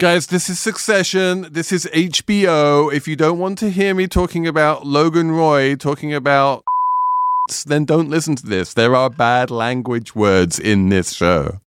Guys, 0.00 0.28
this 0.28 0.48
is 0.48 0.58
Succession. 0.58 1.46
This 1.52 1.72
is 1.72 1.84
HBO. 1.92 2.90
If 2.90 3.06
you 3.06 3.16
don't 3.16 3.38
want 3.38 3.58
to 3.58 3.68
hear 3.68 3.94
me 3.94 4.06
talking 4.06 4.46
about 4.46 4.86
Logan 4.86 5.30
Roy 5.30 5.76
talking 5.76 6.14
about 6.14 6.64
then 7.66 7.84
don't 7.84 8.08
listen 8.08 8.34
to 8.36 8.46
this. 8.46 8.72
There 8.72 8.96
are 8.96 9.10
bad 9.10 9.50
language 9.50 10.14
words 10.14 10.58
in 10.58 10.88
this 10.88 11.12
show. 11.12 11.60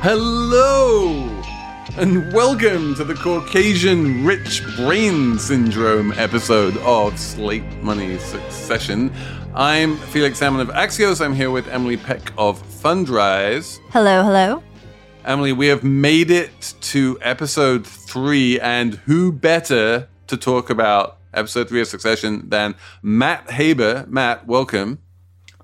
Hello 0.00 1.23
and 1.96 2.32
welcome 2.32 2.92
to 2.96 3.04
the 3.04 3.14
Caucasian 3.14 4.24
Rich 4.24 4.64
Brain 4.74 5.38
Syndrome 5.38 6.10
episode 6.14 6.76
of 6.78 7.16
Slate 7.16 7.62
Money 7.82 8.18
Succession. 8.18 9.12
I'm 9.54 9.96
Felix 9.96 10.40
Salmon 10.40 10.60
of 10.60 10.74
Axios. 10.74 11.24
I'm 11.24 11.34
here 11.34 11.52
with 11.52 11.68
Emily 11.68 11.96
Peck 11.96 12.32
of 12.36 12.60
Fundrise. 12.60 13.78
Hello, 13.90 14.24
hello. 14.24 14.60
Emily, 15.24 15.52
we 15.52 15.68
have 15.68 15.84
made 15.84 16.32
it 16.32 16.74
to 16.80 17.16
episode 17.22 17.86
three, 17.86 18.58
and 18.58 18.94
who 19.06 19.30
better 19.30 20.08
to 20.26 20.36
talk 20.36 20.70
about 20.70 21.18
episode 21.32 21.68
three 21.68 21.80
of 21.80 21.86
Succession 21.86 22.48
than 22.48 22.74
Matt 23.02 23.52
Haber? 23.52 24.04
Matt, 24.08 24.48
welcome. 24.48 24.98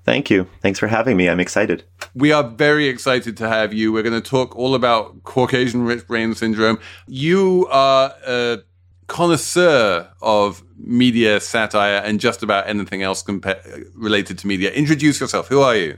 Thank 0.03 0.29
you. 0.29 0.47
Thanks 0.61 0.79
for 0.79 0.87
having 0.87 1.15
me. 1.15 1.29
I'm 1.29 1.39
excited. 1.39 1.83
We 2.15 2.31
are 2.31 2.43
very 2.43 2.87
excited 2.87 3.37
to 3.37 3.47
have 3.47 3.71
you. 3.71 3.91
We're 3.91 4.03
going 4.03 4.19
to 4.19 4.29
talk 4.29 4.55
all 4.55 4.73
about 4.73 5.23
Caucasian 5.23 5.83
rich 5.83 6.07
brain 6.07 6.33
syndrome. 6.33 6.79
You 7.07 7.67
are 7.69 8.13
a 8.25 8.59
connoisseur 9.07 10.09
of 10.21 10.63
media 10.77 11.39
satire 11.39 12.01
and 12.03 12.19
just 12.19 12.41
about 12.41 12.67
anything 12.67 13.03
else 13.03 13.21
compa- 13.21 13.85
related 13.93 14.37
to 14.39 14.47
media. 14.47 14.71
Introduce 14.71 15.19
yourself. 15.19 15.49
Who 15.49 15.61
are 15.61 15.75
you? 15.75 15.97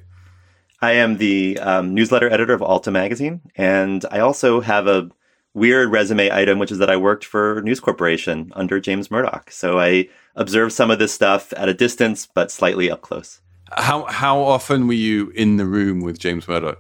I 0.82 0.94
am 0.94 1.18
the 1.18 1.58
um, 1.60 1.94
newsletter 1.94 2.30
editor 2.30 2.54
of 2.54 2.62
Alta 2.62 2.92
Magazine, 2.92 3.40
and 3.56 4.04
I 4.12 4.20
also 4.20 4.60
have 4.60 4.86
a 4.86 5.10
weird 5.54 5.92
resume 5.92 6.30
item, 6.30 6.60
which 6.60 6.72
is 6.72 6.80
that 6.80 6.90
I 6.90 6.98
worked 6.98 7.24
for 7.24 7.62
News 7.62 7.80
Corporation 7.80 8.52
under 8.54 8.82
James 8.82 9.10
Murdoch. 9.10 9.50
So 9.50 9.80
I 9.80 10.10
observed 10.36 10.74
some 10.74 10.92
of 10.92 11.00
this 11.00 11.14
stuff 11.14 11.54
at 11.56 11.70
a 11.70 11.74
distance, 11.74 12.28
but 12.28 12.52
slightly 12.52 12.92
up 12.92 13.02
close. 13.02 13.40
How 13.78 14.06
how 14.06 14.40
often 14.40 14.88
were 14.88 14.94
you 14.94 15.30
in 15.30 15.58
the 15.58 15.66
room 15.66 16.02
with 16.02 16.20
James 16.20 16.48
Murdoch? 16.48 16.80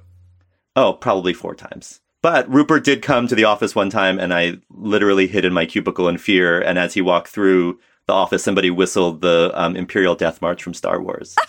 Oh, 0.75 0.93
probably 0.93 1.33
four 1.33 1.55
times. 1.55 1.99
But 2.21 2.51
Rupert 2.51 2.85
did 2.85 3.01
come 3.01 3.27
to 3.27 3.35
the 3.35 3.43
office 3.43 3.75
one 3.75 3.89
time, 3.89 4.17
and 4.17 4.33
I 4.33 4.57
literally 4.69 5.27
hid 5.27 5.43
in 5.43 5.53
my 5.53 5.65
cubicle 5.65 6.07
in 6.07 6.17
fear. 6.17 6.61
And 6.61 6.79
as 6.79 6.93
he 6.93 7.01
walked 7.01 7.27
through 7.27 7.79
the 8.07 8.13
office, 8.13 8.43
somebody 8.43 8.69
whistled 8.69 9.21
the 9.21 9.51
um, 9.53 9.75
Imperial 9.75 10.15
Death 10.15 10.41
March 10.41 10.63
from 10.63 10.73
Star 10.73 11.01
Wars. 11.01 11.35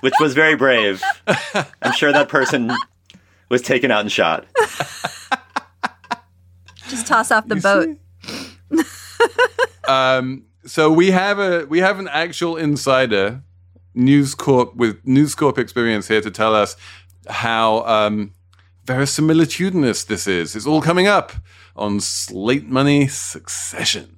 Which 0.00 0.14
was 0.20 0.32
very 0.32 0.56
brave. 0.56 1.02
I'm 1.82 1.92
sure 1.92 2.12
that 2.12 2.28
person 2.28 2.72
was 3.50 3.62
taken 3.62 3.90
out 3.90 4.00
and 4.00 4.12
shot. 4.12 4.46
Just 6.88 7.06
toss 7.06 7.30
off 7.30 7.46
the 7.46 7.56
you 7.56 7.60
boat. 7.60 7.98
um, 9.88 10.44
so 10.68 10.92
we 10.92 11.10
have 11.10 11.38
a 11.38 11.64
we 11.66 11.78
have 11.78 11.98
an 11.98 12.08
actual 12.08 12.56
insider, 12.56 13.42
News 13.94 14.34
Corp 14.34 14.76
with 14.76 15.04
News 15.06 15.34
Corp 15.34 15.58
experience 15.58 16.08
here 16.08 16.20
to 16.20 16.30
tell 16.30 16.54
us 16.54 16.76
how 17.28 17.84
um, 17.84 18.32
verisimilitudinous 18.84 20.06
this 20.06 20.26
is. 20.26 20.54
It's 20.54 20.66
all 20.66 20.82
coming 20.82 21.06
up 21.06 21.32
on 21.74 22.00
Slate 22.00 22.68
Money 22.68 23.08
Succession. 23.08 24.17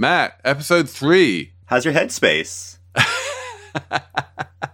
Matt, 0.00 0.40
episode 0.44 0.88
three. 0.88 1.54
How's 1.66 1.84
your 1.84 1.92
headspace? 1.92 2.78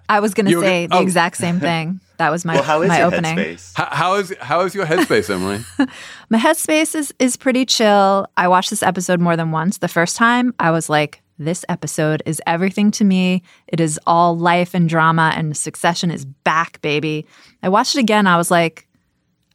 I 0.07 0.21
was 0.21 0.35
going 0.35 0.45
to 0.45 0.61
say 0.61 0.87
the 0.87 0.97
oh. 0.97 1.01
exact 1.01 1.39
same 1.39 1.61
thing. 1.61 2.01
That 2.19 2.29
was 2.29 2.45
my 2.45 2.57
well, 2.57 2.63
how 2.63 2.83
is 2.83 2.91
my 2.91 2.99
your 2.99 3.07
opening. 3.07 3.39
Headspace? 3.39 3.73
How, 3.75 3.89
how 3.91 4.15
is 4.17 4.35
how 4.39 4.61
is 4.61 4.75
your 4.75 4.85
headspace, 4.85 5.31
Emily? 5.31 5.65
my 6.29 6.37
headspace 6.37 6.95
is 6.95 7.15
is 7.19 7.39
pretty 7.39 7.65
chill. 7.65 8.27
I 8.37 8.49
watched 8.49 8.69
this 8.69 8.83
episode 8.83 9.19
more 9.19 9.35
than 9.35 9.51
once. 9.51 9.79
The 9.79 9.89
first 9.89 10.15
time, 10.17 10.53
I 10.59 10.71
was 10.71 10.91
like, 10.91 11.23
"This 11.39 11.65
episode 11.71 12.23
is 12.27 12.43
everything 12.47 12.91
to 12.91 13.05
me. 13.05 13.43
It 13.67 13.81
is 13.81 13.99
all 14.07 14.37
life 14.37 14.75
and 14.75 14.91
drama, 14.91 15.33
and 15.35 15.57
Succession 15.57 16.11
is 16.11 16.27
back, 16.27 16.83
baby." 16.83 17.25
I 17.63 17.71
watched 17.71 17.97
it 17.97 18.01
again. 18.01 18.27
I 18.27 18.37
was 18.37 18.51
like, 18.51 18.87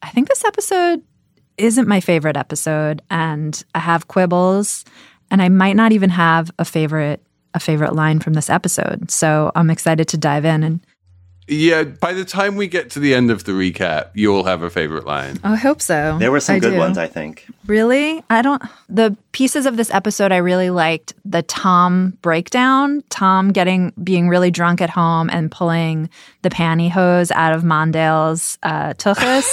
"I 0.02 0.10
think 0.10 0.28
this 0.28 0.44
episode 0.44 1.04
isn't 1.58 1.86
my 1.86 2.00
favorite 2.00 2.36
episode, 2.36 3.02
and 3.08 3.62
I 3.72 3.78
have 3.78 4.08
quibbles." 4.08 4.84
And 5.30 5.42
I 5.42 5.48
might 5.48 5.76
not 5.76 5.92
even 5.92 6.10
have 6.10 6.50
a 6.58 6.64
favorite 6.64 7.22
a 7.52 7.60
favorite 7.60 7.94
line 7.94 8.20
from 8.20 8.34
this 8.34 8.48
episode. 8.48 9.10
So 9.10 9.50
I'm 9.56 9.70
excited 9.70 10.06
to 10.08 10.16
dive 10.16 10.44
in 10.44 10.62
and 10.62 10.80
yeah, 11.50 11.82
by 11.82 12.12
the 12.12 12.24
time 12.24 12.54
we 12.54 12.68
get 12.68 12.90
to 12.90 13.00
the 13.00 13.12
end 13.12 13.32
of 13.32 13.42
the 13.42 13.52
recap, 13.52 14.10
you'll 14.14 14.44
have 14.44 14.62
a 14.62 14.70
favorite 14.70 15.04
line. 15.04 15.40
I 15.42 15.56
hope 15.56 15.82
so. 15.82 16.16
There 16.18 16.30
were 16.30 16.38
some 16.38 16.56
I 16.56 16.58
good 16.60 16.72
do. 16.72 16.78
ones, 16.78 16.96
I 16.96 17.08
think. 17.08 17.44
Really? 17.66 18.22
I 18.30 18.40
don't. 18.40 18.62
The 18.88 19.16
pieces 19.32 19.66
of 19.66 19.76
this 19.76 19.90
episode 19.90 20.30
I 20.30 20.36
really 20.36 20.70
liked 20.70 21.12
the 21.24 21.42
Tom 21.42 22.16
breakdown. 22.22 23.02
Tom 23.10 23.50
getting 23.50 23.92
being 24.02 24.28
really 24.28 24.52
drunk 24.52 24.80
at 24.80 24.90
home 24.90 25.28
and 25.28 25.50
pulling 25.50 26.08
the 26.42 26.50
pantyhose 26.50 27.32
out 27.32 27.52
of 27.52 27.64
Mondale's 27.64 28.56
uh, 28.62 28.92
tuchus. 28.94 29.50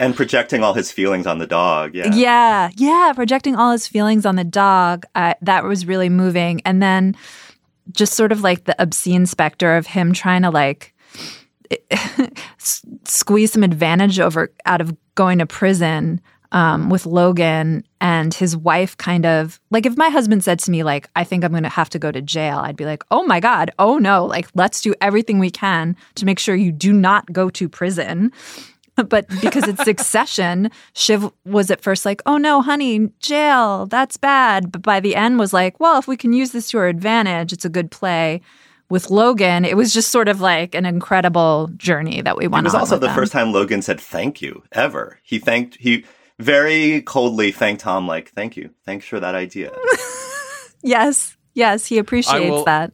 And 0.00 0.16
projecting 0.16 0.64
all 0.64 0.72
his 0.72 0.90
feelings 0.90 1.26
on 1.26 1.38
the 1.38 1.46
dog. 1.46 1.94
Yeah. 1.94 2.12
Yeah. 2.12 2.70
Yeah. 2.74 3.12
Projecting 3.14 3.54
all 3.54 3.70
his 3.70 3.86
feelings 3.86 4.24
on 4.24 4.34
the 4.34 4.44
dog. 4.44 5.04
Uh, 5.14 5.34
that 5.42 5.62
was 5.62 5.86
really 5.86 6.08
moving. 6.08 6.62
And 6.64 6.82
then 6.82 7.14
just 7.92 8.14
sort 8.14 8.32
of 8.32 8.40
like 8.40 8.64
the 8.64 8.82
obscene 8.82 9.26
specter 9.26 9.76
of 9.76 9.86
him 9.86 10.14
trying 10.14 10.42
to 10.42 10.50
like 10.50 10.94
squeeze 13.04 13.52
some 13.52 13.62
advantage 13.62 14.18
over 14.18 14.50
out 14.64 14.80
of 14.80 14.96
going 15.14 15.38
to 15.38 15.46
prison 15.46 16.20
um, 16.52 16.90
with 16.90 17.06
Logan 17.06 17.84
and 18.00 18.34
his 18.34 18.56
wife 18.56 18.96
kind 18.96 19.24
of 19.24 19.60
like 19.70 19.86
if 19.86 19.96
my 19.96 20.08
husband 20.08 20.42
said 20.42 20.58
to 20.60 20.70
me 20.70 20.82
like 20.82 21.08
I 21.14 21.22
think 21.22 21.44
I'm 21.44 21.52
going 21.52 21.62
to 21.62 21.68
have 21.68 21.90
to 21.90 21.98
go 21.98 22.10
to 22.10 22.20
jail 22.20 22.58
I'd 22.58 22.76
be 22.76 22.86
like 22.86 23.04
oh 23.12 23.22
my 23.22 23.38
god 23.38 23.70
oh 23.78 23.98
no 23.98 24.24
like 24.24 24.48
let's 24.54 24.80
do 24.80 24.92
everything 25.00 25.38
we 25.38 25.50
can 25.50 25.96
to 26.16 26.24
make 26.24 26.40
sure 26.40 26.56
you 26.56 26.72
do 26.72 26.92
not 26.92 27.32
go 27.32 27.50
to 27.50 27.68
prison 27.68 28.32
but 29.08 29.28
because 29.40 29.66
it's 29.66 29.82
succession, 29.84 30.70
Shiv 30.94 31.30
was 31.44 31.70
at 31.70 31.80
first 31.80 32.04
like, 32.04 32.22
oh 32.26 32.36
no, 32.36 32.62
honey, 32.62 33.10
jail, 33.20 33.86
that's 33.86 34.16
bad. 34.16 34.72
But 34.72 34.82
by 34.82 35.00
the 35.00 35.16
end 35.16 35.38
was 35.38 35.52
like, 35.52 35.78
well, 35.80 35.98
if 35.98 36.08
we 36.08 36.16
can 36.16 36.32
use 36.32 36.52
this 36.52 36.70
to 36.70 36.78
our 36.78 36.88
advantage, 36.88 37.52
it's 37.52 37.64
a 37.64 37.70
good 37.70 37.90
play. 37.90 38.40
With 38.88 39.08
Logan, 39.08 39.64
it 39.64 39.76
was 39.76 39.94
just 39.94 40.10
sort 40.10 40.26
of 40.26 40.40
like 40.40 40.74
an 40.74 40.84
incredible 40.84 41.70
journey 41.76 42.22
that 42.22 42.36
we 42.36 42.48
went 42.48 42.66
on. 42.66 42.72
It 42.72 42.74
was 42.74 42.74
also 42.74 42.98
the 42.98 43.06
them. 43.06 43.14
first 43.14 43.30
time 43.30 43.52
Logan 43.52 43.82
said 43.82 44.00
thank 44.00 44.42
you 44.42 44.64
ever. 44.72 45.20
He 45.22 45.38
thanked, 45.38 45.76
he 45.76 46.04
very 46.40 47.02
coldly 47.02 47.52
thanked 47.52 47.82
Tom, 47.82 48.08
like, 48.08 48.30
thank 48.30 48.56
you. 48.56 48.70
Thanks 48.84 49.06
for 49.06 49.20
that 49.20 49.36
idea. 49.36 49.70
yes. 50.82 51.36
Yes. 51.54 51.86
He 51.86 51.98
appreciates 51.98 52.50
will, 52.50 52.64
that. 52.64 52.92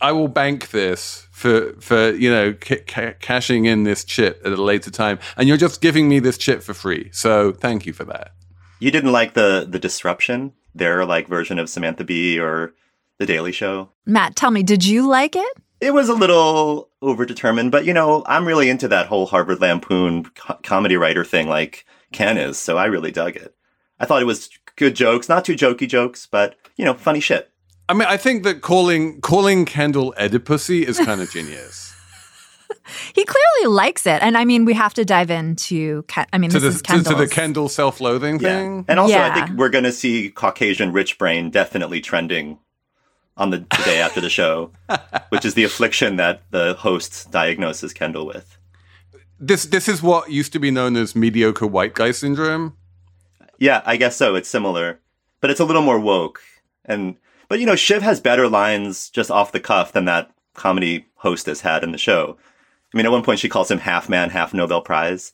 I 0.00 0.12
will 0.12 0.28
bank 0.28 0.70
this 0.70 1.26
for 1.34 1.72
for 1.80 2.12
you 2.12 2.30
know 2.30 2.54
ca- 2.54 2.84
ca- 2.86 3.14
cashing 3.20 3.64
in 3.66 3.82
this 3.82 4.04
chip 4.04 4.40
at 4.44 4.52
a 4.52 4.62
later 4.62 4.90
time, 4.90 5.18
and 5.36 5.48
you're 5.48 5.56
just 5.56 5.80
giving 5.80 6.08
me 6.08 6.20
this 6.20 6.38
chip 6.38 6.62
for 6.62 6.74
free. 6.74 7.10
So 7.12 7.52
thank 7.52 7.86
you 7.86 7.92
for 7.92 8.04
that. 8.04 8.30
You 8.78 8.92
didn't 8.92 9.12
like 9.12 9.34
the 9.34 9.66
the 9.68 9.80
disruption, 9.80 10.52
their 10.74 11.04
like 11.04 11.26
version 11.26 11.58
of 11.58 11.68
Samantha 11.68 12.04
Bee 12.04 12.38
or 12.38 12.72
the 13.18 13.26
Daily 13.26 13.50
Show. 13.50 13.90
Matt, 14.06 14.36
tell 14.36 14.52
me, 14.52 14.62
did 14.62 14.84
you 14.86 15.08
like 15.08 15.34
it? 15.34 15.56
It 15.80 15.92
was 15.92 16.08
a 16.08 16.14
little 16.14 16.90
overdetermined, 17.02 17.72
but 17.72 17.84
you 17.84 17.92
know, 17.92 18.22
I'm 18.26 18.46
really 18.46 18.70
into 18.70 18.86
that 18.88 19.06
whole 19.06 19.26
Harvard 19.26 19.60
Lampoon 19.60 20.26
co- 20.36 20.58
comedy 20.62 20.96
writer 20.96 21.24
thing, 21.24 21.48
like 21.48 21.84
Ken 22.12 22.38
is. 22.38 22.58
So 22.58 22.78
I 22.78 22.86
really 22.86 23.10
dug 23.10 23.34
it. 23.34 23.56
I 23.98 24.06
thought 24.06 24.22
it 24.22 24.26
was 24.26 24.50
good 24.76 24.94
jokes, 24.94 25.28
not 25.28 25.44
too 25.44 25.54
jokey 25.54 25.88
jokes, 25.88 26.26
but 26.26 26.54
you 26.76 26.84
know, 26.84 26.94
funny 26.94 27.20
shit. 27.20 27.50
I 27.88 27.92
mean, 27.94 28.08
I 28.08 28.16
think 28.16 28.44
that 28.44 28.60
calling 28.62 29.20
calling 29.20 29.64
Kendall 29.66 30.14
Oedipusy 30.18 30.82
is 30.84 30.98
kind 30.98 31.20
of 31.20 31.30
genius. 31.32 31.94
he 33.14 33.24
clearly 33.24 33.74
likes 33.74 34.06
it. 34.06 34.22
And 34.22 34.36
I 34.38 34.44
mean, 34.44 34.64
we 34.64 34.74
have 34.74 34.94
to 34.94 35.04
dive 35.04 35.30
into, 35.30 36.04
I 36.32 36.38
mean, 36.38 36.50
to 36.50 36.60
this 36.60 36.80
the, 36.82 36.94
is 36.94 37.02
to, 37.04 37.10
to 37.10 37.14
the 37.16 37.28
Kendall 37.28 37.68
self-loathing 37.68 38.40
Yeah. 38.40 38.48
thing. 38.48 38.84
And 38.88 38.98
also, 38.98 39.18
I 39.18 39.34
think 39.34 39.58
we're 39.58 39.68
going 39.68 39.84
to 39.84 39.92
see 39.92 40.30
Caucasian 40.30 40.92
rich 40.92 41.18
brain 41.18 41.50
definitely 41.50 42.00
trending 42.00 42.58
on 43.36 43.50
the, 43.50 43.58
the 43.58 43.82
day 43.84 44.00
after 44.00 44.20
the 44.20 44.30
show, 44.30 44.70
which 45.30 45.44
is 45.44 45.54
the 45.54 45.64
affliction 45.64 46.16
that 46.16 46.42
the 46.50 46.74
host 46.74 47.30
diagnoses 47.30 47.92
Kendall 47.92 48.26
with. 48.26 48.56
This 49.40 49.64
this 49.66 49.88
is 49.88 50.02
what 50.02 50.30
used 50.30 50.52
to 50.52 50.58
be 50.58 50.70
known 50.70 50.96
as 50.96 51.14
mediocre 51.16 51.66
white 51.66 51.94
guy 51.94 52.12
syndrome. 52.12 52.76
Yeah, 53.58 53.82
I 53.84 53.96
guess 53.96 54.16
so. 54.16 54.36
It's 54.36 54.48
similar, 54.48 55.00
but 55.40 55.50
it's 55.50 55.60
a 55.60 55.64
little 55.64 55.82
more 55.82 55.98
woke. 55.98 56.40
And 56.84 57.16
but 57.48 57.60
you 57.60 57.66
know, 57.66 57.76
Shiv 57.76 58.02
has 58.02 58.20
better 58.20 58.48
lines 58.48 59.10
just 59.10 59.30
off 59.30 59.52
the 59.52 59.60
cuff 59.60 59.92
than 59.92 60.04
that 60.06 60.30
comedy 60.54 61.06
hostess 61.16 61.60
had 61.60 61.82
in 61.82 61.92
the 61.92 61.98
show. 61.98 62.36
I 62.92 62.96
mean, 62.96 63.06
at 63.06 63.12
one 63.12 63.24
point 63.24 63.40
she 63.40 63.48
calls 63.48 63.70
him 63.70 63.78
half 63.78 64.08
man, 64.08 64.30
half 64.30 64.54
Nobel 64.54 64.80
Prize. 64.80 65.32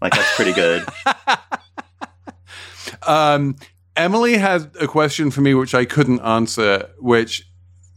Like 0.00 0.14
that's 0.14 0.34
pretty 0.36 0.52
good. 0.52 0.86
Um, 3.06 3.56
Emily 3.96 4.36
had 4.36 4.74
a 4.80 4.86
question 4.86 5.30
for 5.30 5.40
me 5.40 5.54
which 5.54 5.74
I 5.74 5.84
couldn't 5.84 6.20
answer, 6.20 6.90
which 6.98 7.48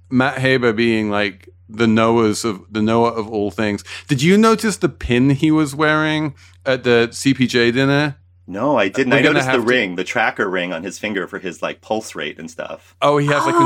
Matt 0.10 0.40
Haber 0.40 0.74
being 0.74 1.10
like 1.10 1.50
the 1.68 1.88
Noah's 1.88 2.46
of 2.46 2.62
the 2.72 2.81
Noah 2.81 3.12
of 3.12 3.28
all 3.30 3.52
things. 3.52 3.84
Did 4.07 4.22
you 4.22 4.38
notice 4.38 4.78
the 4.78 4.90
pin 4.90 5.31
he 5.31 5.52
was 5.52 5.75
wearing 5.75 6.36
at 6.66 6.84
the 6.84 7.10
CPJ 7.12 7.74
dinner? 7.74 8.18
No, 8.47 8.77
I 8.77 8.89
didn't. 8.89 9.12
We're 9.12 9.18
I 9.19 9.21
noticed 9.21 9.45
the 9.47 9.51
have 9.53 9.62
to- 9.62 9.65
ring, 9.68 9.95
the 9.95 10.03
tracker 10.03 10.47
ring 10.50 10.71
on 10.71 10.83
his 10.83 11.00
finger 11.00 11.27
for 11.27 11.39
his 11.39 11.62
like 11.63 11.81
pulse 11.81 12.13
rate 12.15 12.38
and 12.39 12.50
stuff. 12.50 12.95
Oh, 13.01 13.18
he 13.18 13.27
has 13.27 13.45
like 13.45 13.56
an 13.56 13.62
Oh. 13.63 13.65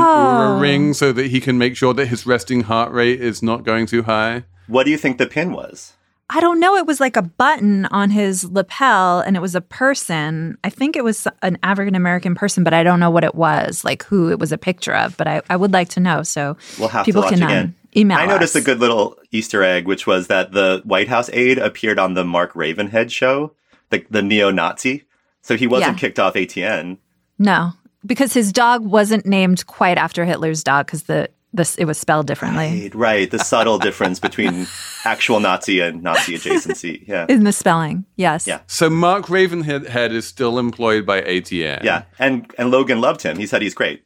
Oura 0.58 0.60
ring 0.60 0.94
so 0.94 1.12
that 1.12 1.26
he 1.26 1.40
can 1.40 1.58
make 1.58 1.76
sure 1.76 1.92
that 1.94 2.06
his 2.06 2.26
resting 2.26 2.62
heart 2.62 2.92
rate 2.92 3.20
is 3.20 3.42
not 3.42 3.64
going 3.64 3.86
too 3.86 4.02
high. 4.04 4.44
What 4.68 4.84
do 4.84 4.90
you 4.90 4.96
think 4.96 5.18
the 5.18 5.26
pin 5.26 5.52
was? 5.52 5.92
I 6.32 6.38
don't 6.40 6.60
know. 6.60 6.76
It 6.76 6.86
was 6.86 7.00
like 7.00 7.16
a 7.16 7.22
button 7.22 7.86
on 7.86 8.10
his 8.10 8.44
lapel 8.50 9.18
and 9.18 9.34
it 9.36 9.40
was 9.40 9.56
a 9.56 9.60
person. 9.60 10.56
I 10.62 10.70
think 10.70 10.94
it 10.94 11.02
was 11.02 11.26
an 11.42 11.58
African 11.64 11.96
American 11.96 12.36
person, 12.36 12.62
but 12.62 12.72
I 12.72 12.84
don't 12.84 13.00
know 13.00 13.10
what 13.10 13.24
it 13.24 13.34
was, 13.34 13.84
like 13.84 14.04
who 14.04 14.30
it 14.30 14.38
was 14.38 14.52
a 14.52 14.56
picture 14.58 14.94
of. 14.94 15.16
But 15.16 15.26
I, 15.26 15.42
I 15.50 15.56
would 15.56 15.72
like 15.72 15.88
to 15.90 16.00
know. 16.00 16.22
So 16.22 16.56
We'll 16.78 16.88
have 16.88 17.04
people 17.04 17.22
to 17.22 17.26
watch 17.30 17.38
can 17.40 17.64
um, 17.64 17.74
email 17.96 18.16
I 18.16 18.26
noticed 18.26 18.54
us. 18.54 18.62
a 18.62 18.64
good 18.64 18.78
little 18.78 19.18
Easter 19.32 19.64
egg, 19.64 19.86
which 19.86 20.06
was 20.06 20.28
that 20.28 20.52
the 20.52 20.80
White 20.84 21.08
House 21.08 21.28
aide 21.32 21.58
appeared 21.58 21.98
on 21.98 22.14
the 22.14 22.24
Mark 22.24 22.52
Ravenhead 22.54 23.10
show, 23.10 23.52
the, 23.90 24.04
the 24.10 24.22
neo-Nazi. 24.22 25.04
So 25.42 25.56
he 25.56 25.66
wasn't 25.66 25.92
Yeah. 25.96 25.98
kicked 25.98 26.18
off 26.18 26.34
ATN. 26.34 26.98
No, 27.38 27.72
because 28.04 28.32
his 28.34 28.52
dog 28.52 28.84
wasn't 28.84 29.26
named 29.26 29.66
quite 29.66 29.98
after 29.98 30.24
Hitler's 30.24 30.62
dog 30.64 30.86
because 30.86 31.04
the 31.04 31.28
this 31.52 31.74
it 31.78 31.84
was 31.84 31.98
spelled 31.98 32.28
differently 32.28 32.82
Right, 32.82 32.94
right. 32.94 33.30
The 33.30 33.40
subtle 33.40 33.78
difference 33.80 34.20
between 34.20 34.68
actual 35.04 35.40
Nazi 35.40 35.80
and 35.80 36.00
Nazi 36.00 36.36
adjacency. 36.36 37.02
Yeah. 37.08 37.26
in 37.28 37.42
the 37.44 37.52
spelling. 37.52 38.04
Yes. 38.16 38.46
Yeah. 38.46 38.60
So 38.68 38.88
Mark 38.88 39.26
Ravenhead 39.26 40.12
is 40.12 40.26
still 40.26 40.58
employed 40.60 41.04
by 41.04 41.22
ATN. 41.22 41.82
Yeah. 41.82 42.02
And 42.20 42.48
and 42.58 42.70
Logan 42.70 43.00
loved 43.00 43.22
him. 43.22 43.36
He 43.36 43.46
said 43.46 43.62
he's 43.62 43.74
great. 43.74 44.04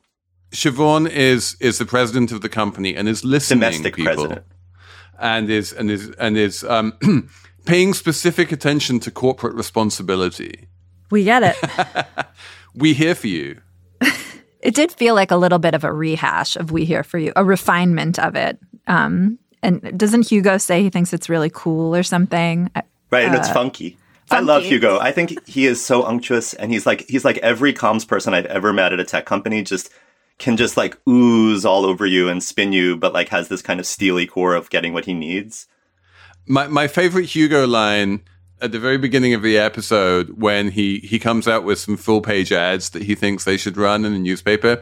Siobhan 0.52 1.10
is 1.10 1.56
is 1.60 1.76
the 1.78 1.84
president 1.84 2.32
of 2.32 2.40
the 2.40 2.48
company 2.48 2.94
and 2.96 3.08
is 3.08 3.24
listening 3.24 3.60
Domestic 3.60 3.96
people 3.96 4.14
president. 4.14 4.46
and 5.18 5.50
is 5.50 5.72
and 5.72 5.90
is 5.90 6.10
and 6.18 6.36
is 6.38 6.64
um, 6.64 6.92
paying 7.64 7.94
specific 7.94 8.52
attention 8.52 9.00
to 9.00 9.10
corporate 9.10 9.54
responsibility. 9.54 10.68
We 11.10 11.24
get 11.24 11.42
it. 11.42 12.06
We 12.76 12.92
here 12.92 13.14
for 13.14 13.28
you. 13.28 13.60
it 14.60 14.74
did 14.74 14.90
feel 14.90 15.14
like 15.14 15.30
a 15.30 15.36
little 15.36 15.60
bit 15.60 15.74
of 15.74 15.84
a 15.84 15.92
rehash 15.92 16.56
of 16.56 16.72
We 16.72 16.84
Here 16.84 17.04
For 17.04 17.18
You, 17.18 17.32
a 17.36 17.44
refinement 17.44 18.18
of 18.18 18.34
it. 18.34 18.58
Um, 18.88 19.38
and 19.62 19.96
doesn't 19.96 20.28
Hugo 20.28 20.58
say 20.58 20.82
he 20.82 20.90
thinks 20.90 21.12
it's 21.12 21.28
really 21.28 21.50
cool 21.50 21.94
or 21.94 22.02
something? 22.02 22.68
I- 22.74 22.82
Right, 23.12 23.26
and 23.26 23.36
it's 23.36 23.48
funky. 23.48 23.96
I 24.28 24.40
love. 24.40 24.64
Hugo. 24.64 24.98
I 24.98 25.12
think 25.12 25.46
he 25.46 25.66
is 25.66 25.84
so 25.84 26.04
unctuous, 26.04 26.52
and 26.54 26.72
he's 26.72 26.84
like 26.84 27.04
he's 27.08 27.24
like 27.24 27.38
every 27.38 27.72
comms 27.72 28.08
person 28.08 28.34
I've 28.34 28.46
ever 28.46 28.72
met 28.72 28.92
at 28.92 28.98
a 28.98 29.04
tech 29.04 29.24
company. 29.24 29.62
Just 29.62 29.90
can 30.38 30.56
just 30.56 30.76
like 30.76 30.98
ooze 31.08 31.64
all 31.64 31.84
over 31.84 32.06
you 32.06 32.28
and 32.28 32.42
spin 32.42 32.72
you, 32.72 32.96
but 32.96 33.12
like 33.12 33.28
has 33.28 33.46
this 33.46 33.62
kind 33.62 33.78
of 33.78 33.86
steely 33.86 34.26
core 34.26 34.56
of 34.56 34.68
getting 34.68 34.92
what 34.94 35.04
he 35.04 35.14
needs. 35.14 35.68
My 36.46 36.66
my 36.66 36.88
favorite 36.88 37.26
Hugo 37.26 37.66
line 37.66 38.22
at 38.60 38.72
the 38.72 38.78
very 38.78 38.98
beginning 38.98 39.34
of 39.34 39.42
the 39.42 39.58
episode 39.58 40.40
when 40.40 40.70
he 40.70 40.98
he 40.98 41.18
comes 41.18 41.48
out 41.48 41.64
with 41.64 41.78
some 41.78 41.96
full 41.96 42.20
page 42.20 42.52
ads 42.52 42.90
that 42.90 43.02
he 43.02 43.14
thinks 43.14 43.44
they 43.44 43.56
should 43.56 43.76
run 43.76 44.04
in 44.04 44.12
the 44.12 44.18
newspaper, 44.18 44.80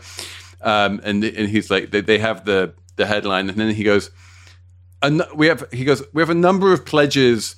um, 0.60 1.00
and 1.04 1.24
and 1.24 1.48
he's 1.48 1.70
like 1.70 1.90
they, 1.90 2.00
they 2.00 2.18
have 2.18 2.44
the 2.44 2.74
the 2.96 3.06
headline 3.06 3.48
and 3.48 3.58
then 3.58 3.74
he 3.74 3.84
goes, 3.84 4.10
we 5.34 5.46
have 5.46 5.64
he 5.72 5.84
goes 5.84 6.02
we 6.12 6.22
have 6.22 6.30
a 6.30 6.34
number 6.34 6.72
of 6.72 6.84
pledges. 6.84 7.56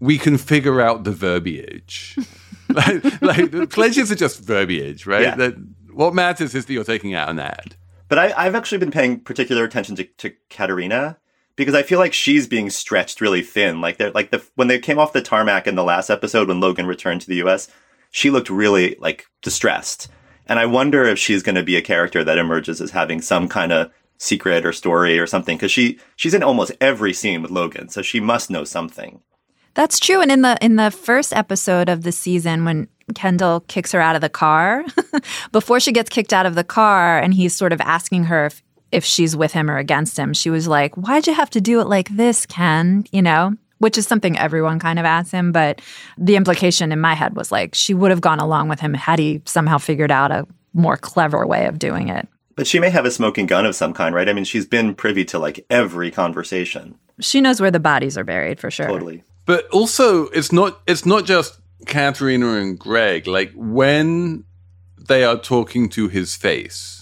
We 0.00 0.16
can 0.16 0.38
figure 0.38 0.80
out 0.80 1.02
the 1.02 1.10
verbiage. 1.10 2.16
like, 2.68 3.20
like 3.20 3.50
the 3.50 3.66
pledges 3.66 4.12
are 4.12 4.16
just 4.16 4.40
verbiage, 4.40 5.06
right? 5.06 5.22
Yeah. 5.22 5.34
That 5.34 5.54
what 5.92 6.14
matters 6.14 6.54
is 6.54 6.66
that 6.66 6.72
you're 6.72 6.84
taking 6.84 7.14
out 7.14 7.28
an 7.28 7.40
ad. 7.40 7.74
But 8.08 8.18
I, 8.18 8.32
I've 8.36 8.54
actually 8.54 8.78
been 8.78 8.92
paying 8.92 9.20
particular 9.20 9.64
attention 9.64 9.96
to, 9.96 10.04
to 10.04 10.32
Katerina 10.48 11.18
because 11.58 11.74
I 11.74 11.82
feel 11.82 11.98
like 11.98 12.12
she's 12.14 12.46
being 12.46 12.70
stretched 12.70 13.20
really 13.20 13.42
thin. 13.42 13.80
Like 13.80 13.98
they're 13.98 14.12
like 14.12 14.30
the 14.30 14.42
when 14.54 14.68
they 14.68 14.78
came 14.78 14.98
off 14.98 15.12
the 15.12 15.20
tarmac 15.20 15.66
in 15.66 15.74
the 15.74 15.84
last 15.84 16.08
episode 16.08 16.48
when 16.48 16.60
Logan 16.60 16.86
returned 16.86 17.20
to 17.22 17.26
the 17.26 17.36
U.S., 17.36 17.68
she 18.12 18.30
looked 18.30 18.48
really 18.48 18.96
like 19.00 19.26
distressed, 19.42 20.08
and 20.46 20.58
I 20.58 20.66
wonder 20.66 21.04
if 21.04 21.18
she's 21.18 21.42
going 21.42 21.56
to 21.56 21.62
be 21.64 21.76
a 21.76 21.82
character 21.82 22.22
that 22.24 22.38
emerges 22.38 22.80
as 22.80 22.92
having 22.92 23.20
some 23.20 23.48
kind 23.48 23.72
of 23.72 23.90
secret 24.18 24.64
or 24.64 24.72
story 24.72 25.18
or 25.18 25.26
something 25.26 25.56
because 25.56 25.72
she 25.72 25.98
she's 26.16 26.32
in 26.32 26.44
almost 26.44 26.72
every 26.80 27.12
scene 27.12 27.42
with 27.42 27.50
Logan, 27.50 27.88
so 27.88 28.02
she 28.02 28.20
must 28.20 28.50
know 28.50 28.62
something. 28.64 29.20
That's 29.74 29.98
true. 29.98 30.20
And 30.20 30.30
in 30.30 30.42
the 30.42 30.56
in 30.62 30.76
the 30.76 30.92
first 30.92 31.32
episode 31.34 31.88
of 31.88 32.04
the 32.04 32.12
season, 32.12 32.64
when 32.64 32.86
Kendall 33.16 33.60
kicks 33.66 33.90
her 33.90 34.00
out 34.00 34.14
of 34.14 34.20
the 34.20 34.28
car, 34.28 34.84
before 35.52 35.80
she 35.80 35.90
gets 35.90 36.08
kicked 36.08 36.32
out 36.32 36.46
of 36.46 36.54
the 36.54 36.64
car, 36.64 37.18
and 37.18 37.34
he's 37.34 37.56
sort 37.56 37.72
of 37.72 37.80
asking 37.80 38.24
her 38.24 38.46
if 38.46 38.62
if 38.92 39.04
she's 39.04 39.36
with 39.36 39.52
him 39.52 39.70
or 39.70 39.76
against 39.76 40.18
him, 40.18 40.32
she 40.32 40.50
was 40.50 40.68
like, 40.68 40.94
"Why'd 40.96 41.26
you 41.26 41.34
have 41.34 41.50
to 41.50 41.60
do 41.60 41.80
it 41.80 41.88
like 41.88 42.08
this, 42.10 42.46
Ken?" 42.46 43.04
You 43.12 43.22
know, 43.22 43.54
which 43.78 43.98
is 43.98 44.06
something 44.06 44.38
everyone 44.38 44.78
kind 44.78 44.98
of 44.98 45.04
asks 45.04 45.30
him. 45.30 45.52
But 45.52 45.80
the 46.16 46.36
implication 46.36 46.92
in 46.92 47.00
my 47.00 47.14
head 47.14 47.36
was 47.36 47.50
like 47.52 47.74
she 47.74 47.94
would 47.94 48.10
have 48.10 48.20
gone 48.20 48.40
along 48.40 48.68
with 48.68 48.80
him 48.80 48.94
had 48.94 49.18
he 49.18 49.42
somehow 49.44 49.78
figured 49.78 50.10
out 50.10 50.30
a 50.30 50.46
more 50.74 50.96
clever 50.96 51.46
way 51.46 51.66
of 51.66 51.78
doing 51.78 52.08
it. 52.08 52.28
But 52.56 52.66
she 52.66 52.80
may 52.80 52.90
have 52.90 53.04
a 53.04 53.10
smoking 53.10 53.46
gun 53.46 53.66
of 53.66 53.76
some 53.76 53.94
kind, 53.94 54.14
right? 54.14 54.28
I 54.28 54.32
mean, 54.32 54.44
she's 54.44 54.66
been 54.66 54.94
privy 54.94 55.24
to 55.26 55.38
like 55.38 55.64
every 55.70 56.10
conversation. 56.10 56.96
She 57.20 57.40
knows 57.40 57.60
where 57.60 57.70
the 57.70 57.80
bodies 57.80 58.18
are 58.18 58.24
buried 58.24 58.58
for 58.58 58.70
sure. 58.70 58.88
Totally. 58.88 59.22
But 59.46 59.68
also, 59.68 60.26
it's 60.28 60.52
not 60.52 60.80
it's 60.86 61.06
not 61.06 61.24
just 61.24 61.58
Katerina 61.86 62.54
and 62.54 62.78
Greg. 62.78 63.26
Like 63.26 63.52
when 63.54 64.44
they 65.08 65.24
are 65.24 65.38
talking 65.38 65.88
to 65.90 66.08
his 66.08 66.34
face, 66.34 66.97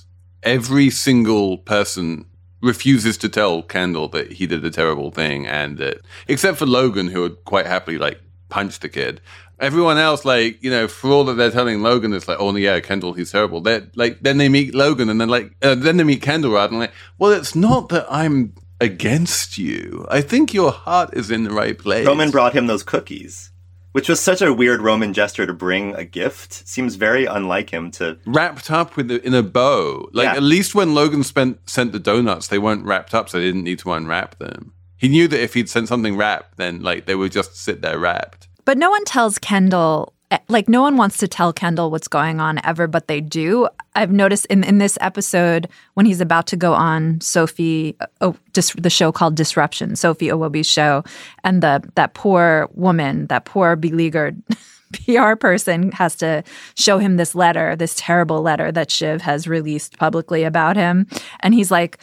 every 0.47 0.89
single 0.89 1.59
person 1.59 2.25
refuses 2.63 3.19
to 3.19 3.29
tell 3.29 3.63
Kendall 3.63 4.09
that 4.09 4.33
he 4.33 4.47
did 4.47 4.65
a 4.65 4.71
terrible 4.71 5.11
thing, 5.11 5.47
and 5.47 5.79
that 5.79 6.01
except 6.29 6.59
for 6.59 6.67
Logan, 6.67 7.09
who 7.09 7.23
would 7.23 7.45
quite 7.45 7.67
happily 7.67 7.99
like 7.99 8.21
punch 8.49 8.81
the 8.81 8.89
kid. 8.89 9.21
Everyone 9.59 9.97
else, 9.97 10.25
like 10.25 10.63
you 10.63 10.71
know, 10.71 10.87
for 10.87 11.11
all 11.11 11.25
that 11.25 11.35
they're 11.35 11.51
telling 11.51 11.83
Logan, 11.83 12.13
it's 12.13 12.29
like, 12.29 12.39
oh 12.41 12.55
yeah, 12.57 12.81
Kendall, 12.81 13.15
he's 13.15 13.33
terrible. 13.33 13.61
They 13.61 13.83
like 13.95 14.21
then 14.21 14.39
they 14.39 14.49
meet 14.49 14.75
Logan, 14.75 15.09
and 15.09 15.21
then 15.21 15.29
like 15.29 15.53
uh, 15.63 15.75
then 15.75 15.97
they 15.97 16.05
meet 16.05 16.23
Kendall, 16.23 16.53
rather, 16.53 16.73
and 16.73 16.81
like, 16.81 16.93
well, 17.19 17.33
it's 17.33 17.55
not 17.55 17.89
that 17.91 18.07
I'm 18.11 18.55
against 18.81 19.57
you. 19.57 20.07
I 20.11 20.21
think 20.21 20.53
your 20.53 20.71
heart 20.71 21.11
is 21.15 21.31
in 21.31 21.45
the 21.45 21.51
right 21.51 21.79
place. 21.79 22.07
Roman 22.07 22.31
brought 22.31 22.55
him 22.55 22.67
those 22.67 22.83
cookies, 22.83 23.51
which 23.97 24.11
was 24.11 24.21
such 24.21 24.43
a 24.43 24.53
weird 24.53 24.83
Roman 24.83 25.15
gesture 25.15 25.47
to 25.47 25.55
bring 25.55 25.95
a 25.95 26.05
gift. 26.05 26.69
Seems 26.69 26.97
very 26.97 27.25
unlike 27.25 27.71
him 27.71 27.91
to. 27.93 28.19
wrapped 28.27 28.71
up 28.71 28.95
with 28.95 29.09
the, 29.09 29.27
in 29.27 29.33
a 29.33 29.43
bow. 29.43 30.11
Like 30.13 30.25
Yeah. 30.27 30.35
at 30.35 30.43
least 30.43 30.75
when 30.75 30.95
Logan 30.95 31.25
spent 31.25 31.61
sent 31.69 31.93
the 31.93 31.99
donuts, 31.99 32.49
they 32.49 32.59
weren't 32.59 32.85
wrapped 32.85 33.15
up, 33.15 33.31
so 33.31 33.39
they 33.39 33.47
didn't 33.47 33.65
need 33.65 33.79
to 33.79 33.93
unwrap 33.93 34.39
them. 34.39 34.75
He 34.99 35.09
knew 35.09 35.27
that 35.29 35.41
if 35.43 35.55
he'd 35.55 35.71
sent 35.71 35.89
something 35.89 36.15
wrapped, 36.15 36.59
then 36.59 36.83
like 36.83 37.07
they 37.07 37.15
would 37.15 37.33
just 37.33 37.57
sit 37.57 37.81
there 37.81 37.99
wrapped. 37.99 38.49
But 38.67 38.77
no 38.77 38.91
one 38.91 39.05
tells 39.07 39.39
Kendall, 39.39 40.13
Eh, 40.31 40.39
like, 40.49 40.69
no 40.69 40.83
one 40.83 40.97
wants 40.97 41.19
to 41.19 41.29
tell 41.29 41.53
Kendall 41.53 41.91
what's 41.91 42.09
going 42.09 42.41
on 42.41 42.61
ever, 42.65 42.89
but 42.89 43.07
they 43.07 43.21
do. 43.21 43.69
I've 43.95 44.11
noticed 44.11 44.47
in, 44.47 44.65
in 44.65 44.79
this 44.79 44.99
episode 45.01 45.69
when 45.95 46.05
he's 46.05 46.21
about 46.21 46.49
to 46.49 46.57
go 46.57 46.73
on 46.75 47.21
Sophie, 47.21 47.95
uh, 48.01 48.07
oh, 48.21 48.37
dis, 48.53 48.73
the 48.77 48.91
show 48.91 49.13
called 49.13 49.37
Disruption, 49.37 49.95
Sophie 49.95 50.27
Iwobi's 50.27 50.67
show, 50.67 51.05
and 51.45 51.63
the 51.63 51.89
that 51.95 52.15
poor 52.15 52.69
woman, 52.75 53.27
that 53.29 53.45
poor 53.45 53.77
beleaguered 53.77 54.43
PR 55.05 55.37
person 55.37 55.93
has 55.93 56.17
to 56.17 56.43
show 56.75 56.99
him 56.99 57.17
this 57.17 57.37
letter, 57.37 57.77
this 57.77 57.95
terrible 57.97 58.43
letter 58.43 58.73
that 58.73 58.91
Shiv 58.91 59.23
has 59.23 59.47
released 59.47 59.97
publicly 59.97 60.43
about 60.43 60.77
him, 60.77 61.07
and 61.41 61.55
he's 61.55 61.71
like, 61.71 61.99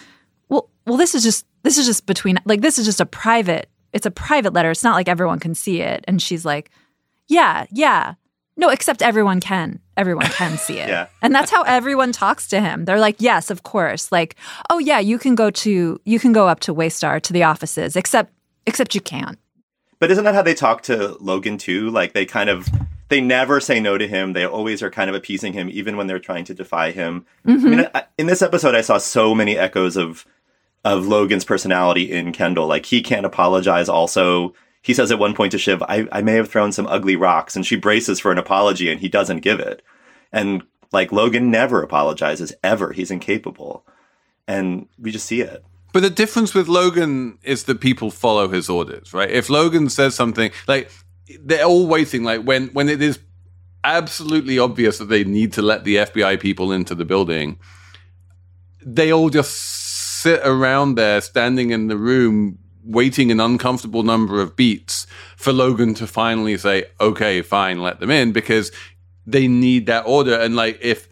well, 0.48 0.70
well, 0.88 0.98
this 0.98 1.14
is 1.14 1.24
just 1.24 1.46
this 1.64 1.78
is 1.78 1.86
just 1.86 2.06
between 2.06 2.40
like 2.46 2.62
this 2.62 2.80
is 2.80 2.86
just 2.86 3.02
a 3.02 3.06
private. 3.06 3.70
It's 3.92 4.06
a 4.06 4.12
private 4.12 4.54
letter. 4.54 4.72
It's 4.72 4.84
not 4.84 4.96
like 4.96 5.10
everyone 5.10 5.40
can 5.40 5.54
see 5.54 5.82
it. 5.82 6.04
And 6.08 6.20
she's 6.20 6.46
like, 6.46 6.72
yeah, 7.28 7.66
yeah. 7.72 8.16
No, 8.56 8.70
except 8.70 9.02
everyone 9.02 9.40
can. 9.40 9.80
Everyone 9.98 10.28
can 10.28 10.58
see 10.58 10.78
it. 10.78 10.88
Yeah. 10.88 11.08
And 11.22 11.34
that's 11.34 11.50
how 11.50 11.64
everyone 11.64 12.12
talks 12.12 12.48
to 12.50 12.62
him. 12.62 12.86
They're 12.86 13.00
like, 13.00 13.16
yes, 13.20 13.50
of 13.50 13.64
course. 13.64 14.12
Like, 14.12 14.36
oh 14.70 14.78
yeah, 14.80 15.00
you 15.00 15.18
can 15.18 15.36
go 15.36 15.50
to 15.50 16.00
you 16.06 16.20
can 16.20 16.34
go 16.34 16.48
up 16.48 16.60
to 16.62 16.74
Waystar 16.74 17.22
to 17.22 17.34
the 17.34 17.44
offices, 17.44 17.96
except 17.96 18.32
Except 18.66 18.96
you 18.96 19.02
can't. 19.02 19.38
But 20.00 20.12
isn't 20.12 20.24
that 20.24 20.36
how 20.36 20.42
they 20.42 20.54
talk 20.54 20.84
to 20.84 21.18
Logan 21.20 21.58
too? 21.58 21.90
Like 21.90 22.14
they 22.14 22.26
kind 22.26 22.50
of 22.50 22.68
they 23.10 23.22
never 23.22 23.60
say 23.60 23.80
no 23.80 23.98
to 23.98 24.08
him. 24.08 24.34
They 24.34 24.46
always 24.46 24.82
are 24.82 24.90
kind 24.90 25.10
of 25.10 25.16
appeasing 25.16 25.54
him, 25.54 25.70
even 25.72 25.98
when 25.98 26.08
they're 26.08 26.20
trying 26.20 26.46
to 26.46 26.54
defy 26.54 26.92
him. 26.92 27.26
Mm-hmm. 27.46 27.66
I 27.66 27.70
mean, 27.70 27.88
I, 27.94 28.04
in 28.18 28.28
this 28.28 28.42
episode, 28.42 28.76
I 28.76 28.82
saw 28.82 28.98
so 28.98 29.36
many 29.36 29.58
echoes 29.58 29.98
of 29.98 30.26
of 30.84 31.08
Logan's 31.08 31.46
personality 31.46 32.12
in 32.12 32.34
Kendall. 32.34 32.68
Like 32.68 32.86
he 32.86 33.02
can't 33.02 33.26
apologize. 33.26 33.88
Also, 33.90 34.54
he 34.84 34.94
says 34.94 35.12
at 35.12 35.18
one 35.18 35.34
point 35.34 35.54
to 35.54 35.58
Shiv, 35.58 35.82
I, 35.84 36.08
I 36.12 36.22
may 36.22 36.34
have 36.34 36.52
thrown 36.52 36.74
some 36.74 36.88
ugly 36.88 37.16
rocks, 37.16 37.56
and 37.56 37.66
she 37.66 37.78
braces 37.78 38.20
for 38.20 38.32
an 38.32 38.38
apology, 38.38 38.92
and 38.92 39.00
he 39.00 39.08
doesn't 39.08 39.40
give 39.40 39.62
it. 39.62 39.82
And 40.32 40.64
like 40.92 41.14
Logan 41.14 41.50
never 41.50 41.82
apologizes 41.82 42.54
ever. 42.64 42.92
He's 42.92 43.10
incapable, 43.10 43.86
and 44.46 44.88
we 45.00 45.12
just 45.12 45.26
see 45.26 45.40
it. 45.40 45.64
But 45.94 46.02
the 46.02 46.10
difference 46.10 46.54
with 46.54 46.68
Logan 46.68 47.40
is 47.44 47.64
that 47.64 47.80
people 47.80 48.12
follow 48.12 48.50
his 48.50 48.70
orders, 48.70 49.14
right? 49.14 49.32
If 49.32 49.50
Logan 49.50 49.90
says 49.90 50.16
something, 50.16 50.52
like 50.68 50.92
they're 51.40 51.64
all 51.64 51.88
waiting, 51.88 52.26
like 52.26 52.44
when 52.44 52.68
when 52.70 52.90
it 52.90 53.02
is 53.02 53.20
absolutely 53.86 54.60
obvious 54.60 54.98
that 54.98 55.08
they 55.08 55.24
need 55.24 55.54
to 55.54 55.62
let 55.62 55.86
the 55.86 55.96
FBI 55.96 56.42
people 56.42 56.74
into 56.74 56.94
the 56.94 57.06
building, 57.06 57.58
they 58.86 59.14
all 59.14 59.30
just 59.30 59.54
sit 59.54 60.42
around 60.44 60.96
there, 60.96 61.22
standing 61.22 61.72
in 61.72 61.88
the 61.88 61.98
room, 61.98 62.60
waiting 62.86 63.32
an 63.32 63.40
uncomfortable 63.40 64.04
number 64.04 64.42
of 64.42 64.56
beats 64.56 65.08
for 65.36 65.54
Logan 65.54 65.94
to 65.96 66.08
finally 66.08 66.58
say, 66.58 66.86
"Okay, 67.00 67.42
fine, 67.42 67.82
let 67.82 68.00
them 68.00 68.12
in," 68.12 68.32
because 68.32 68.72
they 69.26 69.48
need 69.48 69.86
that 69.86 70.06
order. 70.06 70.36
And 70.40 70.56
like 70.56 70.80
if 70.82 71.08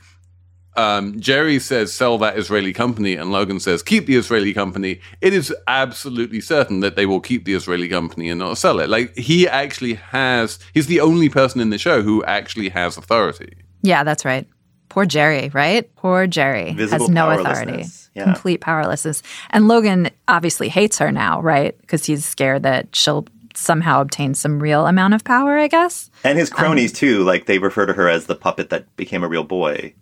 um, 0.78 1.20
Gerri 1.20 1.60
says 1.60 1.94
sell 1.94 2.18
that 2.20 2.38
Israeli 2.38 2.74
company 2.74 3.16
and 3.16 3.32
Logan 3.32 3.60
says 3.60 3.84
keep 3.84 4.06
the 4.06 4.16
Israeli 4.16 4.54
company, 4.54 5.02
it 5.20 5.34
is 5.34 5.54
absolutely 5.68 6.42
certain 6.42 6.80
that 6.82 6.96
they 6.96 7.06
will 7.06 7.20
keep 7.20 7.46
the 7.46 7.54
Israeli 7.54 7.90
company 7.90 8.30
and 8.30 8.40
not 8.40 8.58
sell 8.58 8.80
it. 8.80 8.90
Like 8.90 9.16
he 9.18 9.48
actually 9.48 9.96
has, 9.96 10.60
he's 10.74 10.88
the 10.88 11.02
only 11.02 11.30
person 11.30 11.62
in 11.62 11.70
the 11.70 11.78
show 11.78 12.02
who 12.02 12.24
actually 12.24 12.70
has 12.70 12.98
authority. 12.98 13.54
Yeah, 13.82 14.04
that's 14.04 14.26
right. 14.26 14.48
Poor 14.92 15.06
Gerri, 15.06 15.54
right? 15.54 15.90
Poor 15.96 16.28
Gerri 16.28 16.76
Visible 16.76 17.06
has 17.06 17.10
no 17.10 17.30
authority. 17.30 17.86
Yeah. 18.14 18.26
Complete 18.26 18.60
powerlessness. 18.60 19.24
And 19.52 19.70
Logan 19.70 20.10
obviously 20.28 20.68
hates 20.68 20.98
her 20.98 21.14
now, 21.14 21.42
right? 21.42 21.80
Because 21.80 22.04
he's 22.04 22.26
scared 22.26 22.64
that 22.64 22.94
she'll 22.94 23.26
somehow 23.56 24.02
obtain 24.02 24.34
some 24.34 24.62
real 24.62 24.88
amount 24.88 25.14
of 25.14 25.24
power, 25.24 25.58
I 25.58 25.70
guess. 25.70 26.12
And 26.26 26.38
his 26.38 26.50
cronies 26.50 26.92
um, 26.92 26.96
too, 26.96 27.24
like 27.24 27.46
they 27.46 27.58
refer 27.58 27.86
to 27.86 27.94
her 27.94 28.10
as 28.10 28.26
the 28.26 28.36
puppet 28.36 28.70
that 28.72 28.94
became 28.98 29.24
a 29.24 29.30
real 29.30 29.46
boy. 29.46 29.94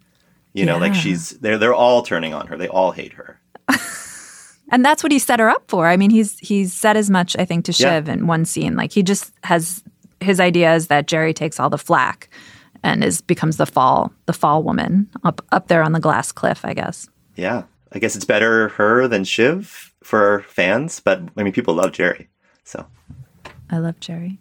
You 0.54 0.66
know, 0.66 0.78
yeah. 0.78 0.82
like 0.82 0.96
she's 0.96 1.38
they're 1.38 1.60
they're 1.60 1.76
all 1.76 2.02
turning 2.02 2.34
on 2.34 2.48
her. 2.48 2.58
They 2.58 2.68
all 2.68 2.92
hate 2.92 3.14
her. 3.14 3.40
and 4.72 4.84
that's 4.84 5.04
what 5.04 5.12
he 5.12 5.20
set 5.20 5.40
her 5.40 5.50
up 5.50 5.66
for. 5.68 5.86
I 5.86 5.98
mean, 5.98 6.10
he's 6.10 6.40
he's 6.40 6.74
said 6.74 6.98
as 6.98 7.12
much, 7.12 7.36
I 7.38 7.46
think, 7.46 7.66
to 7.66 7.72
Shiv 7.72 8.08
yeah. 8.08 8.14
in 8.14 8.26
one 8.26 8.44
scene. 8.44 8.76
Like 8.76 8.92
he 8.92 9.04
just 9.04 9.34
has 9.44 9.84
his 10.20 10.40
idea 10.40 10.74
is 10.74 10.88
that 10.88 11.06
Gerri 11.06 11.36
takes 11.36 11.60
all 11.60 11.70
the 11.70 11.78
flack 11.78 12.28
and 12.84 13.04
is 13.04 13.22
becomes 13.22 13.58
the 13.58 13.66
fall 13.66 14.12
the 14.26 14.34
fall 14.34 14.64
woman 14.64 15.10
up 15.24 15.46
up 15.52 15.68
there 15.68 15.84
on 15.84 15.92
the 15.92 16.00
glass 16.00 16.32
cliff, 16.32 16.64
I 16.64 16.74
guess. 16.74 17.10
Yeah. 17.36 17.64
I 17.92 18.00
guess 18.00 18.16
it's 18.16 18.26
better 18.26 18.70
her 18.70 19.08
than 19.08 19.24
Shiv 19.24 19.94
for 20.04 20.44
fans, 20.48 21.00
but 21.00 21.22
I 21.38 21.44
mean 21.44 21.54
people 21.54 21.74
love 21.74 21.92
Gerri. 21.92 22.28
So 22.64 22.86
I 23.70 23.78
love 23.78 24.00
Gerri. 24.00 24.38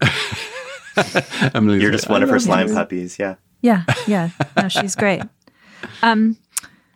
You're 1.80 1.90
just 1.90 2.08
one 2.08 2.22
of 2.22 2.28
her 2.28 2.38
slime 2.38 2.72
puppies, 2.72 3.18
yeah. 3.18 3.36
Yeah, 3.62 3.84
yeah. 4.06 4.30
No, 4.56 4.68
she's 4.68 4.96
great. 4.96 5.22
Um, 6.02 6.36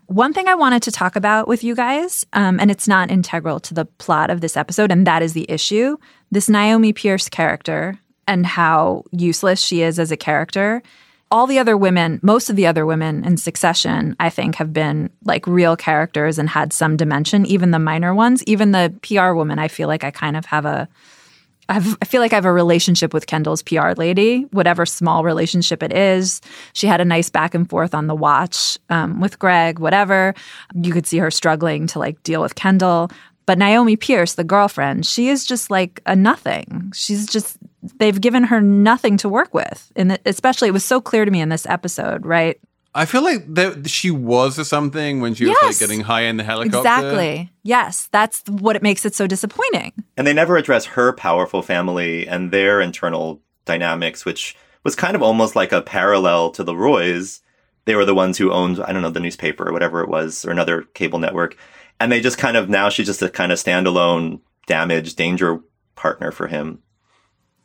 one 0.06 0.32
thing 0.32 0.48
I 0.48 0.54
wanted 0.54 0.82
to 0.84 0.90
talk 0.90 1.16
about 1.16 1.48
with 1.48 1.64
you 1.64 1.74
guys, 1.74 2.26
um, 2.32 2.60
and 2.60 2.70
it's 2.70 2.86
not 2.86 3.10
integral 3.10 3.60
to 3.60 3.74
the 3.74 3.84
plot 3.84 4.30
of 4.30 4.40
this 4.40 4.56
episode, 4.56 4.90
and 4.90 5.06
that 5.06 5.22
is 5.22 5.32
the 5.32 5.46
issue 5.48 5.96
this 6.30 6.48
Naomi 6.48 6.92
Pierce 6.92 7.28
character 7.28 7.98
and 8.26 8.46
how 8.46 9.04
useless 9.10 9.60
she 9.60 9.82
is 9.82 9.98
as 9.98 10.10
a 10.10 10.16
character. 10.16 10.82
All 11.30 11.46
the 11.46 11.58
other 11.58 11.76
women, 11.76 12.20
most 12.22 12.48
of 12.48 12.56
the 12.56 12.66
other 12.66 12.86
women 12.86 13.24
in 13.24 13.36
succession, 13.36 14.14
I 14.20 14.30
think, 14.30 14.54
have 14.56 14.72
been 14.72 15.10
like 15.24 15.46
real 15.46 15.76
characters 15.76 16.38
and 16.38 16.48
had 16.48 16.72
some 16.72 16.96
dimension, 16.96 17.44
even 17.46 17.70
the 17.70 17.78
minor 17.78 18.14
ones. 18.14 18.44
Even 18.44 18.72
the 18.72 18.94
PR 19.02 19.32
woman, 19.32 19.58
I 19.58 19.68
feel 19.68 19.88
like 19.88 20.04
I 20.04 20.10
kind 20.10 20.36
of 20.36 20.46
have 20.46 20.64
a 20.64 20.88
I've, 21.68 21.96
I 22.02 22.04
feel 22.04 22.20
like 22.20 22.32
I 22.32 22.36
have 22.36 22.44
a 22.44 22.52
relationship 22.52 23.14
with 23.14 23.26
Kendall's 23.26 23.62
PR 23.62 23.92
lady, 23.96 24.42
whatever 24.50 24.84
small 24.84 25.24
relationship 25.24 25.82
it 25.82 25.92
is. 25.92 26.40
She 26.74 26.86
had 26.86 27.00
a 27.00 27.04
nice 27.04 27.30
back 27.30 27.54
and 27.54 27.68
forth 27.68 27.94
on 27.94 28.06
the 28.06 28.14
watch 28.14 28.78
um, 28.90 29.20
with 29.20 29.38
Greg, 29.38 29.78
whatever. 29.78 30.34
You 30.74 30.92
could 30.92 31.06
see 31.06 31.18
her 31.18 31.30
struggling 31.30 31.86
to 31.88 31.98
like 31.98 32.22
deal 32.22 32.42
with 32.42 32.54
Kendall. 32.54 33.10
But 33.46 33.58
Naomi 33.58 33.96
Pierce, 33.96 34.34
the 34.34 34.44
girlfriend, 34.44 35.04
she 35.06 35.28
is 35.28 35.44
just 35.44 35.70
like 35.70 36.00
a 36.06 36.16
nothing. 36.16 36.92
She's 36.94 37.26
just, 37.26 37.58
they've 37.98 38.20
given 38.20 38.44
her 38.44 38.60
nothing 38.60 39.16
to 39.18 39.28
work 39.28 39.52
with. 39.54 39.92
And 39.96 40.18
especially, 40.26 40.68
it 40.68 40.72
was 40.72 40.84
so 40.84 41.00
clear 41.00 41.24
to 41.24 41.30
me 41.30 41.40
in 41.40 41.48
this 41.48 41.66
episode, 41.66 42.24
right? 42.24 42.60
I 42.96 43.06
feel 43.06 43.22
like 43.22 43.42
that 43.54 43.90
she 43.90 44.12
was 44.12 44.68
something 44.68 45.20
when 45.20 45.34
she 45.34 45.46
was 45.46 45.56
like 45.62 45.78
getting 45.78 46.00
high 46.00 46.22
in 46.22 46.36
the 46.36 46.44
helicopter. 46.44 46.78
Exactly. 46.78 47.50
Yes, 47.64 48.08
that's 48.12 48.42
what 48.48 48.76
it 48.76 48.82
makes 48.82 49.04
it 49.04 49.16
so 49.16 49.26
disappointing. 49.26 49.92
And 50.16 50.26
they 50.26 50.32
never 50.32 50.56
address 50.56 50.84
her 50.86 51.12
powerful 51.12 51.60
family 51.60 52.28
and 52.28 52.52
their 52.52 52.80
internal 52.80 53.42
dynamics, 53.64 54.24
which 54.24 54.56
was 54.84 54.94
kind 54.94 55.16
of 55.16 55.22
almost 55.22 55.56
like 55.56 55.72
a 55.72 55.82
parallel 55.82 56.50
to 56.52 56.62
the 56.62 56.76
Roys. 56.76 57.40
They 57.84 57.96
were 57.96 58.04
the 58.04 58.14
ones 58.14 58.38
who 58.38 58.52
owned, 58.52 58.78
I 58.78 58.92
don't 58.92 59.02
know, 59.02 59.10
the 59.10 59.18
newspaper 59.18 59.68
or 59.68 59.72
whatever 59.72 60.00
it 60.00 60.08
was, 60.08 60.44
or 60.44 60.52
another 60.52 60.82
cable 60.94 61.18
network. 61.18 61.56
And 61.98 62.12
they 62.12 62.20
just 62.20 62.38
kind 62.38 62.56
of 62.56 62.68
now 62.68 62.90
she's 62.90 63.06
just 63.06 63.22
a 63.22 63.28
kind 63.28 63.50
of 63.50 63.58
standalone 63.58 64.40
damaged, 64.68 65.16
danger 65.16 65.60
partner 65.96 66.30
for 66.30 66.46
him. 66.46 66.80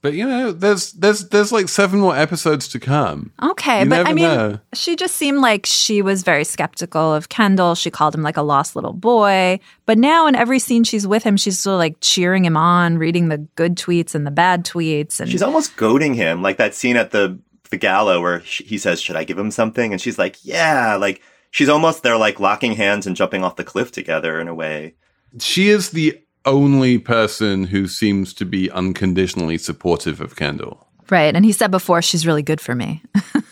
But 0.02 0.14
you 0.14 0.26
know, 0.26 0.52
there's 0.54 0.94
there's 0.94 1.28
there's 1.28 1.52
like 1.52 1.68
seven 1.68 2.00
more 2.00 2.16
episodes 2.16 2.70
to 2.70 2.80
come. 2.80 3.34
Okay, 3.44 3.84
you 3.84 3.90
but 3.90 4.08
I 4.08 4.14
mean, 4.14 4.24
know. 4.26 4.60
she 4.74 4.96
just 4.96 5.18
seemed 5.18 5.40
like 5.40 5.66
she 5.66 6.02
was 6.02 6.24
very 6.24 6.46
skeptical 6.46 7.14
of 7.14 7.28
Kendall. 7.28 7.76
She 7.76 7.92
called 7.92 8.16
him 8.16 8.24
like 8.24 8.38
a 8.38 8.42
lost 8.42 8.78
little 8.78 8.94
boy. 8.94 9.60
But 9.86 9.98
now, 9.98 10.28
in 10.28 10.36
every 10.36 10.60
scene 10.60 10.86
she's 10.86 11.06
with 11.06 11.24
him, 11.24 11.36
she's 11.36 11.60
still 11.60 11.76
like 11.76 11.98
cheering 12.00 12.46
him 12.46 12.56
on, 12.56 12.98
reading 12.98 13.28
the 13.28 13.40
good 13.56 13.76
tweets 13.76 14.16
and 14.16 14.26
the 14.26 14.32
bad 14.32 14.64
tweets, 14.64 15.20
and 15.20 15.30
she's 15.30 15.44
almost 15.44 15.76
goading 15.76 16.14
him. 16.14 16.42
Like 16.42 16.58
that 16.58 16.76
scene 16.76 16.96
at 16.96 17.12
the 17.12 17.38
the 17.70 17.78
gala 17.78 18.22
where 18.22 18.40
he 18.40 18.78
says, 18.78 19.02
"Should 19.02 19.18
I 19.18 19.26
give 19.26 19.38
him 19.38 19.52
something?" 19.52 19.92
And 19.92 20.02
she's 20.02 20.18
like, 20.18 20.38
"Yeah." 20.44 20.96
Like 20.96 21.22
she's 21.52 21.70
almost 21.70 22.04
they're 22.04 22.18
like 22.18 22.40
locking 22.40 22.74
hands 22.74 23.06
and 23.06 23.18
jumping 23.18 23.44
off 23.44 23.58
the 23.58 23.66
cliff 23.66 23.92
together 23.92 24.40
in 24.40 24.48
a 24.48 24.56
way. 24.56 24.96
She 25.40 25.70
is 25.70 25.92
the 25.92 26.22
only 26.46 26.98
person 26.98 27.66
who 27.66 27.88
seems 27.88 28.34
to 28.36 28.46
be 28.46 28.72
unconditionally 28.72 29.58
supportive 29.58 30.22
of 30.22 30.36
Kendall. 30.36 30.88
Right. 31.10 31.36
And 31.36 31.44
he 31.44 31.52
said 31.52 31.72
before, 31.72 32.02
she's 32.02 32.26
really 32.26 32.44
good 32.44 32.62
for 32.62 32.76
me 32.76 33.04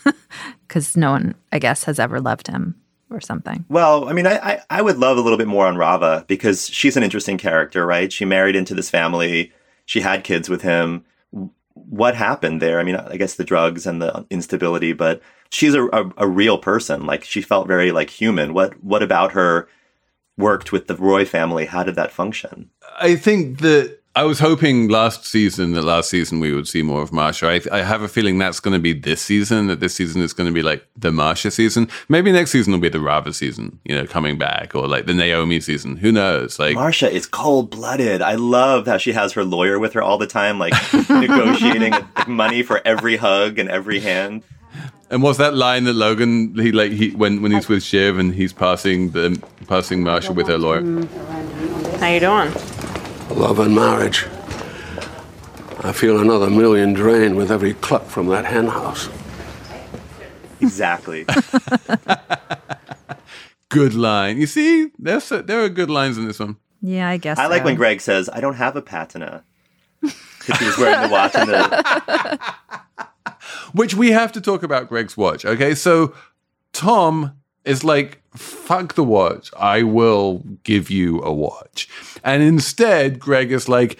because 0.67 0.95
no 0.95 1.11
one, 1.11 1.35
I 1.51 1.59
guess, 1.59 1.83
has 1.85 1.99
ever 1.99 2.21
loved 2.21 2.47
him 2.47 2.75
or 3.09 3.21
something. 3.21 3.65
Well, 3.69 4.09
I 4.09 4.13
mean, 4.13 4.27
I, 4.27 4.37
I, 4.37 4.61
I, 4.69 4.81
would 4.81 4.97
love 4.97 5.17
a 5.17 5.21
little 5.21 5.37
bit 5.37 5.47
more 5.47 5.65
on 5.65 5.77
Rava 5.77 6.25
because 6.27 6.67
she's 6.67 6.97
an 6.97 7.03
interesting 7.03 7.37
character, 7.37 7.85
right? 7.85 8.11
She 8.11 8.25
married 8.25 8.55
into 8.55 8.75
this 8.75 8.89
family, 8.89 9.51
she 9.85 10.01
had 10.01 10.23
kids 10.23 10.49
with 10.49 10.61
him. 10.61 11.05
What 11.73 12.15
happened 12.15 12.61
there? 12.61 12.79
I 12.79 12.83
mean, 12.83 12.95
I 12.95 13.17
guess 13.17 13.35
the 13.35 13.45
drugs 13.45 13.87
and 13.87 14.01
the 14.01 14.25
instability, 14.29 14.93
but 14.93 15.21
she's 15.49 15.73
a, 15.73 15.85
a, 15.87 16.11
a 16.17 16.27
real 16.27 16.57
person. 16.57 17.05
Like 17.05 17.23
she 17.23 17.41
felt 17.41 17.67
very 17.67 17.91
like 17.91 18.09
human. 18.09 18.53
What 18.53 18.83
what 18.83 19.03
about 19.03 19.31
her 19.31 19.69
worked 20.37 20.71
with 20.71 20.87
the 20.87 20.95
Roy 20.95 21.25
family? 21.25 21.65
How 21.65 21.83
did 21.83 21.95
that 21.95 22.11
function? 22.11 22.69
I 22.99 23.15
think 23.15 23.59
that 23.59 23.99
I 24.17 24.23
was 24.23 24.39
hoping 24.39 24.87
last 24.87 25.27
season, 25.27 25.73
that 25.73 25.83
last 25.83 26.09
season 26.09 26.39
we 26.39 26.51
would 26.51 26.67
see 26.67 26.81
more 26.81 27.03
of 27.03 27.13
Marcia. 27.13 27.47
I, 27.49 27.61
I 27.71 27.83
have 27.83 28.01
a 28.01 28.07
feeling 28.07 28.39
that's 28.39 28.59
going 28.59 28.73
to 28.73 28.79
be 28.79 28.91
this 28.91 29.21
season. 29.21 29.67
That 29.67 29.79
this 29.79 29.93
season 29.93 30.23
is 30.23 30.33
going 30.33 30.47
to 30.47 30.53
be 30.53 30.63
like 30.63 30.87
the 30.97 31.11
Marcia 31.11 31.51
season. 31.51 31.87
Maybe 32.09 32.31
next 32.31 32.49
season 32.49 32.73
will 32.73 32.79
be 32.79 32.89
the 32.89 32.99
Rava 32.99 33.31
season. 33.31 33.79
You 33.83 33.93
know, 33.93 34.07
coming 34.07 34.39
back 34.39 34.73
or 34.73 34.87
like 34.87 35.05
the 35.05 35.13
Naomi 35.13 35.59
season. 35.59 35.97
Who 35.97 36.11
knows? 36.11 36.57
Like 36.57 36.73
Marcia 36.73 37.11
is 37.11 37.27
cold 37.27 37.69
blooded. 37.69 38.23
I 38.23 38.33
love 38.33 38.87
how 38.87 38.97
she 38.97 39.11
has 39.11 39.33
her 39.33 39.43
lawyer 39.43 39.77
with 39.77 39.93
her 39.93 40.01
all 40.01 40.17
the 40.17 40.25
time, 40.25 40.57
like 40.57 40.73
negotiating 41.09 41.93
money 42.27 42.63
for 42.63 42.81
every 42.85 43.17
hug 43.17 43.59
and 43.59 43.69
every 43.69 43.99
hand. 43.99 44.41
And 45.09 45.23
what's 45.23 45.37
that 45.37 45.53
line 45.53 45.85
that 45.85 45.93
Logan 45.93 46.53
he 46.55 46.71
like 46.71 46.91
he 46.91 47.11
when 47.11 47.41
when 47.41 47.51
he's 47.51 47.69
with 47.69 47.83
Shiv 47.83 48.17
and 48.17 48.33
he's 48.33 48.51
passing 48.51 49.11
the 49.11 49.41
passing 49.67 50.03
Marcia 50.03 50.33
with 50.33 50.47
her 50.47 50.57
lawyer? 50.57 50.81
How 51.99 52.07
you 52.07 52.19
doing? 52.19 52.51
Love 53.29 53.59
and 53.59 53.73
marriage. 53.73 54.25
I 55.79 55.93
feel 55.93 56.19
another 56.19 56.49
million 56.49 56.93
drain 56.93 57.35
with 57.35 57.51
every 57.51 57.73
cluck 57.75 58.05
from 58.05 58.27
that 58.27 58.45
hen 58.45 58.67
house. 58.67 59.09
Exactly. 60.59 61.25
good 63.69 63.93
line. 63.93 64.37
You 64.37 64.47
see, 64.47 64.91
there's 64.97 65.29
there 65.29 65.63
are 65.63 65.69
good 65.69 65.89
lines 65.89 66.17
in 66.17 66.27
this 66.27 66.39
one. 66.39 66.57
Yeah, 66.81 67.09
I 67.09 67.17
guess. 67.17 67.39
I 67.39 67.47
like 67.47 67.63
when 67.63 67.75
Greg 67.75 68.01
says, 68.01 68.29
"I 68.31 68.41
don't 68.41 68.55
have 68.55 68.75
a 68.75 68.81
patina," 68.81 69.43
because 70.01 70.59
he 70.59 70.65
was 70.65 70.77
wearing 70.77 71.07
the 71.07 71.09
watch 71.09 71.35
and 71.35 71.49
the. 71.49 72.53
Which 73.73 73.93
we 73.93 74.11
have 74.11 74.31
to 74.33 74.41
talk 74.41 74.63
about 74.63 74.89
Greg's 74.89 75.17
watch. 75.17 75.45
Okay, 75.45 75.75
so 75.75 76.13
Tom 76.73 77.33
is 77.65 77.83
like, 77.83 78.21
fuck 78.35 78.93
the 78.95 79.03
watch. 79.03 79.51
I 79.57 79.83
will 79.83 80.43
give 80.63 80.89
you 80.89 81.21
a 81.21 81.33
watch. 81.33 81.89
And 82.23 82.41
instead, 82.41 83.19
Greg 83.19 83.51
is 83.51 83.67
like, 83.67 83.99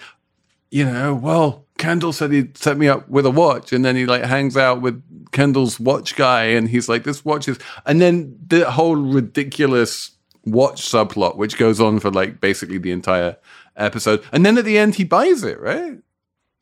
you 0.70 0.84
know, 0.84 1.14
well, 1.14 1.66
Kendall 1.78 2.12
said 2.12 2.32
he'd 2.32 2.58
set 2.58 2.76
me 2.76 2.88
up 2.88 3.08
with 3.08 3.24
a 3.24 3.30
watch, 3.30 3.72
and 3.72 3.84
then 3.84 3.96
he 3.96 4.04
like 4.04 4.22
hangs 4.22 4.56
out 4.56 4.82
with 4.82 5.02
Kendall's 5.32 5.78
watch 5.78 6.16
guy, 6.16 6.44
and 6.44 6.68
he's 6.68 6.88
like, 6.88 7.04
this 7.04 7.24
watch 7.24 7.48
is, 7.48 7.58
and 7.86 8.00
then 8.00 8.36
the 8.46 8.70
whole 8.70 8.96
ridiculous 8.96 10.10
watch 10.44 10.82
subplot, 10.82 11.36
which 11.36 11.56
goes 11.56 11.80
on 11.80 12.00
for 12.00 12.10
like 12.10 12.40
basically 12.40 12.78
the 12.78 12.90
entire 12.90 13.36
episode, 13.76 14.22
and 14.32 14.44
then 14.44 14.58
at 14.58 14.64
the 14.64 14.76
end 14.76 14.96
he 14.96 15.04
buys 15.04 15.44
it, 15.44 15.60
right? 15.60 15.98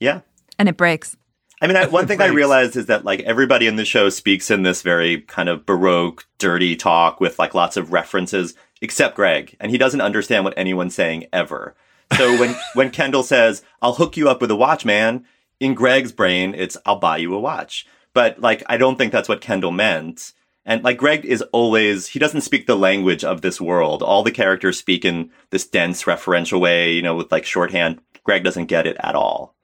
Yeah. 0.00 0.20
And 0.58 0.68
it 0.68 0.76
breaks. 0.76 1.16
I 1.60 1.66
mean, 1.66 1.76
I, 1.76 1.86
one 1.86 2.06
thing 2.06 2.20
I 2.20 2.26
realized 2.26 2.76
is 2.76 2.86
that 2.86 3.04
like 3.04 3.20
everybody 3.20 3.66
in 3.66 3.76
the 3.76 3.84
show 3.84 4.10
speaks 4.10 4.50
in 4.50 4.62
this 4.62 4.82
very 4.82 5.22
kind 5.22 5.48
of 5.48 5.64
baroque, 5.64 6.26
dirty 6.38 6.76
talk 6.76 7.18
with 7.18 7.38
like 7.38 7.54
lots 7.54 7.78
of 7.78 7.92
references, 7.92 8.54
except 8.82 9.16
Greg, 9.16 9.56
and 9.58 9.70
he 9.70 9.78
doesn't 9.78 10.02
understand 10.02 10.44
what 10.44 10.56
anyone's 10.56 10.94
saying 10.94 11.26
ever. 11.32 11.74
So 12.16 12.38
when 12.38 12.54
when 12.74 12.90
Kendall 12.90 13.22
says, 13.22 13.62
"I'll 13.80 13.94
hook 13.94 14.16
you 14.16 14.28
up 14.28 14.42
with 14.42 14.50
a 14.50 14.56
watch, 14.56 14.84
man," 14.84 15.24
in 15.58 15.74
Greg's 15.74 16.12
brain, 16.12 16.54
it's 16.54 16.76
"I'll 16.84 16.98
buy 16.98 17.16
you 17.16 17.34
a 17.34 17.40
watch." 17.40 17.86
But 18.12 18.40
like, 18.40 18.62
I 18.66 18.76
don't 18.76 18.96
think 18.96 19.12
that's 19.12 19.28
what 19.28 19.40
Kendall 19.40 19.72
meant. 19.72 20.32
And 20.66 20.82
like, 20.82 20.98
Greg 20.98 21.24
is 21.24 21.42
always 21.52 22.08
he 22.08 22.18
doesn't 22.18 22.42
speak 22.42 22.66
the 22.66 22.76
language 22.76 23.24
of 23.24 23.40
this 23.40 23.62
world. 23.62 24.02
All 24.02 24.22
the 24.22 24.30
characters 24.30 24.78
speak 24.78 25.06
in 25.06 25.30
this 25.50 25.66
dense 25.66 26.04
referential 26.04 26.60
way, 26.60 26.92
you 26.92 27.02
know, 27.02 27.14
with 27.14 27.32
like 27.32 27.46
shorthand. 27.46 28.00
Greg 28.24 28.44
doesn't 28.44 28.66
get 28.66 28.86
it 28.86 28.96
at 29.00 29.14
all. 29.14 29.55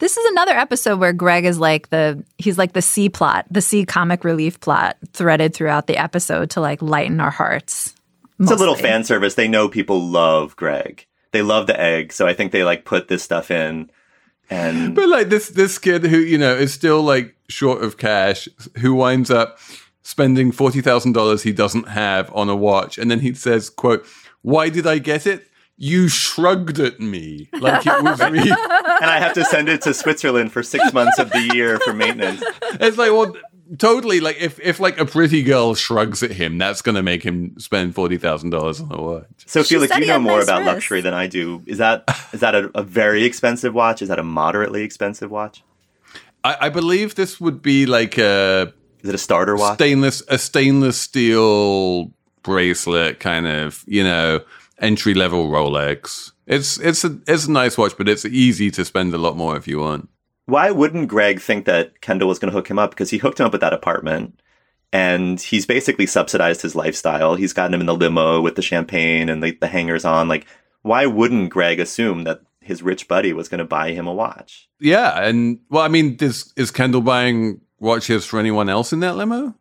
This 0.00 0.16
is 0.16 0.24
another 0.30 0.52
episode 0.52 0.98
where 0.98 1.12
Greg 1.12 1.44
is 1.44 1.58
like 1.58 1.90
the 1.90 2.24
he's 2.38 2.56
like 2.56 2.72
the 2.72 2.80
C 2.80 3.10
plot, 3.10 3.44
the 3.50 3.60
C 3.60 3.84
comic 3.84 4.24
relief 4.24 4.58
plot 4.58 4.96
threaded 5.12 5.54
throughout 5.54 5.86
the 5.86 5.98
episode 5.98 6.48
to 6.50 6.60
like 6.60 6.80
lighten 6.80 7.20
our 7.20 7.30
hearts. 7.30 7.94
It's 8.40 8.50
a 8.50 8.56
little 8.56 8.74
fan 8.74 9.04
service. 9.04 9.34
They 9.34 9.46
know 9.46 9.68
people 9.68 10.00
love 10.00 10.56
Greg. 10.56 11.06
They 11.32 11.42
love 11.42 11.66
the 11.66 11.78
egg, 11.78 12.14
so 12.14 12.26
I 12.26 12.32
think 12.32 12.50
they 12.50 12.64
like 12.64 12.86
put 12.86 13.08
this 13.08 13.22
stuff 13.22 13.50
in. 13.50 13.90
And 14.48 14.94
But 14.94 15.10
like 15.10 15.28
this 15.28 15.50
this 15.50 15.78
kid 15.78 16.04
who 16.04 16.16
you 16.16 16.38
know 16.38 16.54
is 16.54 16.72
still 16.72 17.02
like 17.02 17.36
short 17.48 17.84
of 17.84 17.98
cash, 17.98 18.48
who 18.78 18.94
winds 18.94 19.30
up 19.30 19.58
spending 20.02 20.50
forty 20.50 20.80
thousand 20.80 21.12
dollars 21.12 21.42
he 21.42 21.52
doesn't 21.52 21.88
have 21.88 22.34
on 22.34 22.48
a 22.48 22.56
watch, 22.56 22.96
and 22.96 23.10
then 23.10 23.20
he 23.20 23.34
says, 23.34 23.68
"quote 23.68 24.06
Why 24.40 24.70
did 24.70 24.86
I 24.86 24.96
get 24.96 25.26
it? 25.26 25.46
You 25.82 26.08
shrugged 26.08 26.78
at 26.78 27.00
me 27.00 27.48
like 27.58 27.86
it 27.86 28.02
was 28.02 28.20
me." 28.30 28.40
and 28.50 28.50
I 29.10 29.18
have 29.18 29.32
to 29.32 29.44
send 29.46 29.70
it 29.70 29.80
to 29.82 29.94
Switzerland 29.94 30.52
for 30.52 30.62
six 30.62 30.92
months 30.92 31.18
of 31.18 31.30
the 31.30 31.40
year 31.54 31.78
for 31.80 31.94
maintenance. 31.94 32.42
It's 32.74 32.96
like 32.98 33.10
well. 33.12 33.34
Totally, 33.78 34.18
like 34.18 34.36
if, 34.40 34.58
if 34.58 34.80
like 34.80 34.98
a 34.98 35.06
pretty 35.06 35.44
girl 35.44 35.76
shrugs 35.76 36.24
at 36.24 36.32
him, 36.32 36.58
that's 36.58 36.82
gonna 36.82 37.04
make 37.04 37.22
him 37.22 37.54
spend 37.56 37.94
forty 37.94 38.16
thousand 38.18 38.50
dollars 38.50 38.80
on 38.80 38.90
a 38.92 39.00
watch. 39.00 39.26
So 39.46 39.62
She 39.62 39.76
Felix, 39.76 39.96
you 39.96 40.06
know 40.06 40.18
more 40.18 40.38
nice 40.38 40.44
about 40.48 40.58
wrists. 40.62 40.72
luxury 40.74 41.00
than 41.02 41.14
I 41.14 41.28
do. 41.28 41.62
Is 41.66 41.78
that 41.78 42.02
is 42.32 42.40
that 42.40 42.56
a, 42.56 42.68
a 42.74 42.82
very 42.82 43.22
expensive 43.22 43.72
watch? 43.72 44.02
Is 44.02 44.08
that 44.08 44.18
a 44.18 44.24
moderately 44.24 44.82
expensive 44.82 45.30
watch? 45.30 45.62
I, 46.42 46.56
I 46.62 46.68
believe 46.68 47.14
this 47.14 47.40
would 47.40 47.62
be 47.62 47.86
like 47.86 48.18
a 48.18 48.72
Is 49.04 49.08
it 49.10 49.14
a 49.14 49.18
starter 49.18 49.54
watch? 49.54 49.74
stainless 49.76 50.20
a 50.26 50.36
stainless 50.36 51.00
steel 51.00 52.10
bracelet 52.42 53.20
kind 53.20 53.46
of 53.46 53.84
you 53.86 54.02
know 54.02 54.40
entry 54.80 55.14
level 55.14 55.48
Rolex. 55.48 56.32
It's 56.46 56.78
it's 56.78 57.04
a 57.04 57.18
it's 57.26 57.46
a 57.46 57.52
nice 57.52 57.78
watch, 57.78 57.96
but 57.96 58.08
it's 58.08 58.24
easy 58.24 58.70
to 58.72 58.84
spend 58.84 59.14
a 59.14 59.18
lot 59.18 59.36
more 59.36 59.56
if 59.56 59.68
you 59.68 59.78
want. 59.78 60.08
Why 60.46 60.70
wouldn't 60.70 61.08
Greg 61.08 61.40
think 61.40 61.64
that 61.66 62.00
Kendall 62.00 62.28
was 62.28 62.38
going 62.38 62.50
to 62.50 62.56
hook 62.56 62.68
him 62.68 62.78
up? 62.78 62.90
Because 62.90 63.10
he 63.10 63.18
hooked 63.18 63.38
him 63.38 63.46
up 63.46 63.52
with 63.52 63.60
that 63.60 63.72
apartment, 63.72 64.40
and 64.92 65.40
he's 65.40 65.64
basically 65.64 66.06
subsidized 66.06 66.62
his 66.62 66.74
lifestyle. 66.74 67.36
He's 67.36 67.52
gotten 67.52 67.74
him 67.74 67.80
in 67.80 67.86
the 67.86 67.94
limo 67.94 68.40
with 68.40 68.56
the 68.56 68.62
champagne 68.62 69.28
and 69.28 69.42
the, 69.42 69.52
the 69.52 69.68
hangers 69.68 70.04
on. 70.04 70.26
Like, 70.26 70.46
why 70.82 71.06
wouldn't 71.06 71.50
Greg 71.50 71.78
assume 71.78 72.24
that 72.24 72.40
his 72.60 72.82
rich 72.82 73.06
buddy 73.06 73.32
was 73.32 73.48
going 73.48 73.60
to 73.60 73.64
buy 73.64 73.92
him 73.92 74.08
a 74.08 74.14
watch? 74.14 74.68
Yeah, 74.80 75.22
and 75.22 75.60
well, 75.68 75.84
I 75.84 75.88
mean, 75.88 76.16
is 76.20 76.52
is 76.56 76.70
Kendall 76.70 77.02
buying 77.02 77.60
watches 77.78 78.26
for 78.26 78.40
anyone 78.40 78.68
else 78.68 78.92
in 78.92 79.00
that 79.00 79.16
limo? 79.16 79.54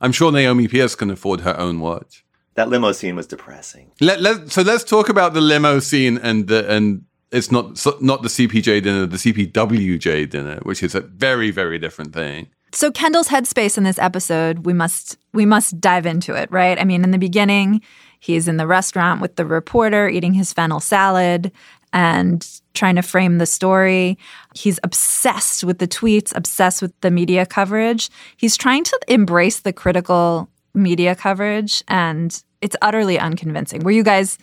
I'm 0.00 0.12
sure 0.12 0.30
Naomi 0.30 0.68
Pierce 0.68 0.94
can 0.94 1.10
afford 1.10 1.40
her 1.40 1.58
own 1.58 1.80
watch. 1.80 2.23
That 2.54 2.68
limo 2.68 2.92
scene 2.92 3.16
was 3.16 3.26
depressing. 3.26 3.90
Let, 4.00 4.20
let 4.20 4.50
so 4.52 4.62
let's 4.62 4.84
talk 4.84 5.08
about 5.08 5.34
the 5.34 5.40
limo 5.40 5.80
scene 5.80 6.18
and 6.18 6.46
the 6.46 6.70
and 6.70 7.04
it's 7.32 7.50
not 7.50 7.76
so, 7.78 7.96
not 8.00 8.22
the 8.22 8.28
CPJ 8.28 8.82
dinner, 8.82 9.06
the 9.06 9.16
CPWJ 9.16 10.30
dinner, 10.30 10.60
which 10.62 10.82
is 10.82 10.94
a 10.94 11.00
very 11.00 11.50
very 11.50 11.78
different 11.78 12.14
thing. 12.14 12.48
So 12.72 12.90
Kendall's 12.90 13.28
headspace 13.28 13.78
in 13.78 13.84
this 13.84 13.98
episode, 13.98 14.66
we 14.66 14.72
must 14.72 15.16
we 15.32 15.46
must 15.46 15.80
dive 15.80 16.06
into 16.06 16.34
it, 16.34 16.50
right? 16.50 16.78
I 16.78 16.84
mean, 16.84 17.04
in 17.04 17.10
the 17.10 17.18
beginning, 17.18 17.80
he's 18.20 18.48
in 18.48 18.56
the 18.56 18.66
restaurant 18.66 19.20
with 19.20 19.36
the 19.36 19.44
reporter 19.44 20.08
eating 20.08 20.34
his 20.34 20.52
fennel 20.52 20.80
salad 20.80 21.52
and 21.92 22.60
trying 22.74 22.96
to 22.96 23.02
frame 23.02 23.38
the 23.38 23.46
story. 23.46 24.18
He's 24.54 24.80
obsessed 24.82 25.62
with 25.62 25.78
the 25.78 25.86
tweets, 25.86 26.32
obsessed 26.34 26.82
with 26.82 26.92
the 27.00 27.10
media 27.10 27.46
coverage. 27.46 28.10
He's 28.36 28.56
trying 28.56 28.82
to 28.84 28.98
embrace 29.06 29.60
the 29.60 29.72
critical 29.72 30.48
media 30.74 31.14
coverage 31.14 31.84
and 31.86 32.42
it's 32.64 32.76
utterly 32.82 33.18
unconvincing. 33.18 33.82
Were 33.84 33.90
you 33.90 34.02
guys 34.02 34.38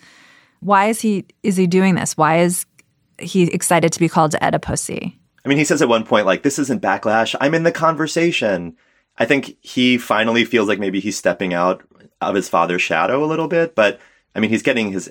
why 0.60 0.86
is 0.86 1.00
he 1.00 1.26
is 1.42 1.56
he 1.56 1.66
doing 1.66 1.96
this? 1.96 2.16
Why 2.16 2.38
is 2.38 2.64
he 3.18 3.44
excited 3.44 3.92
to 3.92 3.98
be 3.98 4.08
called 4.08 4.32
Oedipussy? 4.34 5.16
I 5.44 5.48
mean, 5.48 5.58
he 5.58 5.64
says 5.64 5.82
at 5.82 5.88
one 5.88 6.04
point, 6.04 6.24
like, 6.24 6.44
this 6.44 6.58
isn't 6.60 6.80
backlash. 6.80 7.34
I'm 7.40 7.52
in 7.52 7.64
the 7.64 7.72
conversation. 7.72 8.76
I 9.18 9.24
think 9.24 9.56
he 9.60 9.98
finally 9.98 10.44
feels 10.44 10.68
like 10.68 10.78
maybe 10.78 11.00
he's 11.00 11.16
stepping 11.16 11.52
out 11.52 11.82
of 12.20 12.36
his 12.36 12.48
father's 12.48 12.80
shadow 12.80 13.24
a 13.24 13.26
little 13.26 13.48
bit, 13.48 13.74
but 13.74 14.00
I 14.36 14.40
mean, 14.40 14.50
he's 14.50 14.62
getting 14.62 14.92
his 14.92 15.10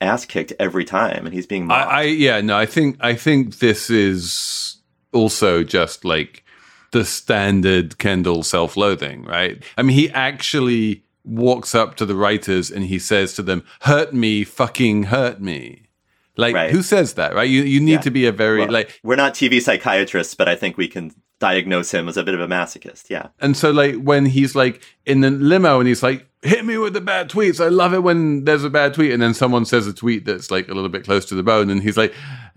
ass 0.00 0.24
kicked 0.24 0.52
every 0.58 0.84
time 0.84 1.26
and 1.26 1.34
he's 1.34 1.46
being 1.46 1.66
mocked. 1.66 1.90
I, 1.90 2.00
I 2.00 2.02
yeah 2.02 2.40
no 2.40 2.56
I 2.56 2.66
think 2.66 2.96
I 3.00 3.14
think 3.14 3.58
this 3.58 3.88
is 3.88 4.78
also 5.12 5.62
just 5.62 6.04
like 6.04 6.44
the 6.90 7.04
standard 7.04 7.98
Kendall 7.98 8.42
self-loathing 8.42 9.22
right 9.22 9.62
I 9.78 9.82
mean 9.82 9.96
he 9.96 10.10
actually 10.10 11.04
walks 11.24 11.74
up 11.74 11.94
to 11.96 12.04
the 12.06 12.14
writers 12.16 12.70
and 12.70 12.84
he 12.86 12.98
says 12.98 13.32
to 13.34 13.42
them 13.42 13.62
hurt 13.82 14.12
me 14.12 14.42
fucking 14.44 15.04
hurt 15.04 15.40
me 15.40 15.88
like 16.36 16.54
Right. 16.54 16.70
who 16.70 16.82
says 16.82 17.14
that 17.14 17.34
right 17.34 17.48
you 17.48 17.62
you 17.62 17.80
need 17.80 17.92
Yeah. 17.92 18.00
to 18.00 18.10
be 18.10 18.26
a 18.26 18.32
very 18.32 18.60
Well, 18.60 18.72
like 18.72 19.00
we're 19.04 19.16
not 19.16 19.34
TV 19.34 19.60
psychiatrists, 19.60 20.34
but 20.34 20.48
I 20.48 20.54
think 20.56 20.76
we 20.76 20.88
can 20.88 21.12
diagnose 21.38 21.90
him 21.92 22.08
as 22.08 22.16
a 22.16 22.22
bit 22.22 22.34
of 22.34 22.40
a 22.40 22.46
masochist. 22.46 23.10
Yeah. 23.10 23.28
and 23.40 23.56
so 23.56 23.70
like 23.70 23.96
when 23.96 24.26
he's 24.26 24.54
like 24.54 24.82
in 25.06 25.20
the 25.20 25.30
limo 25.30 25.78
and 25.80 25.88
he's 25.88 26.02
like 26.02 26.26
hit 26.42 26.64
me 26.64 26.76
with 26.76 26.92
the 26.92 27.00
bad 27.00 27.28
tweets 27.30 27.64
i 27.64 27.68
love 27.68 27.94
it 27.94 28.02
when 28.02 28.44
there's 28.44 28.64
a 28.64 28.70
bad 28.70 28.92
tweet 28.94 29.12
and 29.12 29.22
then 29.22 29.32
someone 29.34 29.64
says 29.64 29.86
a 29.86 29.92
tweet 29.92 30.24
that's 30.24 30.50
like 30.50 30.68
a 30.68 30.74
little 30.74 30.88
bit 30.88 31.04
close 31.04 31.24
to 31.24 31.36
the 31.36 31.42
bone 31.42 31.70
and 31.70 31.82
he's 31.82 31.96
like 31.96 32.12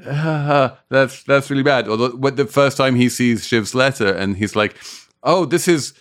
ah, 0.08 0.78
that's 0.90 1.24
that's 1.24 1.50
really 1.50 1.64
bad 1.64 1.88
or 1.88 1.98
the, 1.98 2.10
what 2.16 2.36
the 2.36 2.46
first 2.46 2.78
time 2.78 2.96
he 2.96 3.10
sees 3.10 3.46
shiv's 3.48 3.76
letter 3.76 4.12
and 4.12 4.38
he's 4.38 4.56
like 4.56 4.76
oh 5.24 5.46
this 5.46 5.68
is 5.68 5.94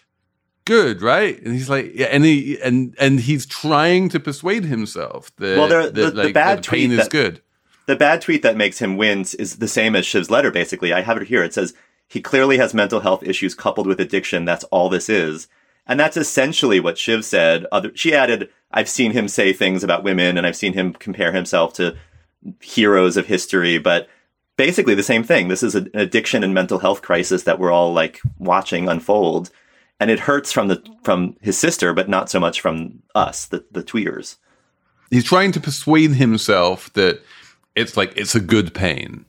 good 0.64 1.02
right 1.02 1.40
and 1.42 1.52
he's 1.54 1.68
like 1.68 1.92
yeah 1.94 2.06
and 2.06 2.24
he 2.24 2.58
and 2.62 2.94
and 2.98 3.20
he's 3.20 3.44
trying 3.44 4.08
to 4.08 4.18
persuade 4.18 4.64
himself 4.64 5.30
that, 5.36 5.58
Well, 5.58 5.68
there- 5.68 5.90
that, 5.90 6.14
the- 6.14 6.22
the 6.22 6.32
bad 6.32 6.58
the 6.64 6.70
pain 6.70 6.88
tweet 6.88 6.98
is 6.98 7.04
that- 7.04 7.10
good 7.10 7.40
The 7.86 7.96
bad 7.96 8.22
tweet 8.22 8.42
that 8.42 8.56
makes 8.56 8.78
him 8.78 8.96
wince 8.96 9.34
is 9.34 9.56
the 9.56 9.68
same 9.68 9.94
as 9.94 10.06
Shiv's 10.06 10.30
letter, 10.30 10.50
basically. 10.50 10.94
I 10.94 11.02
have 11.02 11.18
it 11.18 11.28
here. 11.28 11.44
It 11.44 11.52
says, 11.52 11.74
he 12.08 12.22
clearly 12.22 12.56
has 12.56 12.72
mental 12.72 13.00
health 13.00 13.22
issues 13.22 13.54
coupled 13.54 13.86
with 13.86 14.00
addiction. 14.00 14.46
That's 14.46 14.64
all 14.72 14.88
this 14.88 15.10
is. 15.10 15.48
And 15.86 16.00
that's 16.00 16.16
essentially 16.16 16.80
what 16.80 16.96
Shiv 16.96 17.26
said. 17.26 17.66
Other, 17.70 17.90
she 17.94 18.14
added, 18.14 18.48
I've 18.72 18.88
seen 18.88 19.12
him 19.12 19.28
say 19.28 19.52
things 19.52 19.84
about 19.84 20.02
women 20.02 20.38
and 20.38 20.46
I've 20.46 20.56
seen 20.56 20.72
him 20.72 20.94
compare 20.94 21.32
himself 21.32 21.74
to 21.74 21.94
heroes 22.62 23.18
of 23.18 23.26
history, 23.26 23.76
but 23.76 24.08
basically 24.56 24.94
the 24.94 25.02
same 25.02 25.22
thing. 25.22 25.48
This 25.48 25.62
is 25.62 25.74
an 25.74 25.90
addiction 25.92 26.42
and 26.42 26.54
mental 26.54 26.78
health 26.78 27.02
crisis 27.02 27.42
that 27.42 27.58
we're 27.58 27.70
all 27.72 27.92
like 27.92 28.20
watching 28.38 28.88
unfold. 28.88 29.50
And 30.00 30.10
it 30.10 30.20
hurts 30.20 30.52
from 30.52 30.68
the, 30.68 30.82
from 31.02 31.36
his 31.40 31.56
sister, 31.56 31.92
but 31.92 32.08
not 32.08 32.28
so 32.28 32.40
much 32.40 32.60
from 32.60 33.02
us, 33.14 33.46
the, 33.46 33.64
the 33.70 33.82
tweeters. 33.82 34.36
he's 35.10 35.24
trying 35.24 35.52
to 35.52 35.60
persuade 35.60 36.12
himself 36.12 36.92
that 36.94 37.22
it's 37.74 37.96
like 37.96 38.12
it's 38.16 38.34
a 38.34 38.40
good 38.40 38.74
pain 38.74 39.24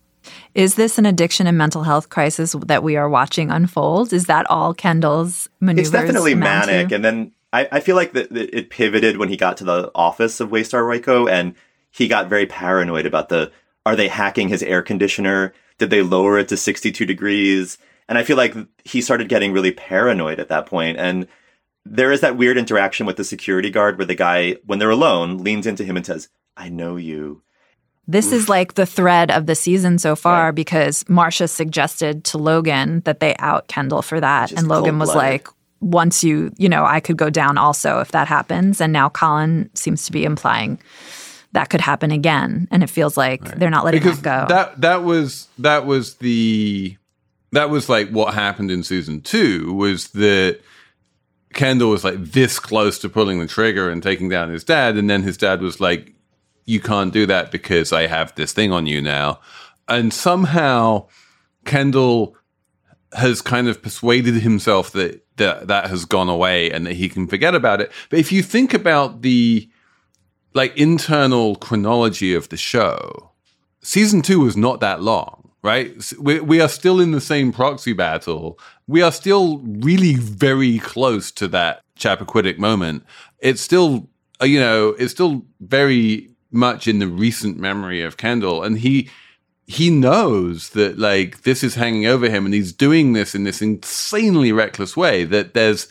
Is 0.54 0.75
this 0.75 0.97
an 0.97 1.06
addiction 1.06 1.47
and 1.47 1.58
mental 1.58 1.84
health 1.84 2.10
crisis 2.10 2.56
that 2.65 2.84
we 2.84 2.95
are 2.95 3.10
watching 3.10 3.51
unfold? 3.51 4.12
Is 4.13 4.25
that 4.25 4.49
all 4.49 4.73
Kendall's 4.73 5.47
maneuvers? 5.60 5.89
It's 5.89 5.91
definitely 5.91 6.34
amount 6.34 6.65
to? 6.65 6.71
manic. 6.71 6.91
And 6.91 7.06
then 7.06 7.32
I, 7.54 7.67
I 7.73 7.80
feel 7.80 7.95
like 7.95 8.13
that 8.13 8.34
that 8.34 8.56
it 8.56 8.69
pivoted 8.69 9.17
when 9.17 9.30
he 9.30 9.38
got 9.38 9.58
to 9.58 9.63
the 9.63 9.91
office 9.95 10.39
of 10.39 10.49
Waystar 10.49 10.82
Royco 10.82 11.30
and 11.30 11.56
he 11.91 12.08
got 12.08 12.28
very 12.28 12.45
paranoid 12.45 13.06
about 13.06 13.30
the 13.30 13.51
are 13.86 13.95
they 13.95 14.08
hacking 14.08 14.49
his 14.49 14.63
air 14.63 14.82
conditioner? 14.82 15.54
Did 15.78 15.89
they 15.89 16.01
lower 16.01 16.39
it 16.39 16.47
to 16.49 16.58
62 16.58 17.06
degrees? 17.06 17.78
And 18.08 18.18
I 18.18 18.24
feel 18.24 18.38
like 18.38 18.56
he 18.84 19.02
started 19.02 19.30
getting 19.30 19.52
really 19.52 19.72
paranoid 19.72 20.39
at 20.39 20.50
that 20.50 20.65
point. 20.68 20.98
And 20.98 21.28
there 21.86 22.12
is 22.12 22.22
that 22.22 22.38
weird 22.38 22.58
interaction 22.58 23.06
with 23.06 23.18
the 23.18 23.24
security 23.24 23.70
guard 23.70 23.98
where 23.98 24.06
the 24.06 24.15
guy, 24.15 24.58
when 24.65 24.80
they're 24.80 24.89
alone, 24.89 25.39
leans 25.39 25.65
into 25.68 25.84
him 25.84 25.98
and 25.98 26.06
says, 26.06 26.30
I 26.58 26.70
know 26.70 26.96
you. 26.98 27.41
This 28.08 28.32
is 28.32 28.48
like 28.48 28.76
the 28.76 28.86
thread 28.86 29.32
of 29.32 29.48
the 29.48 29.56
season 29.56 29.98
so 29.98 30.15
far 30.15 30.46
Right. 30.46 30.56
because 30.56 31.04
Marcia 31.10 31.48
suggested 31.48 32.24
to 32.26 32.38
Logan 32.38 33.02
that 33.06 33.20
they 33.20 33.36
out 33.39 33.68
Kendall 33.68 34.04
for 34.04 34.20
that. 34.20 34.50
Just 34.50 34.60
and 34.60 34.68
Logan 34.68 35.00
was 35.00 35.10
cold-blooded. 35.10 35.32
like, 35.32 35.48
once 35.82 36.24
you, 36.24 36.52
you 36.58 36.70
know, 36.70 36.86
I 36.86 37.00
could 37.00 37.18
go 37.18 37.32
down 37.32 37.58
also 37.58 38.00
if 38.00 38.12
that 38.12 38.28
happens. 38.28 38.80
And 38.80 38.94
now 38.94 39.10
Colin 39.10 39.72
seems 39.74 40.06
to 40.06 40.12
be 40.12 40.24
implying 40.24 40.80
that 41.54 41.70
could 41.70 41.82
happen 41.82 42.12
again. 42.12 42.68
And 42.70 42.84
it 42.84 42.89
feels 42.89 43.18
like 43.18 43.58
they're 43.58 43.70
not 43.72 43.86
letting 43.86 44.02
because 44.02 44.22
that 44.22 44.50
go. 44.50 44.56
that 44.56 44.82
that 44.82 45.04
was 45.04 45.48
that 45.58 45.86
was 45.86 46.15
the 46.15 46.98
that 47.56 47.70
was 47.70 47.89
like 47.89 48.10
what 48.10 48.34
happened 48.34 48.72
in 48.72 48.84
season 48.84 49.22
two 49.22 49.74
was 49.74 50.10
that 50.10 50.60
Kendall 51.54 51.91
was 51.91 52.04
like 52.04 52.18
this 52.18 52.60
close 52.60 53.00
to 53.00 53.10
pulling 53.10 53.39
the 53.39 53.48
trigger 53.48 53.89
and 53.89 54.04
taking 54.04 54.30
down 54.30 54.50
his 54.50 54.63
dad, 54.63 54.98
and 54.98 55.10
then 55.10 55.24
his 55.24 55.38
dad 55.38 55.62
was 55.62 55.80
like, 55.80 56.13
"You 56.65 56.80
can't 56.80 57.13
do 57.13 57.26
that 57.26 57.52
because 57.52 57.94
I 57.94 58.08
have 58.08 58.36
this 58.36 58.52
thing 58.52 58.72
on 58.72 58.86
you 58.86 59.02
now," 59.02 59.39
and 59.88 60.13
somehow 60.13 61.08
Kendall 61.63 62.36
has 63.13 63.41
kind 63.41 63.68
of 63.68 63.82
persuaded 63.82 64.36
himself 64.36 64.91
that 64.91 65.26
that 65.38 65.68
that 65.68 65.89
has 65.89 66.06
gone 66.06 66.30
away 66.30 66.72
and 66.72 66.86
that 66.86 66.94
he 66.94 67.10
can 67.10 67.28
forget 67.28 67.56
about 67.56 67.82
it. 67.82 67.91
But 68.10 68.20
if 68.20 68.32
you 68.32 68.44
think 68.44 68.74
about 68.74 69.22
the 69.22 69.70
like 70.54 70.76
internal 70.78 71.56
chronology 71.56 72.34
of 72.34 72.50
the 72.50 72.58
show, 72.58 73.32
season 73.82 74.22
two 74.22 74.41
was 74.41 74.56
not 74.58 74.80
that 74.82 75.02
long, 75.02 75.45
right? 75.65 76.13
We, 76.19 76.39
we 76.39 76.62
are 76.62 76.69
still 76.69 77.01
in 77.01 77.12
the 77.12 77.19
same 77.19 77.51
proxy 77.51 77.93
battle. 77.93 78.60
We 78.88 79.01
are 79.01 79.12
still 79.12 79.58
really 79.60 80.13
very 80.13 80.78
close 80.78 81.32
to 81.32 81.47
that 81.49 81.82
Chappaquiddick 81.97 82.60
moment. 82.60 83.04
It's 83.39 83.62
still, 83.62 84.08
uh, 84.41 84.45
you 84.45 84.60
know, 84.60 84.89
it's 84.99 85.12
still 85.12 85.43
very 85.60 86.30
much 86.51 86.88
in 86.88 86.99
the 86.99 87.08
recent 87.08 87.58
memory 87.58 88.01
of 88.01 88.17
Kendall, 88.17 88.63
and 88.63 88.80
he 88.80 89.10
he 89.67 89.89
knows 89.89 90.69
that 90.69 90.99
like 90.99 91.41
this 91.41 91.63
is 91.63 91.75
hanging 91.75 92.06
over 92.06 92.30
him, 92.30 92.45
and 92.45 92.54
he's 92.54 92.71
doing 92.71 93.13
this 93.13 93.34
in 93.34 93.43
this 93.43 93.62
insanely 93.62 94.51
reckless 94.51 94.95
way. 94.95 95.25
That 95.25 95.54
there's 95.56 95.88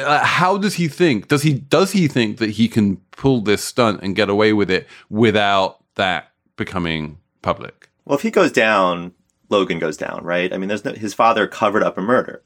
uh, 0.00 0.24
how 0.24 0.58
does 0.58 0.74
he 0.74 0.88
think? 0.88 1.28
Does 1.28 1.42
he 1.42 1.54
does 1.54 1.92
he 1.92 2.06
think 2.06 2.38
that 2.38 2.50
he 2.50 2.68
can 2.68 2.98
pull 3.12 3.40
this 3.40 3.64
stunt 3.64 4.00
and 4.02 4.14
get 4.14 4.28
away 4.28 4.52
with 4.52 4.70
it 4.70 4.86
without 5.08 5.82
that 5.94 6.32
becoming 6.56 7.18
public? 7.42 7.89
Well, 8.04 8.16
if 8.16 8.22
he 8.22 8.30
goes 8.30 8.52
down, 8.52 9.12
Logan 9.48 9.78
goes 9.78 9.96
down, 9.96 10.24
right? 10.24 10.52
I 10.52 10.58
mean, 10.58 10.68
there's 10.68 10.84
no, 10.84 10.92
his 10.92 11.14
father 11.14 11.46
covered 11.46 11.82
up 11.82 11.98
a 11.98 12.02
murder 12.02 12.42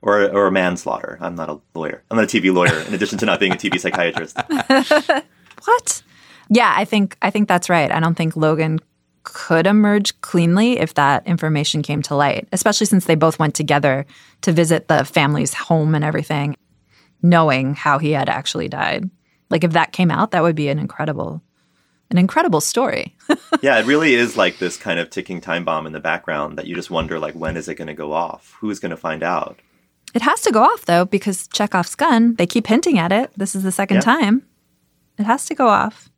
or 0.00 0.28
or 0.30 0.46
a 0.46 0.52
manslaughter. 0.52 1.18
I'm 1.20 1.34
not 1.34 1.48
a 1.48 1.60
lawyer. 1.74 2.02
I'm 2.10 2.16
not 2.16 2.24
a 2.24 2.26
TV 2.38 2.52
lawyer. 2.52 2.80
In 2.80 2.94
addition 2.94 3.18
to 3.18 3.26
not 3.26 3.40
being 3.40 3.52
a 3.52 3.56
TV 3.56 3.78
psychiatrist, 3.78 4.36
what? 5.64 6.02
Yeah, 6.48 6.72
I 6.76 6.84
think 6.84 7.16
I 7.22 7.30
think 7.30 7.48
that's 7.48 7.70
right. 7.70 7.90
I 7.90 8.00
don't 8.00 8.16
think 8.16 8.36
Logan 8.36 8.80
could 9.24 9.66
emerge 9.66 10.20
cleanly 10.20 10.78
if 10.78 10.94
that 10.94 11.26
information 11.26 11.82
came 11.82 12.02
to 12.02 12.16
light, 12.16 12.48
especially 12.52 12.86
since 12.86 13.04
they 13.04 13.14
both 13.14 13.38
went 13.38 13.54
together 13.54 14.04
to 14.40 14.52
visit 14.52 14.88
the 14.88 15.04
family's 15.04 15.54
home 15.54 15.94
and 15.94 16.04
everything, 16.04 16.56
knowing 17.22 17.74
how 17.74 17.98
he 17.98 18.10
had 18.10 18.28
actually 18.28 18.68
died. 18.68 19.08
Like 19.48 19.64
if 19.64 19.72
that 19.72 19.92
came 19.92 20.10
out, 20.10 20.32
that 20.32 20.42
would 20.42 20.56
be 20.56 20.68
an 20.68 20.78
incredible 20.78 21.42
an 22.12 22.18
incredible 22.18 22.60
story. 22.60 23.16
yeah, 23.62 23.78
it 23.78 23.86
really 23.86 24.14
is 24.14 24.36
like 24.36 24.58
this 24.58 24.76
kind 24.76 25.00
of 25.00 25.10
ticking 25.10 25.40
time 25.40 25.64
bomb 25.64 25.86
in 25.86 25.92
the 25.92 26.00
background 26.00 26.58
that 26.58 26.66
you 26.66 26.74
just 26.76 26.90
wonder, 26.90 27.18
like, 27.18 27.34
when 27.34 27.56
is 27.56 27.68
it 27.68 27.74
going 27.74 27.88
to 27.88 27.94
go 27.94 28.12
off? 28.12 28.54
Who 28.60 28.70
is 28.70 28.78
going 28.78 28.90
to 28.90 28.96
find 28.96 29.22
out? 29.22 29.58
It 30.14 30.22
has 30.22 30.42
to 30.42 30.52
go 30.52 30.62
off 30.62 30.84
though 30.84 31.06
because 31.06 31.48
Chekhov's 31.48 31.94
gun, 31.94 32.34
they 32.36 32.46
keep 32.46 32.66
hinting 32.66 32.98
at 32.98 33.12
it. 33.12 33.32
This 33.36 33.54
is 33.54 33.62
the 33.62 33.72
second 33.72 33.96
Yeah. 33.96 34.00
time. 34.02 34.46
It 35.18 35.24
has 35.24 35.46
to 35.46 35.54
go 35.54 35.68
off. 35.68 36.10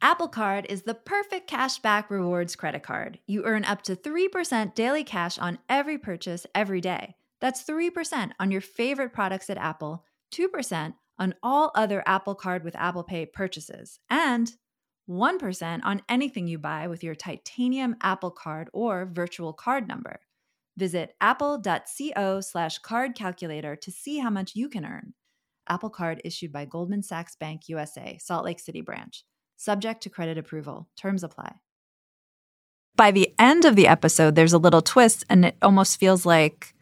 Apple 0.00 0.28
Card 0.28 0.66
is 0.68 0.82
the 0.82 0.94
perfect 0.94 1.48
cashback 1.48 2.10
rewards 2.10 2.56
credit 2.56 2.82
card. 2.82 3.18
You 3.26 3.44
earn 3.44 3.64
up 3.64 3.82
to 3.82 3.96
3% 3.96 4.74
daily 4.74 5.04
cash 5.04 5.38
on 5.38 5.58
every 5.68 5.96
purchase 5.98 6.46
every 6.54 6.80
day. 6.80 7.16
That's 7.40 7.62
3% 7.64 8.32
on 8.38 8.50
your 8.50 8.60
favorite 8.60 9.12
products 9.12 9.48
at 9.50 9.56
Apple, 9.58 10.04
2% 10.34 10.94
on 11.18 11.34
all 11.42 11.70
other 11.74 12.02
Apple 12.06 12.34
Card 12.34 12.64
with 12.64 12.76
Apple 12.76 13.04
Pay 13.04 13.26
purchases, 13.26 14.00
and 14.10 14.52
1% 15.08 15.80
on 15.84 16.02
anything 16.08 16.46
you 16.46 16.58
buy 16.58 16.88
with 16.88 17.04
your 17.04 17.14
titanium 17.14 17.96
Apple 18.00 18.30
Card 18.30 18.68
or 18.72 19.06
virtual 19.06 19.52
card 19.52 19.86
number. 19.86 20.20
Visit 20.76 21.14
apple.co 21.20 22.40
slash 22.40 22.78
card 22.78 23.14
calculator 23.14 23.76
to 23.76 23.90
see 23.92 24.18
how 24.18 24.30
much 24.30 24.56
you 24.56 24.68
can 24.68 24.84
earn. 24.84 25.14
Apple 25.68 25.90
Card 25.90 26.20
issued 26.24 26.52
by 26.52 26.64
Goldman 26.64 27.02
Sachs 27.02 27.36
Bank 27.36 27.68
USA, 27.68 28.18
Salt 28.20 28.44
Lake 28.44 28.60
City 28.60 28.80
branch. 28.80 29.24
Subject 29.56 30.02
to 30.02 30.10
credit 30.10 30.36
approval. 30.36 30.88
Terms 30.96 31.22
apply. 31.22 31.54
by 32.96 33.10
the 33.10 33.34
end 33.38 33.64
of 33.64 33.76
the 33.76 33.88
episode, 33.88 34.34
there's 34.34 34.52
a 34.52 34.58
little 34.58 34.82
twist, 34.82 35.24
and 35.28 35.44
it 35.44 35.56
almost 35.62 35.98
feels 35.98 36.24
like 36.24 36.73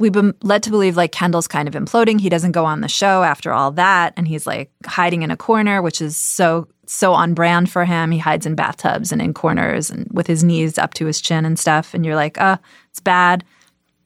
we've 0.00 0.12
been 0.12 0.34
led 0.42 0.62
to 0.64 0.70
believe 0.70 0.96
like 0.96 1.12
Kendall's 1.12 1.46
kind 1.46 1.68
of 1.68 1.74
imploding. 1.74 2.20
He 2.20 2.30
doesn't 2.30 2.52
go 2.52 2.64
on 2.64 2.80
the 2.80 2.88
show 2.88 3.22
after 3.22 3.52
all 3.52 3.70
that, 3.72 4.14
and 4.16 4.26
he's 4.26 4.46
like 4.46 4.72
hiding 4.86 5.22
in 5.22 5.30
a 5.30 5.36
corner, 5.36 5.80
which 5.82 6.00
is 6.00 6.16
so 6.16 6.66
so 6.86 7.12
on 7.12 7.34
brand 7.34 7.70
for 7.70 7.84
him. 7.84 8.10
He 8.10 8.18
hides 8.18 8.46
in 8.46 8.56
bathtubs 8.56 9.12
and 9.12 9.22
in 9.22 9.32
corners 9.32 9.90
and 9.90 10.08
with 10.10 10.26
his 10.26 10.42
knees 10.42 10.76
up 10.76 10.94
to 10.94 11.06
his 11.06 11.20
chin 11.20 11.44
and 11.44 11.56
stuff. 11.56 11.94
And 11.94 12.04
you're 12.04 12.16
like, 12.16 12.40
uh, 12.40 12.56
it's 12.90 12.98
bad. 12.98 13.44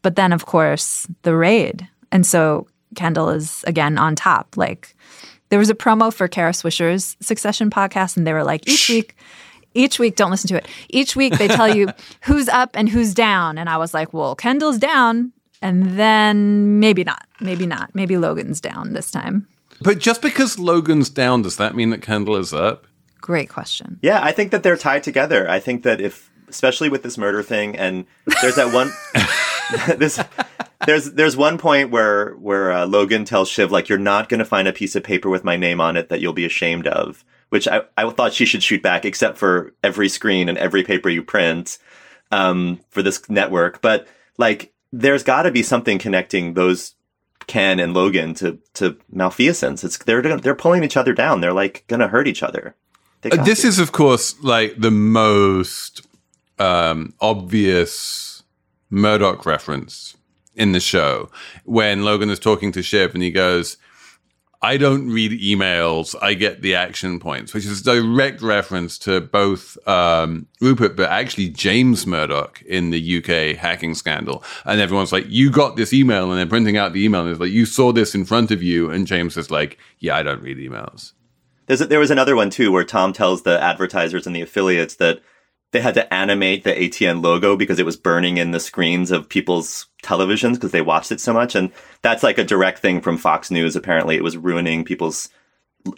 But 0.03 0.17
then, 0.17 0.35
of 0.35 0.45
course, 0.45 1.07
the 1.23 1.35
raid, 1.35 1.89
and 2.13 2.27
so 2.27 2.67
Kendall 2.97 3.31
is 3.31 3.65
again 3.67 3.97
on 3.97 4.17
top. 4.17 4.57
Like 4.57 4.95
there 5.49 5.59
was 5.59 5.71
a 5.71 5.75
promo 5.75 6.13
for 6.13 6.29
Kara 6.29 6.53
Swisher's 6.53 7.17
Succession 7.21 7.71
podcast, 7.71 8.17
and 8.17 8.27
they 8.27 8.33
were 8.33 8.45
like, 8.45 8.69
each 8.69 8.89
week, 8.89 9.17
each 9.75 9.99
week, 10.01 10.17
don't 10.17 10.31
listen 10.31 10.49
to 10.49 10.57
it. 10.57 10.67
Each 10.91 11.15
week 11.15 11.39
they 11.39 11.49
tell 11.49 11.73
you 11.73 11.89
who's 12.23 12.49
up 12.49 12.71
and 12.75 12.89
who's 12.89 13.15
down. 13.15 13.59
And 13.59 13.69
I 13.69 13.77
was 13.77 13.95
like, 13.95 14.13
well, 14.13 14.35
Kendall's 14.35 14.79
down. 14.79 15.33
And 15.65 15.99
then 15.99 16.79
maybe 16.79 17.05
not. 17.05 17.27
Maybe 17.41 17.67
not. 17.67 17.95
Maybe 17.95 18.19
Logan's 18.19 18.61
down 18.61 18.93
this 18.93 19.11
time. 19.11 19.49
But 19.81 19.99
just 19.99 20.21
because 20.21 20.59
Logan's 20.59 21.09
down, 21.09 21.41
does 21.41 21.57
that 21.57 21.75
mean 21.75 21.89
that 21.89 22.03
Kendall 22.03 22.37
is 22.37 22.53
up? 22.53 22.87
Great 23.23 23.49
question. 23.49 23.99
Yeah, 24.03 24.23
I 24.23 24.31
think 24.33 24.51
that 24.51 24.63
they're 24.63 24.77
tied 24.77 25.03
together. 25.03 25.49
I 25.49 25.61
think 25.61 25.83
that 25.85 26.03
if, 26.03 26.31
especially 26.49 26.91
with 26.91 27.03
this 27.03 27.17
murder 27.17 27.43
thing, 27.43 27.77
and 27.77 28.05
there's 28.43 28.57
that 28.57 28.75
one, 28.75 28.93
this, 29.99 30.23
there's 30.85 31.13
there's 31.13 31.35
one 31.35 31.57
point 31.57 31.91
where 31.91 32.35
where 32.35 32.71
uh, 32.71 32.87
Logan 32.87 33.25
tells 33.25 33.49
Shiv 33.49 33.73
like, 33.73 33.89
"You're 33.89 33.97
not 33.97 34.29
going 34.29 34.41
to 34.41 34.45
find 34.45 34.69
a 34.69 34.73
piece 34.73 34.95
of 34.95 35.03
paper 35.03 35.31
with 35.31 35.45
my 35.45 35.57
name 35.57 35.81
on 35.81 35.97
it 35.97 36.11
that 36.11 36.21
you'll 36.21 36.35
be 36.35 36.45
ashamed 36.45 36.87
of," 36.87 37.25
which 37.49 37.67
I 37.67 37.85
I 37.97 38.09
thought 38.11 38.35
she 38.35 38.45
should 38.45 38.63
shoot 38.63 38.83
back, 38.83 39.07
except 39.07 39.39
for 39.39 39.73
every 39.83 40.11
screen 40.11 40.51
and 40.51 40.59
every 40.59 40.85
paper 40.85 41.09
you 41.09 41.23
print 41.23 41.79
um, 42.31 42.81
for 42.91 43.03
this 43.03 43.27
network. 43.31 43.81
But 43.81 44.07
like, 44.37 44.74
there's 44.99 45.23
got 45.25 45.43
to 45.43 45.51
be 45.51 45.63
something 45.63 45.99
connecting 45.99 46.55
those 46.55 46.95
Ken 47.47 47.81
and 47.81 47.93
Logan 47.93 48.35
to 48.35 48.59
to 48.75 48.97
malfeasance. 49.11 49.85
It's 49.85 49.99
they're 49.99 50.23
they're 50.39 50.55
pulling 50.55 50.85
each 50.85 50.97
other 50.97 51.13
down. 51.13 51.41
They're 51.41 51.53
like 51.53 51.85
going 51.89 52.01
to 52.01 52.09
hurt 52.09 52.29
each 52.29 52.43
other. 52.43 52.75
Uh, 53.25 53.43
this 53.43 53.63
to. 53.63 53.69
is, 53.69 53.79
of 53.79 53.93
course, 53.93 54.35
like 54.43 54.75
the 54.79 54.91
most 54.91 56.07
um, 56.59 57.15
obvious 57.21 58.43
Murdoch 58.91 59.45
reference 59.45 60.17
in 60.55 60.73
the 60.73 60.81
show 60.81 61.31
when 61.65 62.05
Logan 62.05 62.31
is 62.31 62.39
talking 62.39 62.71
to 62.73 62.83
Shiv 62.83 63.15
and 63.15 63.23
he 63.23 63.31
goes, 63.31 63.77
I 64.65 64.79
don't 64.79 65.11
read 65.11 65.33
emails, 65.43 66.17
I 66.23 66.33
get 66.33 66.63
the 66.63 66.75
action 66.75 67.21
points, 67.21 67.53
which 67.53 67.67
is 67.67 67.83
a 67.83 67.85
direct 67.85 68.41
reference 68.41 68.97
to 69.01 69.21
both 69.21 69.77
um, 69.87 70.47
Rupert, 70.59 70.97
but 70.97 71.11
actually 71.11 71.51
James 71.51 72.07
Murdoch 72.07 72.63
in 72.63 72.89
the 72.89 73.19
UK 73.19 73.59
hacking 73.59 73.95
scandal. 73.95 74.43
And 74.65 74.81
everyone's 74.81 75.13
like, 75.13 75.27
You 75.29 75.51
got 75.51 75.77
this 75.77 75.93
email, 75.93 76.31
and 76.31 76.39
they're 76.39 76.47
printing 76.47 76.79
out 76.79 76.95
the 76.95 77.05
email, 77.05 77.21
and 77.21 77.31
it's 77.31 77.41
like, 77.41 77.51
You 77.51 77.67
saw 77.67 77.93
this 77.93 78.15
in 78.15 78.25
front 78.25 78.51
of 78.51 78.63
you. 78.63 78.89
And 78.89 79.07
James 79.07 79.37
is 79.37 79.51
like, 79.51 79.77
Yeah, 79.99 80.17
I 80.17 80.23
don't 80.23 80.41
read 80.41 80.57
emails. 80.57 81.13
A, 81.69 81.77
there 81.77 82.01
was 82.01 82.11
another 82.11 82.35
one 82.35 82.49
too 82.49 82.73
where 82.73 82.85
Tom 82.85 83.13
tells 83.13 83.43
the 83.43 83.63
advertisers 83.63 84.27
and 84.27 84.35
the 84.35 84.41
affiliates 84.41 84.95
that 84.95 85.21
they 85.75 85.81
had 85.81 85.95
to 85.95 86.15
animate 86.15 86.65
the 86.65 86.73
ATN 86.73 87.23
logo 87.23 87.57
because 87.57 87.79
it 87.79 87.85
was 87.85 87.97
burning 87.97 88.39
in 88.39 88.53
the 88.53 88.61
screens 88.61 89.11
of 89.11 89.29
people's 89.29 89.87
televisions 90.03 90.55
because 90.55 90.71
they 90.71 90.81
watched 90.81 91.13
it 91.13 91.21
so 91.21 91.35
much, 91.35 91.55
and 91.55 91.71
that's 92.01 92.23
like 92.23 92.39
a 92.39 92.45
direct 92.45 92.79
thing 92.79 93.01
from 93.01 93.19
Fox 93.19 93.51
News. 93.51 93.77
Apparently, 93.77 94.17
it 94.17 94.25
was 94.25 94.37
ruining 94.37 94.85
people's 94.85 95.29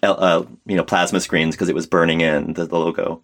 uh, 0.03 0.11
uh, 0.11 0.47
you 0.65 0.77
know 0.77 0.83
plasma 0.83 1.21
screens 1.21 1.55
because 1.55 1.69
it 1.69 1.75
was 1.75 1.87
burning 1.87 2.23
in 2.23 2.55
the, 2.55 2.67
the 2.67 2.79
logo. 2.79 3.23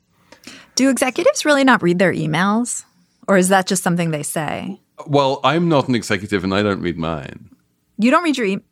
Do 0.75 0.91
executives 0.91 1.45
really 1.45 1.65
not 1.65 1.83
read 1.83 1.99
their 1.99 2.13
emails? 2.13 2.85
Or 3.29 3.37
is 3.37 3.49
that 3.49 3.67
just 3.67 3.83
something 3.83 4.11
they 4.11 4.23
say? 4.23 4.81
Well, 5.07 5.41
I'm 5.45 5.69
not 5.69 5.89
an 5.89 5.95
executive 5.95 6.45
and 6.45 6.55
I 6.55 6.63
don't 6.63 6.81
read 6.81 6.99
mine. 6.99 7.51
You 7.99 8.11
don't 8.11 8.25
read 8.25 8.37
your 8.37 8.47
email. 8.47 8.65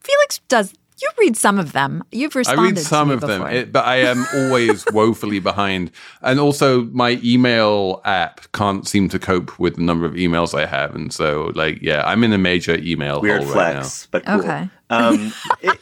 Felix 0.00 0.38
does. 0.48 0.72
You 1.00 1.08
read 1.18 1.36
some 1.36 1.58
of 1.58 1.72
them. 1.72 2.02
You've 2.10 2.34
I 2.34 2.40
responded 2.40 2.76
read 2.76 2.78
some 2.78 3.08
to 3.08 3.16
me 3.16 3.22
of 3.22 3.28
them, 3.28 3.46
it, 3.46 3.72
but 3.72 3.84
I 3.84 3.96
am 3.96 4.26
always 4.34 4.84
woefully 4.92 5.38
behind. 5.38 5.90
And 6.22 6.40
also, 6.40 6.84
my 6.84 7.20
email 7.22 8.00
app 8.04 8.50
can't 8.52 8.86
seem 8.86 9.08
to 9.10 9.18
cope 9.18 9.58
with 9.58 9.76
the 9.76 9.82
number 9.82 10.06
of 10.06 10.14
emails 10.14 10.58
I 10.58 10.66
have. 10.66 10.94
And 10.94 11.12
so, 11.12 11.52
like, 11.54 11.80
yeah, 11.82 12.02
I'm 12.04 12.24
in 12.24 12.32
a 12.32 12.38
major 12.38 12.76
email 12.76 13.20
Weird 13.20 13.44
hole 13.44 13.54
right 13.54 13.74
now. 13.74 13.80
flex, 13.82 14.08
but 14.10 14.26
cool. 14.26 14.40
Okay. 14.40 14.68
Um, 14.90 15.32
it, 15.62 15.78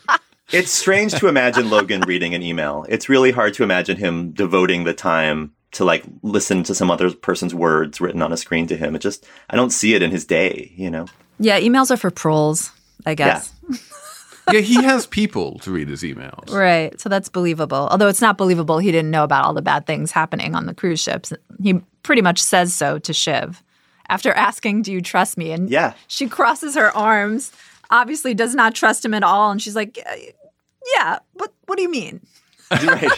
it's 0.52 0.70
strange 0.70 1.12
to 1.14 1.28
imagine 1.28 1.70
Logan 1.70 2.02
reading 2.02 2.34
an 2.34 2.42
email. 2.42 2.86
It's 2.88 3.08
really 3.08 3.32
hard 3.32 3.54
to 3.54 3.62
imagine 3.62 3.96
him 3.96 4.32
devoting 4.32 4.84
the 4.84 4.94
time 4.94 5.52
to 5.72 5.84
like 5.84 6.04
listen 6.22 6.62
to 6.64 6.74
some 6.74 6.90
other 6.90 7.10
person's 7.12 7.54
words 7.54 8.00
written 8.00 8.22
on 8.22 8.32
a 8.32 8.36
screen 8.36 8.66
to 8.68 8.76
him. 8.76 8.94
It 8.94 9.00
just 9.00 9.26
I 9.50 9.56
don't 9.56 9.70
see 9.70 9.94
it 9.94 10.02
in 10.02 10.10
his 10.10 10.24
day. 10.24 10.72
You 10.76 10.90
know. 10.90 11.06
yeah, 11.38 11.60
emails 11.60 11.90
are 11.90 11.96
for 11.96 12.10
proles, 12.10 12.70
I 13.04 13.14
guess. 13.14 13.52
Yeah, 14.52 14.60
he 14.60 14.82
has 14.84 15.06
people 15.06 15.58
to 15.60 15.70
read 15.70 15.88
his 15.88 16.02
emails. 16.02 16.50
Right. 16.52 16.98
So 17.00 17.08
that's 17.08 17.28
believable. 17.28 17.88
Although 17.90 18.08
it's 18.08 18.20
not 18.20 18.38
believable 18.38 18.78
he 18.78 18.92
didn't 18.92 19.10
know 19.10 19.24
about 19.24 19.44
all 19.44 19.54
the 19.54 19.62
bad 19.62 19.86
things 19.86 20.12
happening 20.12 20.54
on 20.54 20.66
the 20.66 20.74
cruise 20.74 21.00
ships. 21.00 21.32
He 21.62 21.80
pretty 22.02 22.22
much 22.22 22.42
says 22.42 22.74
so 22.74 22.98
to 23.00 23.12
Shiv 23.12 23.62
after 24.08 24.32
asking, 24.32 24.82
Do 24.82 24.92
you 24.92 25.00
trust 25.00 25.36
me? 25.36 25.50
And 25.52 25.68
Yeah. 25.70 25.94
she 26.06 26.28
crosses 26.28 26.74
her 26.76 26.96
arms, 26.96 27.52
obviously 27.90 28.34
does 28.34 28.54
not 28.54 28.74
trust 28.74 29.04
him 29.04 29.14
at 29.14 29.22
all. 29.22 29.50
And 29.50 29.60
she's 29.60 29.74
like, 29.76 29.98
uh, 30.08 30.14
Yeah, 30.94 31.18
what, 31.32 31.52
what 31.66 31.76
do 31.76 31.82
you 31.82 31.90
mean? 31.90 32.20
right. 32.70 33.10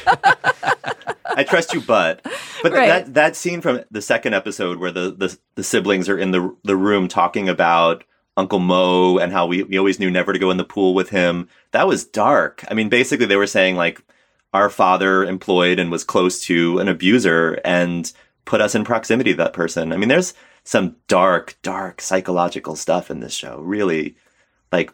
I 1.36 1.44
trust 1.44 1.72
you, 1.72 1.80
but 1.80 2.20
but 2.62 2.72
Right. 2.72 2.86
that 2.88 3.14
that 3.14 3.36
scene 3.36 3.60
from 3.60 3.80
the 3.90 4.02
second 4.02 4.34
episode 4.34 4.78
where 4.78 4.90
the, 4.90 5.10
the 5.16 5.38
the 5.54 5.62
siblings 5.62 6.08
are 6.08 6.18
in 6.18 6.30
the 6.32 6.54
the 6.64 6.76
room 6.76 7.08
talking 7.08 7.48
about 7.48 8.04
Uncle 8.38 8.60
Mo 8.60 9.18
and 9.18 9.32
how 9.32 9.46
we, 9.46 9.64
we 9.64 9.76
always 9.76 9.98
knew 9.98 10.10
never 10.10 10.32
to 10.32 10.38
go 10.38 10.50
in 10.50 10.56
the 10.56 10.64
pool 10.64 10.94
with 10.94 11.10
him. 11.10 11.48
That 11.72 11.88
was 11.88 12.04
dark. 12.04 12.64
I 12.70 12.74
mean, 12.74 12.88
basically 12.88 13.26
they 13.26 13.36
were 13.36 13.48
saying 13.48 13.74
like 13.74 14.00
our 14.54 14.70
father 14.70 15.24
employed 15.24 15.80
and 15.80 15.90
was 15.90 16.04
close 16.04 16.40
to 16.42 16.78
an 16.78 16.86
abuser 16.86 17.60
and 17.64 18.10
put 18.44 18.60
us 18.60 18.76
in 18.76 18.84
proximity 18.84 19.32
to 19.32 19.36
that 19.38 19.52
person. 19.52 19.92
I 19.92 19.96
mean, 19.96 20.08
there's 20.08 20.34
some 20.62 20.96
dark, 21.08 21.58
dark 21.62 22.00
psychological 22.00 22.76
stuff 22.76 23.10
in 23.10 23.18
this 23.20 23.34
show. 23.34 23.58
Really, 23.58 24.16
like 24.70 24.92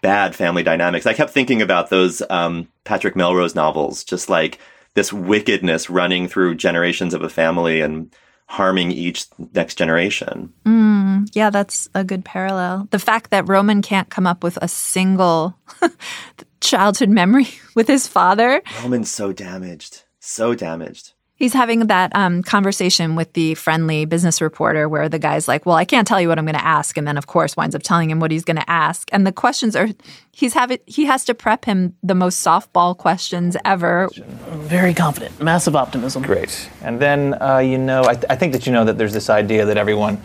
bad 0.00 0.34
family 0.36 0.62
dynamics. 0.62 1.06
I 1.06 1.14
kept 1.14 1.32
thinking 1.32 1.62
about 1.62 1.90
those 1.90 2.22
um, 2.30 2.68
Patrick 2.84 3.16
Melrose 3.16 3.54
novels, 3.54 4.04
just 4.04 4.28
like 4.28 4.58
this 4.94 5.12
wickedness 5.12 5.90
running 5.90 6.28
through 6.28 6.54
generations 6.54 7.12
of 7.12 7.22
a 7.22 7.28
family 7.28 7.80
and 7.80 8.14
harming 8.52 8.92
each 8.92 9.24
next 9.54 9.76
generation. 9.76 10.52
Mm, 10.66 11.26
yeah, 11.32 11.48
that's 11.48 11.88
a 11.94 12.04
good 12.04 12.22
parallel. 12.22 12.86
The 12.90 12.98
fact 12.98 13.30
that 13.30 13.48
Roman 13.48 13.80
can't 13.80 14.10
come 14.10 14.26
up 14.26 14.44
with 14.44 14.58
a 14.60 14.68
single 14.68 15.56
childhood 16.60 17.08
memory 17.08 17.48
with 17.74 17.88
his 17.88 18.06
father. 18.06 18.60
Roman's 18.82 19.10
so 19.10 19.32
damaged, 19.32 20.02
so 20.20 20.54
damaged. 20.54 21.14
He's 21.42 21.54
having 21.54 21.88
that 21.88 22.14
um, 22.14 22.44
conversation 22.44 23.16
with 23.16 23.32
the 23.32 23.56
friendly 23.56 24.04
business 24.04 24.40
reporter 24.40 24.88
where 24.88 25.08
the 25.08 25.18
guy's 25.18 25.48
like, 25.48 25.66
Well, 25.66 25.74
I 25.74 25.84
can't 25.84 26.06
tell 26.06 26.20
you 26.20 26.28
what 26.28 26.38
I'm 26.38 26.44
going 26.44 26.54
to 26.54 26.64
ask. 26.64 26.96
And 26.96 27.04
then, 27.04 27.18
of 27.18 27.26
course, 27.26 27.56
winds 27.56 27.74
up 27.74 27.82
telling 27.82 28.08
him 28.08 28.20
what 28.20 28.30
he's 28.30 28.44
going 28.44 28.58
to 28.58 28.70
ask. 28.70 29.08
And 29.10 29.26
the 29.26 29.32
questions 29.32 29.74
are, 29.74 29.88
he's 30.30 30.54
have 30.54 30.70
it, 30.70 30.84
he 30.86 31.04
has 31.06 31.24
to 31.24 31.34
prep 31.34 31.64
him 31.64 31.96
the 32.00 32.14
most 32.14 32.46
softball 32.46 32.96
questions 32.96 33.56
ever. 33.64 34.08
Very 34.50 34.94
confident, 34.94 35.42
massive 35.42 35.74
optimism. 35.74 36.22
Great. 36.22 36.70
And 36.80 37.00
then, 37.00 37.34
uh, 37.42 37.58
you 37.58 37.76
know, 37.76 38.04
I, 38.04 38.14
th- 38.14 38.26
I 38.30 38.36
think 38.36 38.52
that 38.52 38.64
you 38.64 38.72
know 38.72 38.84
that 38.84 38.96
there's 38.96 39.12
this 39.12 39.28
idea 39.28 39.64
that 39.64 39.76
everyone, 39.76 40.22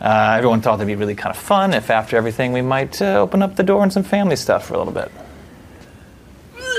uh, 0.00 0.34
everyone 0.36 0.62
thought 0.62 0.80
it'd 0.80 0.88
be 0.88 0.96
really 0.96 1.14
kind 1.14 1.32
of 1.32 1.40
fun 1.40 1.74
if 1.74 1.90
after 1.90 2.16
everything 2.16 2.52
we 2.52 2.62
might 2.62 3.00
uh, 3.00 3.20
open 3.20 3.40
up 3.40 3.54
the 3.54 3.62
door 3.62 3.84
and 3.84 3.92
some 3.92 4.02
family 4.02 4.34
stuff 4.34 4.66
for 4.66 4.74
a 4.74 4.78
little 4.78 4.92
bit. 4.92 5.12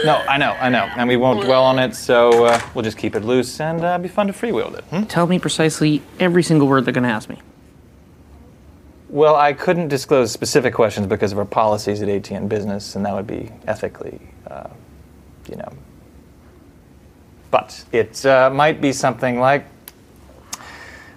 No, 0.04 0.18
I 0.28 0.38
know, 0.38 0.52
I 0.54 0.70
know. 0.70 0.90
And 0.96 1.08
we 1.08 1.18
won't 1.18 1.44
dwell 1.44 1.64
on 1.64 1.80
it, 1.80 1.96
so 1.96 2.46
uh, 2.46 2.62
we'll 2.74 2.84
just 2.84 2.98
keep 2.98 3.16
it 3.16 3.24
loose 3.24 3.60
and 3.60 3.84
uh, 3.84 3.98
be 3.98 4.08
fun 4.08 4.28
to 4.28 4.34
freewheel 4.34 4.72
with 4.72 4.80
it. 4.80 4.86
Hmm? 4.86 5.04
Tell 5.04 5.28
me 5.28 5.40
precisely 5.40 6.02
every 6.20 6.44
single 6.44 6.68
word 6.68 6.86
they're 6.86 6.94
going 6.94 7.04
to 7.04 7.10
ask 7.10 7.30
me. 7.30 7.40
Well, 9.10 9.36
I 9.36 9.54
couldn't 9.54 9.90
disclose 9.90 10.32
specific 10.32 10.74
questions 10.74 11.06
because 11.06 11.32
of 11.34 11.38
our 11.38 11.46
policies 11.46 12.02
at 12.02 12.08
ATN 12.08 12.48
Business, 12.48 12.96
and 12.96 13.06
that 13.06 13.14
would 13.14 13.28
be 13.28 13.52
ethically, 13.68 14.20
uh, 14.50 14.70
you 15.50 15.58
know. 15.58 15.72
But 17.52 17.84
it 17.92 18.26
uh, 18.26 18.50
might 18.50 18.80
be 18.80 18.94
something 18.94 19.40
like 19.40 19.66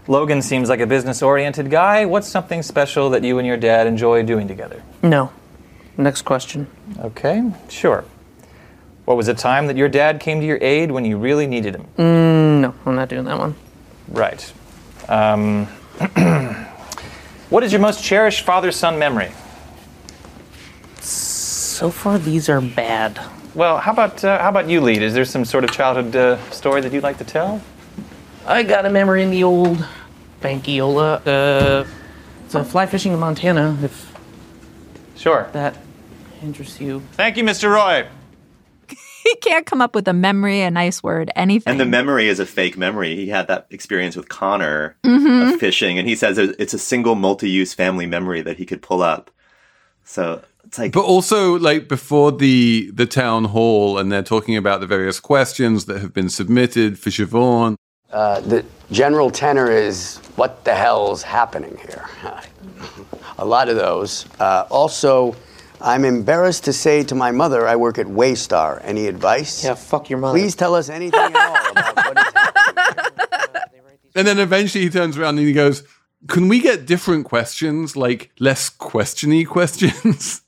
Logan 0.09 0.42
seems 0.42 0.68
like 0.68 0.81
a 0.81 0.87
business 0.87 1.23
oriented 1.23 1.70
guy. 1.70 2.05
What's 2.05 2.27
something 2.27 2.62
special 2.62 3.11
that 3.11 3.23
you 3.23 3.38
and 3.38 3.47
your 3.47 3.57
dad 3.57 3.87
enjoy 3.87 4.25
doing 4.25 4.49
together? 4.49 4.83
No. 5.03 5.31
Next 5.97 6.23
question. 6.23 6.66
Okay, 6.99 7.53
sure. 7.68 8.05
What 9.04 9.16
was 9.16 9.28
a 9.28 9.34
time 9.34 9.66
that 9.66 9.76
your 9.76 9.88
dad 9.88 10.20
came 10.20 10.40
to 10.40 10.46
your 10.46 10.58
aid 10.62 10.90
when 10.90 11.04
you 11.04 11.18
really 11.18 11.46
needed 11.46 11.74
him? 11.74 11.86
Mm, 11.98 12.60
no, 12.60 12.74
I'm 12.86 12.96
not 12.96 13.08
doing 13.08 13.24
that 13.24 13.38
one. 13.38 13.54
Right. 14.08 14.52
Um, 15.08 15.66
what 17.50 17.62
is 17.62 17.72
your 17.72 17.80
most 17.82 18.02
cherished 18.02 18.44
father 18.44 18.72
son 18.72 18.98
memory? 18.98 19.30
So 21.00 21.90
far, 21.90 22.18
these 22.18 22.48
are 22.48 22.60
bad. 22.60 23.20
Well, 23.54 23.78
how 23.78 23.92
about 23.92 24.24
uh, 24.24 24.38
how 24.40 24.48
about 24.48 24.68
you, 24.68 24.80
lead? 24.80 25.02
Is 25.02 25.12
there 25.12 25.24
some 25.24 25.44
sort 25.44 25.64
of 25.64 25.70
childhood 25.72 26.16
uh, 26.16 26.50
story 26.50 26.80
that 26.80 26.92
you'd 26.92 27.02
like 27.02 27.18
to 27.18 27.24
tell? 27.24 27.60
I 28.46 28.62
got 28.62 28.86
a 28.86 28.90
memory 28.90 29.22
in 29.22 29.30
the 29.30 29.44
old 29.44 29.84
Bankiola. 30.40 31.20
Uh, 31.26 31.84
it's 32.46 32.54
a 32.54 32.64
fly 32.64 32.86
fishing 32.86 33.12
in 33.12 33.18
Montana, 33.18 33.76
if 33.82 34.12
Sure. 35.16 35.48
that 35.52 35.76
interests 36.42 36.80
you. 36.80 37.00
Thank 37.12 37.36
you, 37.36 37.44
Mr. 37.44 37.70
Roy. 37.72 38.06
He 39.28 39.34
can't 39.37 39.64
come 39.66 39.80
up 39.80 39.94
with 39.94 40.06
a 40.08 40.12
memory, 40.12 40.60
a 40.60 40.70
nice 40.70 41.02
word, 41.02 41.30
anything. 41.34 41.70
And 41.70 41.80
the 41.80 41.87
memory 41.87 42.28
is 42.28 42.40
a 42.40 42.46
fake 42.46 42.76
memory. 42.76 43.16
He 43.16 43.28
had 43.28 43.46
that 43.48 43.66
experience 43.70 44.16
with 44.16 44.28
Connor 44.28 44.96
Mhm. 45.04 45.54
of 45.54 45.60
fishing, 45.60 45.98
and 45.98 46.06
he 46.08 46.14
says 46.14 46.37
it's 46.38 46.74
a 46.74 46.78
single 46.78 47.14
multi-use 47.14 47.72
family 47.74 48.06
memory 48.06 48.42
that 48.42 48.58
he 48.58 48.66
could 48.66 48.82
pull 48.82 49.02
up. 49.02 49.30
So 50.04 50.42
it's 50.66 50.78
like, 50.78 50.92
But 50.92 51.04
also, 51.04 51.58
like 51.58 51.88
before 51.88 52.32
the 52.32 52.90
the 52.94 53.06
town 53.06 53.44
hall, 53.46 53.98
and 53.98 54.12
they're 54.12 54.22
talking 54.34 54.56
about 54.56 54.80
the 54.80 54.87
various 54.87 55.20
questions 55.20 55.87
that 55.87 56.00
have 56.00 56.12
been 56.12 56.28
submitted 56.28 56.98
for 56.98 57.10
Siobhan. 57.10 57.76
Uh, 58.12 58.40
the 58.40 58.62
general 58.92 59.30
tenor 59.30 59.70
is, 59.70 60.18
what 60.37 60.64
the 60.64 60.74
hell's 60.74 61.22
happening 61.22 61.76
here? 61.87 62.04
A 63.38 63.44
lot 63.44 63.68
of 63.68 63.76
those. 63.76 64.26
Uh, 64.38 64.64
also, 64.70 65.34
I'm 65.85 66.07
embarrassed 66.07 66.64
to 66.64 66.73
say 66.73 67.05
to 67.05 67.14
my 67.14 67.31
mother, 67.31 67.68
I 67.68 67.77
work 67.77 67.99
at 67.99 68.07
Waystar. 68.07 68.81
Any 68.83 69.07
advice? 69.07 69.62
Yeah, 69.62 69.75
fuck 69.75 70.09
your 70.09 70.18
mother. 70.18 70.38
Please 70.38 70.55
tell 70.57 70.75
us 70.75 70.88
anything 70.88 71.20
at 71.20 71.37
all 71.37 71.70
about 71.73 71.97
what 71.97 72.18
is 72.18 72.33
happening. 72.33 73.11
And 74.16 74.29
then 74.29 74.38
eventually 74.38 74.85
he 74.85 74.90
turns 74.90 75.18
around 75.18 75.38
and 75.38 75.47
he 75.47 75.53
goes, 75.53 75.83
"Can 76.29 76.47
we 76.47 76.61
get 76.61 76.87
different 76.87 77.25
questions, 77.25 77.97
like 77.97 78.31
less 78.38 78.70
questiony 78.70 79.44
questions?" 79.57 80.42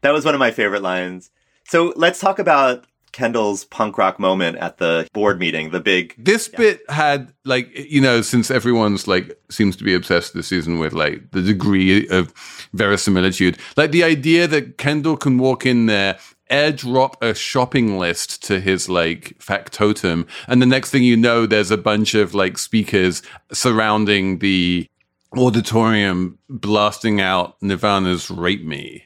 that 0.00 0.10
was 0.10 0.24
one 0.24 0.34
of 0.34 0.40
my 0.40 0.50
favorite 0.50 0.82
lines. 0.82 1.30
So 1.68 1.92
let's 1.94 2.18
talk 2.18 2.40
about 2.40 2.84
Kendall's 3.16 3.64
punk 3.64 3.96
rock 3.96 4.20
moment 4.20 4.58
at 4.58 4.76
the 4.76 5.08
board 5.14 5.40
meeting, 5.40 5.70
the 5.70 5.80
big 5.80 6.14
This 6.18 6.48
bit 6.48 6.82
had 6.90 7.32
like 7.46 7.74
you 7.74 7.98
know 7.98 8.20
since 8.20 8.50
everyone's 8.50 9.08
like 9.08 9.40
seems 9.48 9.74
to 9.76 9.84
be 9.84 9.94
obsessed 9.94 10.34
this 10.34 10.48
season 10.48 10.78
with 10.78 10.92
like 10.92 11.30
the 11.30 11.40
degree 11.40 12.06
of 12.08 12.34
verisimilitude, 12.74 13.56
like 13.74 13.90
the 13.90 14.04
idea 14.04 14.46
that 14.48 14.76
Kendall 14.76 15.16
can 15.16 15.38
walk 15.38 15.64
in 15.64 15.86
there, 15.86 16.18
airdrop 16.50 17.14
a 17.22 17.34
shopping 17.34 17.98
list 17.98 18.44
to 18.44 18.60
his 18.60 18.86
like 18.86 19.34
factotum, 19.38 20.26
and 20.46 20.60
the 20.60 20.66
next 20.66 20.90
thing 20.90 21.02
you 21.02 21.16
know, 21.16 21.46
there's 21.46 21.70
a 21.70 21.78
bunch 21.78 22.12
of 22.12 22.34
like 22.34 22.58
speakers 22.58 23.22
surrounding 23.50 24.40
the 24.40 24.86
auditorium 25.34 26.38
blasting 26.50 27.22
out 27.22 27.56
Nirvana's 27.62 28.30
"Rape 28.30 28.66
Me." 28.66 29.04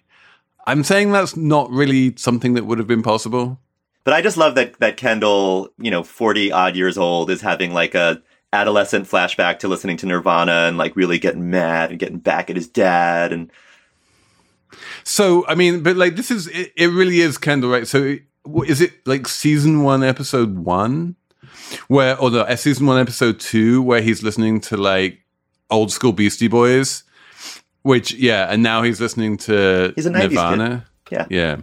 I'm 0.66 0.82
saying 0.82 1.12
that's 1.12 1.36
not 1.36 1.70
really 1.70 2.16
something 2.16 2.54
that 2.54 2.66
would 2.66 2.78
have 2.78 2.88
been 2.88 3.04
possible. 3.04 3.60
But 4.04 4.14
I 4.14 4.22
just 4.22 4.36
love 4.36 4.54
that 4.54 4.78
that 4.80 4.96
Kendall, 4.96 5.68
you 5.78 5.90
know, 5.90 6.02
40 6.02 6.52
odd 6.52 6.76
years 6.76 6.96
old 6.96 7.30
is 7.30 7.40
having 7.40 7.72
like 7.74 7.94
a 7.94 8.22
adolescent 8.52 9.06
flashback 9.06 9.60
to 9.60 9.68
listening 9.68 9.96
to 9.98 10.06
Nirvana 10.06 10.66
and 10.66 10.76
like 10.76 10.96
really 10.96 11.18
getting 11.18 11.50
mad 11.50 11.90
and 11.90 11.98
getting 11.98 12.18
back 12.18 12.50
at 12.50 12.56
his 12.56 12.66
dad 12.66 13.32
and 13.32 13.50
So 15.04 15.46
I 15.46 15.54
mean, 15.54 15.82
but 15.82 15.96
like 15.96 16.16
this 16.16 16.30
is 16.30 16.48
it, 16.48 16.72
it 16.76 16.88
really 16.88 17.20
is 17.20 17.38
Kendall, 17.38 17.70
right? 17.70 17.86
So 17.86 18.16
is 18.66 18.80
it 18.80 19.06
like 19.06 19.28
season 19.28 19.82
one, 19.82 20.02
episode 20.02 20.58
one, 20.58 21.16
where 21.88 22.18
or 22.18 22.30
the 22.30 22.46
uh, 22.46 22.56
season 22.56 22.86
one, 22.86 22.98
episode 22.98 23.38
two, 23.38 23.82
where 23.82 24.00
he's 24.00 24.22
listening 24.22 24.60
to 24.62 24.76
like 24.76 25.20
old 25.70 25.92
school 25.92 26.12
Beastie 26.12 26.48
Boys, 26.48 27.04
which 27.82 28.12
yeah, 28.14 28.46
and 28.50 28.62
now 28.62 28.82
he's 28.82 29.00
listening 29.00 29.36
to 29.38 29.92
He's 29.94 30.06
a 30.06 30.10
90s 30.10 30.20
kid. 30.20 30.30
Nirvana. 30.30 30.86
Yeah. 31.10 31.26
yeah. 31.28 31.56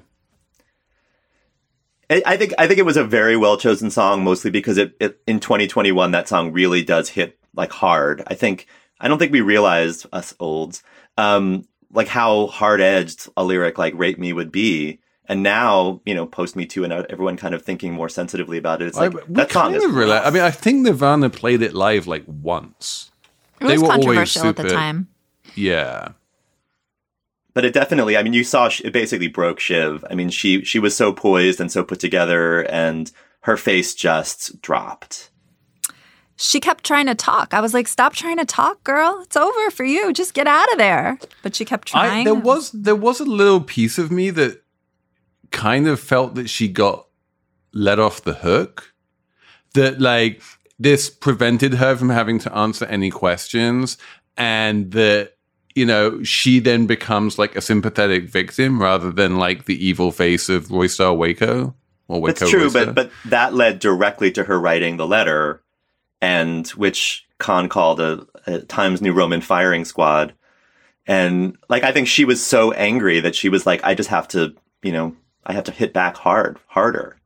I 2.09 2.23
I 2.25 2.37
think 2.37 2.53
I 2.57 2.67
think 2.67 2.79
it 2.79 2.85
was 2.85 2.97
a 2.97 3.03
very 3.03 3.37
well 3.37 3.57
chosen 3.57 3.89
song, 3.91 4.23
mostly 4.23 4.51
because 4.51 4.77
it, 4.77 4.95
it 4.99 5.19
in 5.27 5.39
2021 5.39 6.11
that 6.11 6.27
song 6.27 6.51
really 6.51 6.83
does 6.83 7.09
hit 7.09 7.37
like 7.55 7.71
hard. 7.71 8.23
I 8.27 8.33
think 8.33 8.67
I 8.99 9.07
don't 9.07 9.19
think 9.19 9.31
we 9.31 9.41
realized 9.41 10.05
us 10.11 10.33
olds 10.39 10.83
um, 11.17 11.67
like 11.91 12.07
how 12.07 12.47
hard 12.47 12.81
edged 12.81 13.27
a 13.35 13.43
lyric 13.43 13.77
like 13.77 13.93
"Rape 13.95 14.19
Me" 14.19 14.33
would 14.33 14.51
be, 14.51 14.99
and 15.25 15.43
now 15.43 16.01
you 16.05 16.13
know 16.13 16.25
post 16.25 16.55
Me 16.55 16.65
Too 16.65 16.83
and 16.83 16.93
everyone 16.93 17.37
kind 17.37 17.55
of 17.55 17.61
thinking 17.63 17.93
more 17.93 18.09
sensitively 18.09 18.57
about 18.57 18.81
it. 18.81 18.87
It's 18.87 18.97
like 18.97 19.13
I, 19.13 19.15
we 19.15 19.33
that 19.35 19.51
song 19.51 19.73
is 19.73 19.83
of 19.83 19.95
realize, 19.95 20.25
I 20.25 20.29
mean, 20.29 20.43
I 20.43 20.51
think 20.51 20.83
Nirvana 20.83 21.29
played 21.29 21.61
it 21.61 21.73
live 21.73 22.07
like 22.07 22.23
once. 22.27 23.11
it 23.59 23.65
was 23.65 23.81
controversial 23.81 24.47
at 24.47 24.55
the 24.55 24.69
time. 24.69 25.07
Yeah. 25.55 26.09
But 27.57 27.65
it 27.65 27.73
definitely 27.73 28.15
i 28.15 28.21
mean 28.21 28.33
you 28.33 28.43
saw 28.43 28.69
it 28.83 28.93
basically 28.93 29.27
broke 29.27 29.59
shiv 29.59 30.05
i 30.11 30.13
mean 30.13 30.29
she 30.29 30.63
she 30.63 30.77
was 30.77 30.95
so 30.95 31.11
poised 31.11 31.59
and 31.59 31.71
so 31.71 31.83
put 31.83 31.99
together 31.99 32.61
and 32.69 33.11
her 33.41 33.57
face 33.57 33.95
just 33.95 34.61
dropped 34.61 35.31
She 36.35 36.59
kept 36.59 36.83
trying 36.83 37.07
to 37.07 37.15
talk. 37.15 37.55
I 37.55 37.61
was 37.61 37.73
like, 37.73 37.87
"Stop 37.87 38.13
trying 38.13 38.37
to 38.37 38.45
talk, 38.45 38.83
girl. 38.83 39.21
It's 39.23 39.35
over 39.35 39.71
for 39.71 39.83
you. 39.83 40.13
Just 40.13 40.35
get 40.35 40.45
out 40.45 40.71
of 40.71 40.77
there." 40.77 41.17
But 41.41 41.55
she 41.55 41.65
kept 41.65 41.87
trying 41.87 42.05
I, 42.05 42.07
trying. 42.09 42.25
there 42.25 42.35
was 42.35 42.69
there 42.87 43.01
was 43.07 43.19
a 43.19 43.25
little 43.25 43.61
piece 43.61 43.97
of 43.97 44.11
me 44.11 44.29
that 44.29 44.61
kind 45.49 45.87
of 45.87 45.99
felt 45.99 46.35
that 46.35 46.47
she 46.47 46.67
got 46.67 47.07
let 47.73 47.97
off 47.97 48.21
the 48.21 48.35
hook. 48.35 48.93
That 49.73 49.99
like 49.99 50.43
this 50.77 51.09
prevented 51.09 51.73
her 51.81 51.97
from 51.97 52.09
having 52.09 52.37
to 52.45 52.55
answer 52.55 52.85
any 52.85 53.09
questions, 53.09 53.97
and 54.37 54.91
that 54.91 55.36
you 55.77 55.85
know 55.85 56.23
she 56.23 56.59
then 56.59 56.87
becomes 56.87 57.37
like 57.37 57.55
a 57.55 57.61
sympathetic 57.61 58.27
victim 58.27 58.81
rather 58.81 59.11
than 59.11 59.37
like 59.37 59.65
the 59.65 59.85
evil 59.85 60.11
face 60.11 60.49
of 60.49 60.69
Roystar 60.69 61.15
Waco 61.15 61.75
or 62.07 62.19
Waco. 62.19 62.33
That's 62.39 62.51
true, 62.51 62.67
Roystar. 62.67 62.73
but 62.87 62.95
but 62.95 63.11
that 63.25 63.53
led 63.53 63.77
directly 63.77 64.31
to 64.31 64.43
her 64.45 64.59
writing 64.59 64.97
the 64.97 65.05
letter, 65.05 65.61
and 66.19 66.67
which 66.69 67.27
Khan 67.37 67.69
called 67.69 67.99
a, 67.99 68.25
a 68.47 68.61
Times 68.61 69.03
New 69.03 69.13
Roman 69.13 69.39
firing 69.39 69.85
squad. 69.85 70.33
And 71.05 71.55
like 71.69 71.83
I 71.83 71.91
think 71.91 72.07
she 72.07 72.25
was 72.25 72.43
so 72.43 72.71
angry 72.71 73.19
that 73.19 73.35
she 73.35 73.47
was 73.47 73.67
like, 73.67 73.81
I 73.83 73.93
just 73.93 74.09
have 74.09 74.27
to, 74.29 74.55
you 74.81 74.91
know, 74.91 75.15
I 75.45 75.53
have 75.53 75.65
to 75.65 75.71
hit 75.71 75.93
back 75.93 76.17
hard, 76.17 76.57
harder. 76.65 77.17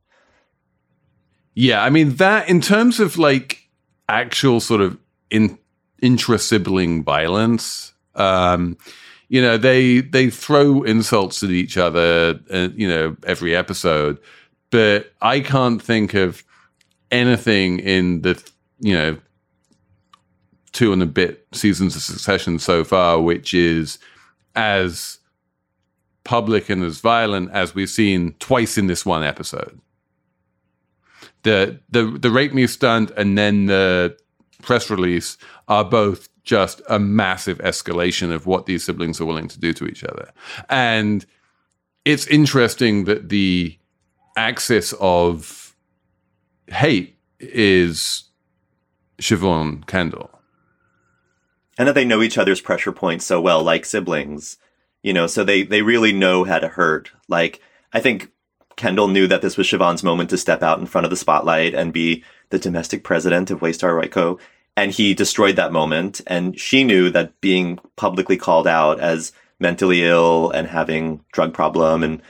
Yeah, 1.54 1.82
I 1.82 1.88
mean 1.88 2.16
that 2.16 2.50
in 2.50 2.60
terms 2.60 3.00
of 3.00 3.16
like 3.16 3.66
actual 4.10 4.60
sort 4.60 4.82
of 4.82 4.98
in 5.30 5.58
intra 6.02 6.38
sibling 6.38 7.02
violence, 7.02 7.91
um, 8.14 8.76
you 9.28 9.40
know, 9.40 9.56
they 9.56 10.00
they 10.00 10.28
throw 10.30 10.82
insults 10.82 11.42
at 11.42 11.50
each 11.50 11.76
other, 11.76 12.38
uh, 12.52 12.68
you 12.74 12.88
know, 12.88 13.16
every 13.26 13.56
episode, 13.56 14.18
but 14.70 15.12
I 15.22 15.40
can't 15.40 15.82
think 15.82 16.14
of 16.14 16.44
anything 17.10 17.78
in 17.78 18.22
the 18.22 18.42
you 18.80 18.94
know 18.94 19.18
two 20.72 20.92
and 20.92 21.02
a 21.02 21.06
bit 21.06 21.46
seasons 21.52 21.94
of 21.94 22.02
Succession 22.02 22.58
so 22.58 22.82
far, 22.82 23.20
which 23.20 23.54
is 23.54 23.98
as 24.54 25.18
public 26.24 26.70
and 26.70 26.82
as 26.82 27.00
violent 27.00 27.50
as 27.52 27.74
we've 27.74 27.90
seen 27.90 28.34
twice 28.38 28.78
in 28.78 28.86
this 28.86 29.04
one 29.04 29.22
episode. 29.22 29.80
The 31.42 31.80
the 31.90 32.04
the 32.20 32.30
rape 32.30 32.54
me 32.54 32.66
stunt 32.66 33.10
and 33.16 33.36
then 33.36 33.66
the 33.66 34.16
press 34.62 34.90
release 34.90 35.36
are 35.68 35.84
both 35.84 36.28
just 36.42 36.82
a 36.88 36.98
massive 36.98 37.58
escalation 37.58 38.32
of 38.32 38.46
what 38.46 38.66
these 38.66 38.84
siblings 38.84 39.20
are 39.20 39.24
willing 39.24 39.48
to 39.48 39.60
do 39.60 39.72
to 39.72 39.86
each 39.86 40.04
other. 40.04 40.30
And 40.68 41.24
it's 42.04 42.26
interesting 42.26 43.04
that 43.04 43.28
the 43.28 43.78
axis 44.36 44.92
of 45.00 45.76
hate 46.66 47.16
is 47.38 48.24
Siobhan 49.20 49.86
Kendall. 49.86 50.30
And 51.78 51.88
that 51.88 51.94
they 51.94 52.04
know 52.04 52.22
each 52.22 52.38
other's 52.38 52.60
pressure 52.60 52.92
points 52.92 53.24
so 53.24 53.40
well, 53.40 53.62
like 53.62 53.84
siblings. 53.84 54.58
You 55.02 55.12
know, 55.12 55.26
so 55.26 55.42
they 55.42 55.64
they 55.64 55.82
really 55.82 56.12
know 56.12 56.44
how 56.44 56.58
to 56.58 56.68
hurt. 56.68 57.10
Like 57.28 57.60
I 57.92 58.00
think 58.00 58.30
Kendall 58.76 59.08
knew 59.08 59.26
that 59.26 59.42
this 59.42 59.56
was 59.56 59.66
Siobhan's 59.66 60.02
moment 60.02 60.30
to 60.30 60.38
step 60.38 60.62
out 60.62 60.78
in 60.78 60.86
front 60.86 61.04
of 61.04 61.10
the 61.10 61.16
spotlight 61.16 61.74
and 61.74 61.92
be 61.92 62.24
the 62.50 62.58
domestic 62.58 63.02
president 63.02 63.50
of 63.50 63.60
Waystar 63.60 64.00
Royco. 64.00 64.38
And 64.76 64.90
he 64.90 65.14
destroyed 65.14 65.56
that 65.56 65.72
moment. 65.72 66.20
And 66.26 66.58
she 66.58 66.84
knew 66.84 67.10
that 67.10 67.40
being 67.40 67.78
publicly 67.96 68.36
called 68.36 68.66
out 68.66 69.00
as 69.00 69.32
mentally 69.58 70.04
ill 70.04 70.50
and 70.50 70.66
having 70.66 71.24
drug 71.32 71.54
problem 71.54 72.02
and 72.02 72.22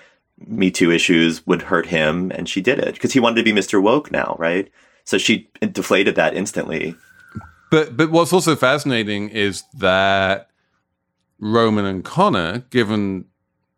Me 0.46 0.70
Too 0.70 0.90
issues 0.90 1.46
would 1.46 1.62
hurt 1.62 1.86
him. 1.86 2.32
And 2.34 2.48
she 2.48 2.60
did 2.60 2.78
it 2.78 2.94
because 2.94 3.12
he 3.12 3.20
wanted 3.20 3.36
to 3.36 3.42
be 3.44 3.52
Mr. 3.52 3.80
Woke 3.80 4.10
now, 4.10 4.36
right? 4.38 4.70
So 5.04 5.18
she 5.18 5.48
deflated 5.60 6.16
that 6.16 6.34
instantly. 6.34 6.94
But 7.70 7.96
but 7.96 8.10
what's 8.10 8.32
also 8.32 8.54
fascinating 8.54 9.30
is 9.30 9.62
that 9.78 10.50
Roman 11.38 11.84
and 11.84 12.04
Connor, 12.04 12.58
given 12.70 13.24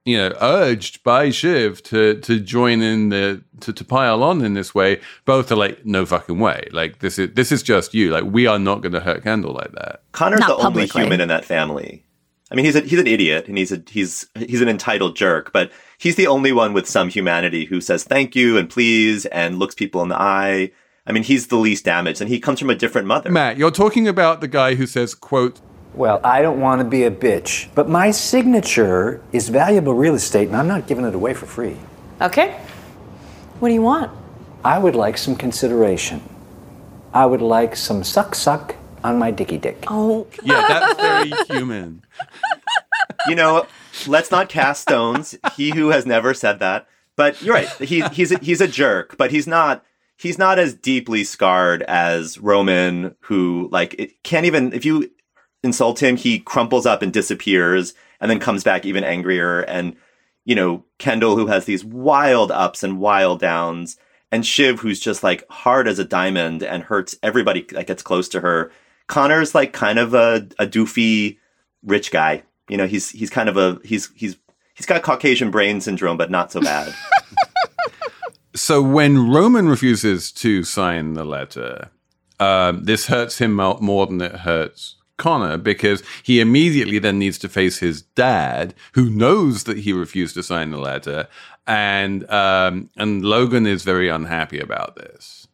you 0.05 0.19
know, 0.19 0.35
urged 0.41 1.03
by 1.03 1.31
Shiv 1.31 1.83
to 1.85 2.21
to 2.21 2.39
join 2.39 2.83
in 2.83 3.09
the 3.09 3.43
to, 3.61 3.73
to 3.73 3.85
pile 3.85 4.23
on 4.23 4.45
in 4.45 4.55
this 4.55 4.75
way, 4.75 5.01
both 5.25 5.51
are 5.51 5.57
like, 5.57 5.85
no 5.87 6.05
fucking 6.05 6.39
way. 6.39 6.69
Like 6.73 6.99
this 6.99 7.19
is 7.19 7.31
this 7.35 7.51
is 7.51 7.63
just 7.63 7.95
you. 7.95 8.11
Like 8.11 8.25
we 8.25 8.47
are 8.47 8.59
not 8.59 8.83
going 8.83 8.93
to 8.93 9.01
hurt 9.01 9.23
Kendall 9.23 9.55
like 9.55 9.73
that. 9.73 10.03
Connor's 10.13 10.41
Not 10.41 10.59
the 10.59 10.63
publicly. 10.63 11.01
only 11.01 11.07
human 11.07 11.21
in 11.21 11.29
that 11.29 11.45
family. 11.45 12.05
I 12.51 12.55
mean, 12.55 12.67
he's 12.67 12.77
a, 12.77 12.81
he's 12.81 12.99
an 12.99 13.07
idiot 13.07 13.49
and 13.49 13.57
he's 13.57 13.73
a 13.73 13.83
he's 13.89 14.27
he's 14.35 14.61
an 14.61 14.69
entitled 14.69 15.17
jerk, 15.17 15.53
but 15.53 15.73
he's 15.97 16.17
the 16.17 16.27
only 16.27 16.53
one 16.53 16.75
with 16.75 16.87
some 16.87 17.09
humanity 17.09 17.65
who 17.65 17.81
says 17.81 18.05
thank 18.05 18.37
you 18.37 18.59
and 18.59 18.69
please 18.69 19.25
and 19.27 19.59
looks 19.59 19.75
people 19.75 20.03
in 20.03 20.09
the 20.11 20.21
eye. 20.21 20.71
I 21.07 21.13
mean, 21.13 21.23
he's 21.23 21.49
the 21.49 21.57
least 21.57 21.85
damaged, 21.85 22.21
and 22.21 22.31
he 22.31 22.41
comes 22.41 22.59
from 22.59 22.71
a 22.71 22.75
different 22.75 23.07
mother. 23.07 23.31
Matt, 23.31 23.59
you're 23.59 23.71
talking 23.71 24.09
about 24.09 24.41
the 24.41 24.49
guy 24.49 24.75
who 24.75 24.87
says, 24.87 25.15
"quote 25.15 25.61
well, 25.95 26.21
I 26.25 26.43
don't 26.43 26.61
want 26.61 26.81
to 26.81 26.85
be 26.85 27.05
a 27.05 27.11
bitch, 27.11 27.69
but 27.75 27.89
my 27.89 28.11
signature 28.11 29.23
is 29.33 29.49
valuable 29.49 29.95
real 29.95 30.15
estate 30.15 30.49
and 30.49 30.57
I'm 30.57 30.69
not 30.69 30.87
giving 30.87 31.05
it 31.05 31.15
away 31.15 31.35
for 31.35 31.47
free. 31.47 31.77
Okay. 32.21 32.53
What 33.61 33.69
do 33.69 33.75
you 33.75 33.83
want? 33.83 34.11
I 34.65 34.79
would 34.79 34.97
like 34.97 35.19
some 35.19 35.37
consideration. 35.37 36.23
I 37.13 37.27
would 37.27 37.43
like 37.43 37.77
some 37.77 38.03
suck 38.03 38.35
suck 38.35 38.75
on 39.05 39.19
my 39.19 39.31
dicky 39.31 39.59
dick. 39.59 39.85
Oh. 39.87 40.27
Yeah, 40.43 40.67
that's 40.69 41.01
very 41.01 41.33
human. 41.49 42.03
You 43.27 43.35
know, 43.35 43.67
let's 44.07 44.31
not 44.31 44.51
cast 44.51 44.83
stones. 44.83 45.35
He 45.57 45.71
who 45.71 45.89
has 45.89 46.05
never 46.05 46.35
said 46.35 46.59
that. 46.59 46.87
But 47.17 47.41
you're 47.41 47.55
right. 47.55 47.69
He, 47.81 48.03
he's 48.09 48.33
a, 48.33 48.39
he's 48.39 48.61
a 48.61 48.69
jerk, 48.69 49.17
but 49.17 49.31
he's 49.31 49.47
not 49.47 49.83
he's 50.17 50.37
not 50.37 50.59
as 50.59 50.75
deeply 50.75 51.25
scarred 51.25 51.83
as 51.83 52.39
Roman, 52.39 53.15
who 53.21 53.69
like 53.73 53.95
it 53.99 54.23
can't 54.25 54.47
even 54.47 54.73
if 54.73 54.85
you 54.85 55.11
insult 55.65 56.03
him, 56.03 56.17
he 56.17 56.39
crumples 56.39 56.87
up 56.87 57.03
and 57.03 57.13
disappears 57.13 57.95
and 58.21 58.31
then 58.31 58.39
comes 58.39 58.63
back 58.63 58.85
even 58.85 59.05
angrier. 59.05 59.61
And, 59.61 59.97
you 60.45 60.55
know, 60.55 60.85
Kendall, 60.99 61.37
who 61.37 61.47
has 61.47 61.65
these 61.65 61.85
wild 61.85 62.51
ups 62.51 62.83
and 62.83 62.99
wild 62.99 63.41
downs, 63.41 63.97
and 64.31 64.45
Shiv, 64.45 64.81
who's 64.81 65.01
just 65.01 65.23
like 65.23 65.45
hard 65.49 65.87
as 65.87 65.99
a 65.99 66.05
diamond 66.05 66.63
and 66.63 66.83
hurts 66.83 67.17
everybody 67.23 67.63
that 67.71 67.87
gets 67.87 68.03
close 68.03 68.29
to 68.31 68.41
her. 68.41 68.73
Connor's 69.07 69.55
like 69.55 69.73
kind 69.73 69.99
of 69.99 70.15
a, 70.15 70.49
a 70.59 70.67
doofy 70.67 71.39
rich 71.85 72.11
guy. 72.11 72.43
You 72.69 72.77
know, 72.77 72.87
he's 72.87 73.11
he's 73.11 73.31
kind 73.31 73.49
of 73.49 73.57
a 73.57 73.79
he's 73.85 74.11
he's 74.15 74.37
he's 74.75 74.87
got 74.87 75.03
Caucasian 75.03 75.51
brain 75.51 75.81
syndrome, 75.81 76.17
but 76.17 76.31
not 76.31 76.51
so 76.51 76.61
bad. 76.61 76.95
so 78.57 78.83
when 78.83 79.31
Roman 79.31 79.69
refuses 79.69 80.33
to 80.33 80.65
sign 80.65 81.13
the 81.13 81.25
letter, 81.25 81.91
um, 82.41 82.85
this 82.85 83.07
hurts 83.07 83.39
him 83.39 83.55
more 83.55 84.07
than 84.07 84.21
it 84.21 84.37
hurts 84.37 84.97
Connor 85.17 85.57
because 85.59 86.03
he 86.23 86.41
immediately 86.41 86.99
then 86.99 87.19
needs 87.19 87.39
to 87.39 87.49
face 87.49 87.79
his 87.79 88.03
dad, 88.03 88.75
who 88.93 89.09
knows 89.11 89.65
that 89.65 89.79
he 89.79 89.93
refused 89.93 90.35
to 90.35 90.43
sign 90.43 90.71
the 90.71 90.79
letter, 90.79 91.29
and 91.67 92.29
um, 92.31 92.91
and 92.97 93.25
Logan 93.25 93.67
is 93.67 93.83
very 93.85 94.09
unhappy 94.09 94.59
about 94.59 94.97
this. 94.97 95.47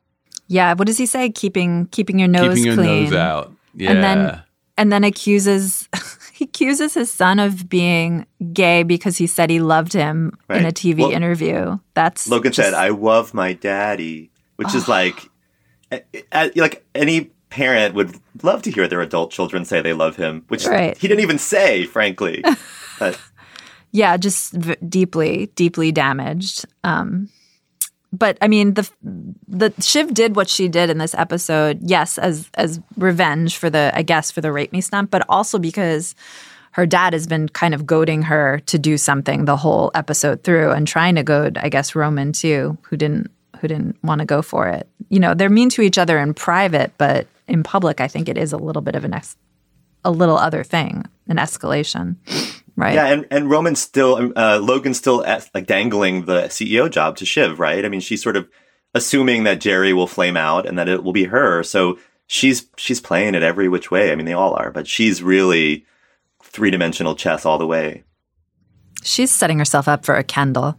Yeah, 0.49 0.75
what 0.75 0.87
does 0.87 0.99
he 0.99 1.07
say? 1.07 1.31
Keeping 1.31 1.87
keeping 1.87 2.19
your 2.19 2.29
nose 2.29 2.55
keeping 2.55 2.65
your 2.65 2.75
clean. 2.75 3.05
nose 3.05 3.13
out. 3.13 3.53
Yeah. 3.75 3.93
And 3.93 4.03
then 4.03 4.43
and 4.77 4.93
then 4.93 5.05
accuses 5.05 5.89
he 6.33 6.47
accuses 6.47 6.95
his 6.95 7.13
son 7.13 7.39
of 7.39 7.69
being 7.69 8.27
gay 8.53 8.83
because 8.83 9.19
he 9.19 9.27
said 9.27 9.51
he 9.51 9.61
loved 9.61 9.93
him 9.93 10.37
right. 10.49 10.61
in 10.61 10.67
a 10.67 10.73
TV 10.73 11.01
well, 11.01 11.11
interview. 11.11 11.79
That's 11.95 12.29
Logan 12.29 12.53
just, 12.53 12.69
said, 12.69 12.75
"I 12.75 12.89
love 12.89 13.35
my 13.35 13.53
daddy," 13.53 14.31
which 14.57 14.75
is 14.75 14.89
like 14.89 15.31
like 16.33 16.85
any 16.95 17.31
parent 17.51 17.95
would 17.95 18.17
love 18.43 18.63
to 18.63 18.71
hear 18.71 18.89
their 18.89 19.01
adult 19.01 19.31
children 19.31 19.65
say 19.65 19.83
they 19.83 19.93
love 19.93 20.17
him, 20.17 20.45
which 20.49 20.67
right. 20.67 20.97
he 20.97 21.09
didn't 21.09 21.23
even 21.23 21.39
say, 21.39 21.85
frankly. 21.85 22.43
but. 22.99 23.21
Yeah, 23.93 24.17
just 24.17 24.53
v- 24.53 24.77
deeply, 24.89 25.51
deeply 25.57 25.91
damaged. 25.91 26.65
Um, 26.85 27.29
but 28.13 28.39
I 28.41 28.49
mean, 28.49 28.75
the 28.75 28.89
the 29.47 29.73
Shiv 29.81 30.15
did 30.15 30.35
what 30.37 30.49
she 30.49 30.69
did 30.69 30.91
in 30.91 30.99
this 30.99 31.15
episode. 31.15 31.81
Yes, 31.83 32.19
as 32.19 32.49
as 32.55 32.81
revenge 32.97 33.57
for 33.57 33.71
the, 33.71 33.93
I 33.95 34.03
guess, 34.03 34.31
for 34.31 34.41
the 34.41 34.53
rape 34.53 34.73
me 34.73 34.81
stunt, 34.81 35.11
but 35.11 35.25
also 35.29 35.59
because 35.59 36.15
her 36.73 36.87
dad 36.87 37.13
has 37.13 37.27
been 37.27 37.49
kind 37.49 37.75
of 37.75 37.87
goading 37.87 38.23
her 38.23 38.61
to 38.67 38.79
do 38.79 38.97
something 38.97 39.45
the 39.45 39.57
whole 39.57 39.91
episode 39.95 40.43
through, 40.45 40.71
and 40.71 40.87
trying 40.87 41.17
to 41.17 41.23
goad, 41.23 41.59
I 41.59 41.69
guess, 41.69 41.95
Roman 41.95 42.33
too, 42.33 42.79
who 42.83 42.97
didn't 42.97 43.31
who 43.61 43.69
didn't 43.69 44.03
want 44.03 44.21
to 44.21 44.25
go 44.25 44.43
for 44.43 44.69
it. 44.69 44.89
You 45.09 45.21
know, 45.21 45.35
they're 45.35 45.51
mean 45.51 45.71
to 45.71 45.83
each 45.83 45.99
other 45.99 46.19
in 46.19 46.35
private, 46.35 46.93
but 46.99 47.27
in 47.51 47.63
public, 47.63 48.01
I 48.01 48.09
think 48.09 48.29
it 48.29 48.39
is 48.39 48.53
a 48.53 48.57
little 48.57 48.81
bit 48.81 48.95
of 48.95 49.05
an 49.05 49.13
ex- 49.13 49.37
a 50.05 50.11
little 50.11 50.39
other 50.39 50.65
thing, 50.65 51.05
an 51.29 51.37
escalation, 51.37 52.17
right? 52.77 52.95
Yeah, 52.95 53.07
and 53.07 53.27
and 53.31 53.51
Roman's 53.51 53.81
still 53.81 54.17
um, 54.17 54.33
uh, 54.37 54.59
Logan's 54.63 54.97
still 54.97 55.25
at, 55.25 55.51
like 55.55 55.67
dangling 55.67 56.25
the 56.25 56.43
CEO 56.43 56.91
job 56.91 57.17
to 57.17 57.27
Shiv, 57.27 57.59
right? 57.59 57.85
I 57.85 57.89
mean, 57.89 58.01
she's 58.01 58.23
sort 58.23 58.37
of 58.37 58.49
assuming 58.95 59.45
that 59.45 59.61
Gerri 59.61 59.93
will 59.93 60.07
flame 60.07 60.37
out 60.37 60.67
and 60.67 60.79
that 60.79 60.89
it 60.89 61.05
will 61.05 61.13
be 61.13 61.25
her. 61.25 61.63
So 61.63 61.99
she's 62.27 62.67
she's 62.77 63.01
playing 63.01 63.35
it 63.35 63.43
every 63.43 63.69
which 63.69 63.91
way. 63.91 64.13
I 64.13 64.15
mean, 64.15 64.27
they 64.27 64.33
all 64.33 64.55
are, 64.55 64.71
but 64.71 64.87
she's 64.87 65.23
really 65.23 65.85
three 66.43 66.71
dimensional 66.71 67.15
chess 67.15 67.45
all 67.45 67.59
the 67.59 67.67
way. 67.67 68.05
She's 69.03 69.31
setting 69.31 69.59
herself 69.59 69.89
up 69.89 70.05
for 70.05 70.15
a 70.15 70.25
Kendall, 70.25 70.79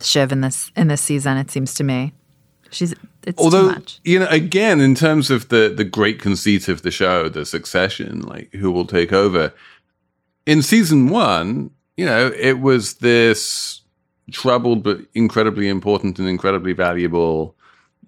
Shiv 0.00 0.32
in 0.32 0.40
this 0.40 0.70
in 0.76 0.88
this 0.88 1.00
season. 1.00 1.36
It 1.36 1.50
seems 1.50 1.74
to 1.74 1.84
me. 1.84 2.12
She's 2.72 2.94
it's 3.24 3.40
Although, 3.40 3.76
you 4.04 4.18
know, 4.18 4.26
again, 4.30 4.80
in 4.80 4.94
terms 4.94 5.30
of 5.30 5.48
the 5.48 5.72
the 5.74 5.84
great 5.84 6.18
conceit 6.18 6.68
of 6.68 6.82
the 6.82 6.90
show, 6.90 7.28
the 7.28 7.44
succession, 7.44 8.20
like 8.22 8.52
who 8.54 8.70
will 8.70 8.86
take 8.86 9.12
over. 9.12 9.52
In 10.44 10.62
season 10.62 11.08
one, 11.08 11.70
you 11.96 12.04
know, 12.04 12.32
it 12.36 12.60
was 12.60 12.94
this 12.94 13.82
troubled 14.30 14.82
but 14.82 15.00
incredibly 15.14 15.68
important 15.68 16.18
and 16.18 16.28
incredibly 16.28 16.72
valuable 16.72 17.54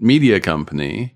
media 0.01 0.41
company 0.41 1.15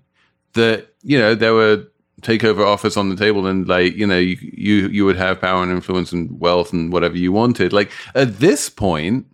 that 0.53 0.93
you 1.03 1.17
know 1.17 1.35
there 1.35 1.53
were 1.53 1.85
takeover 2.21 2.65
offers 2.65 2.97
on 2.97 3.09
the 3.09 3.15
table 3.15 3.45
and 3.45 3.67
like 3.67 3.95
you 3.95 4.05
know 4.05 4.17
you 4.17 4.37
you, 4.41 4.87
you 4.89 5.05
would 5.05 5.15
have 5.15 5.39
power 5.39 5.63
and 5.63 5.71
influence 5.71 6.11
and 6.11 6.39
wealth 6.39 6.73
and 6.73 6.91
whatever 6.91 7.17
you 7.17 7.31
wanted 7.31 7.71
like 7.71 7.91
at 8.13 8.39
this 8.39 8.69
point 8.69 9.25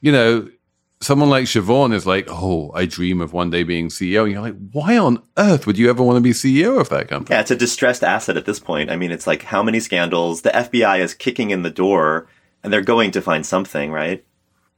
you 0.00 0.10
know 0.10 0.48
someone 1.00 1.30
like 1.30 1.44
Siobhan 1.44 1.94
is 1.94 2.06
like, 2.06 2.26
oh, 2.28 2.70
I 2.74 2.86
dream 2.86 3.20
of 3.20 3.32
one 3.32 3.50
day 3.50 3.62
being 3.62 3.88
CEO. 3.88 4.24
And 4.24 4.32
you're 4.32 4.40
like, 4.40 4.56
why 4.72 4.96
on 4.98 5.22
earth 5.36 5.66
would 5.66 5.78
you 5.78 5.90
ever 5.90 6.02
want 6.02 6.16
to 6.16 6.20
be 6.20 6.30
CEO 6.30 6.80
of 6.80 6.88
that 6.88 7.08
company? 7.08 7.34
Yeah, 7.34 7.40
it's 7.40 7.50
a 7.50 7.56
distressed 7.56 8.02
asset 8.02 8.36
at 8.36 8.46
this 8.46 8.58
point. 8.58 8.90
I 8.90 8.96
mean, 8.96 9.12
it's 9.12 9.26
like 9.26 9.42
how 9.42 9.62
many 9.62 9.80
scandals? 9.80 10.42
The 10.42 10.50
FBI 10.50 11.00
is 11.00 11.14
kicking 11.14 11.50
in 11.50 11.62
the 11.62 11.70
door 11.70 12.28
and 12.62 12.72
they're 12.72 12.82
going 12.82 13.10
to 13.12 13.22
find 13.22 13.46
something, 13.46 13.92
right? 13.92 14.24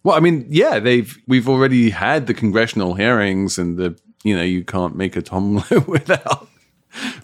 Well, 0.03 0.17
I 0.17 0.21
mean, 0.21 0.47
yeah, 0.49 0.79
they've 0.79 1.19
we've 1.27 1.49
already 1.49 1.91
had 1.91 2.27
the 2.27 2.35
congressional 2.35 2.95
hearings 2.95 3.59
and 3.59 3.77
the 3.77 3.99
you 4.23 4.37
know, 4.37 4.43
you 4.43 4.65
can't 4.65 4.97
make 4.97 5.17
a 5.17 5.23
Tom 5.23 5.55
without 5.87 6.49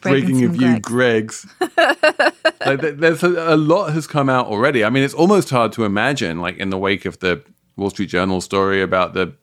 breaking, 0.01 0.45
a 0.45 0.53
few 0.53 0.77
Gregs. 0.77 1.47
like, 2.67 2.99
there's 2.99 3.23
a, 3.23 3.55
a 3.55 3.57
lot 3.57 3.93
has 3.93 4.07
come 4.07 4.29
out 4.29 4.47
already. 4.47 4.85
I 4.85 4.91
mean, 4.91 5.03
it's 5.03 5.15
almost 5.15 5.51
hard 5.51 5.73
to 5.73 5.85
imagine, 5.85 6.41
like 6.41 6.57
in 6.57 6.71
the 6.71 6.79
wake 6.79 7.05
of 7.05 7.19
the 7.19 7.43
Wall 7.77 7.91
Street 7.91 8.09
Journal 8.09 8.41
story 8.41 8.83
about 8.83 9.15
the 9.15 9.35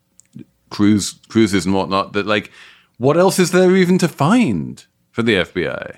cruise 0.70 1.20
cruises 1.28 1.66
and 1.66 1.76
whatnot. 1.76 2.14
That 2.14 2.26
like, 2.26 2.52
what 2.98 3.18
else 3.18 3.40
is 3.40 3.52
there 3.52 3.76
even 3.76 3.98
to 4.00 4.08
find 4.08 4.86
for 5.12 5.24
the 5.24 5.36
FBI? 5.36 5.98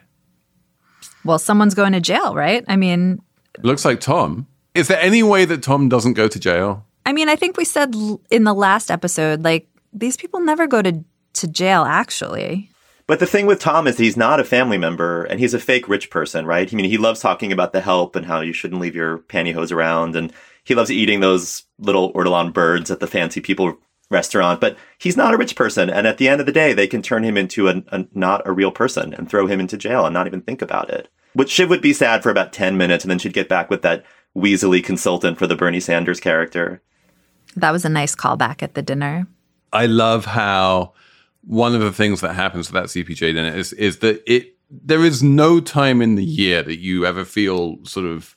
Well, 1.23 1.39
someone's 1.39 1.73
going 1.73 1.93
to 1.93 2.01
jail, 2.01 2.35
right? 2.35 2.63
I 2.67 2.75
mean, 2.75 3.21
looks 3.63 3.85
like 3.85 3.99
Tom. 3.99 4.47
Is 4.73 4.87
there 4.87 4.99
any 4.99 5.23
way 5.23 5.45
that 5.45 5.63
Tom 5.63 5.89
doesn't 5.89 6.13
go 6.13 6.27
to 6.27 6.39
jail? 6.39 6.85
I 7.05 7.13
mean, 7.13 7.29
I 7.29 7.35
think 7.35 7.57
we 7.57 7.65
said 7.65 7.95
in 8.29 8.43
the 8.43 8.53
last 8.53 8.91
episode, 8.91 9.43
like 9.43 9.67
these 9.93 10.17
people 10.17 10.39
never 10.41 10.67
go 10.67 10.81
to 10.81 11.03
to 11.33 11.47
jail, 11.47 11.83
actually. 11.83 12.69
But 13.07 13.19
the 13.19 13.27
thing 13.27 13.45
with 13.45 13.59
Tom 13.59 13.85
is 13.85 13.97
he's 13.97 14.17
not 14.17 14.39
a 14.39 14.43
family 14.43 14.79
member 14.79 15.25
and 15.25 15.39
he's 15.39 15.53
a 15.53 15.59
fake 15.59 15.87
rich 15.87 16.09
person, 16.09 16.45
right? 16.45 16.71
I 16.71 16.75
mean, 16.75 16.89
he 16.89 16.97
loves 16.97 17.19
talking 17.19 17.51
about 17.51 17.71
the 17.71 17.81
help 17.81 18.15
and 18.15 18.25
how 18.25 18.41
you 18.41 18.51
shouldn't 18.51 18.81
leave 18.81 18.95
your 18.95 19.19
pantyhose 19.19 19.71
around 19.71 20.15
and 20.15 20.33
he 20.65 20.75
loves 20.75 20.91
eating 20.91 21.21
those 21.21 21.63
little 21.79 22.11
ortolan 22.13 22.51
birds 22.51 22.91
at 22.91 22.99
the 22.99 23.07
fancy 23.07 23.39
people 23.39 23.77
restaurant, 24.09 24.59
but 24.59 24.77
he's 24.97 25.15
not 25.15 25.33
a 25.33 25.37
rich 25.37 25.55
person. 25.55 25.89
And 25.89 26.05
at 26.05 26.17
the 26.17 26.27
end 26.27 26.39
of 26.39 26.45
the 26.45 26.51
day, 26.51 26.73
they 26.73 26.87
can 26.87 27.01
turn 27.01 27.23
him 27.23 27.37
into 27.37 27.69
a, 27.69 27.83
a, 27.89 28.05
not 28.13 28.45
a 28.45 28.51
real 28.51 28.71
person 28.71 29.13
and 29.13 29.29
throw 29.29 29.47
him 29.47 29.59
into 29.59 29.77
jail 29.77 30.05
and 30.05 30.13
not 30.13 30.27
even 30.27 30.41
think 30.41 30.61
about 30.61 30.89
it. 30.89 31.07
Which 31.33 31.51
Shiv 31.51 31.69
would 31.69 31.81
be 31.81 31.93
sad 31.93 32.23
for 32.23 32.29
about 32.29 32.53
10 32.53 32.77
minutes 32.77 33.03
and 33.03 33.11
then 33.11 33.19
she'd 33.19 33.33
get 33.33 33.49
back 33.49 33.69
with 33.69 33.81
that 33.83 34.03
weaselly 34.35 34.83
consultant 34.83 35.37
for 35.37 35.47
the 35.47 35.55
Bernie 35.55 35.79
Sanders 35.79 36.19
character. 36.19 36.81
That 37.55 37.71
was 37.71 37.85
a 37.85 37.89
nice 37.89 38.15
callback 38.15 38.61
at 38.63 38.73
the 38.73 38.81
dinner. 38.81 39.27
I 39.71 39.85
love 39.85 40.25
how 40.25 40.93
one 41.41 41.75
of 41.75 41.81
the 41.81 41.91
things 41.91 42.21
that 42.21 42.33
happens 42.33 42.71
with 42.71 42.81
that 42.81 42.89
CPJ 42.89 43.33
dinner 43.33 43.55
is, 43.55 43.71
is 43.73 43.99
that 43.99 44.23
it, 44.25 44.55
there 44.69 45.03
is 45.03 45.21
no 45.21 45.59
time 45.59 46.01
in 46.01 46.15
the 46.15 46.23
year 46.23 46.63
that 46.63 46.79
you 46.79 47.05
ever 47.05 47.23
feel 47.23 47.77
sort 47.85 48.05
of 48.05 48.35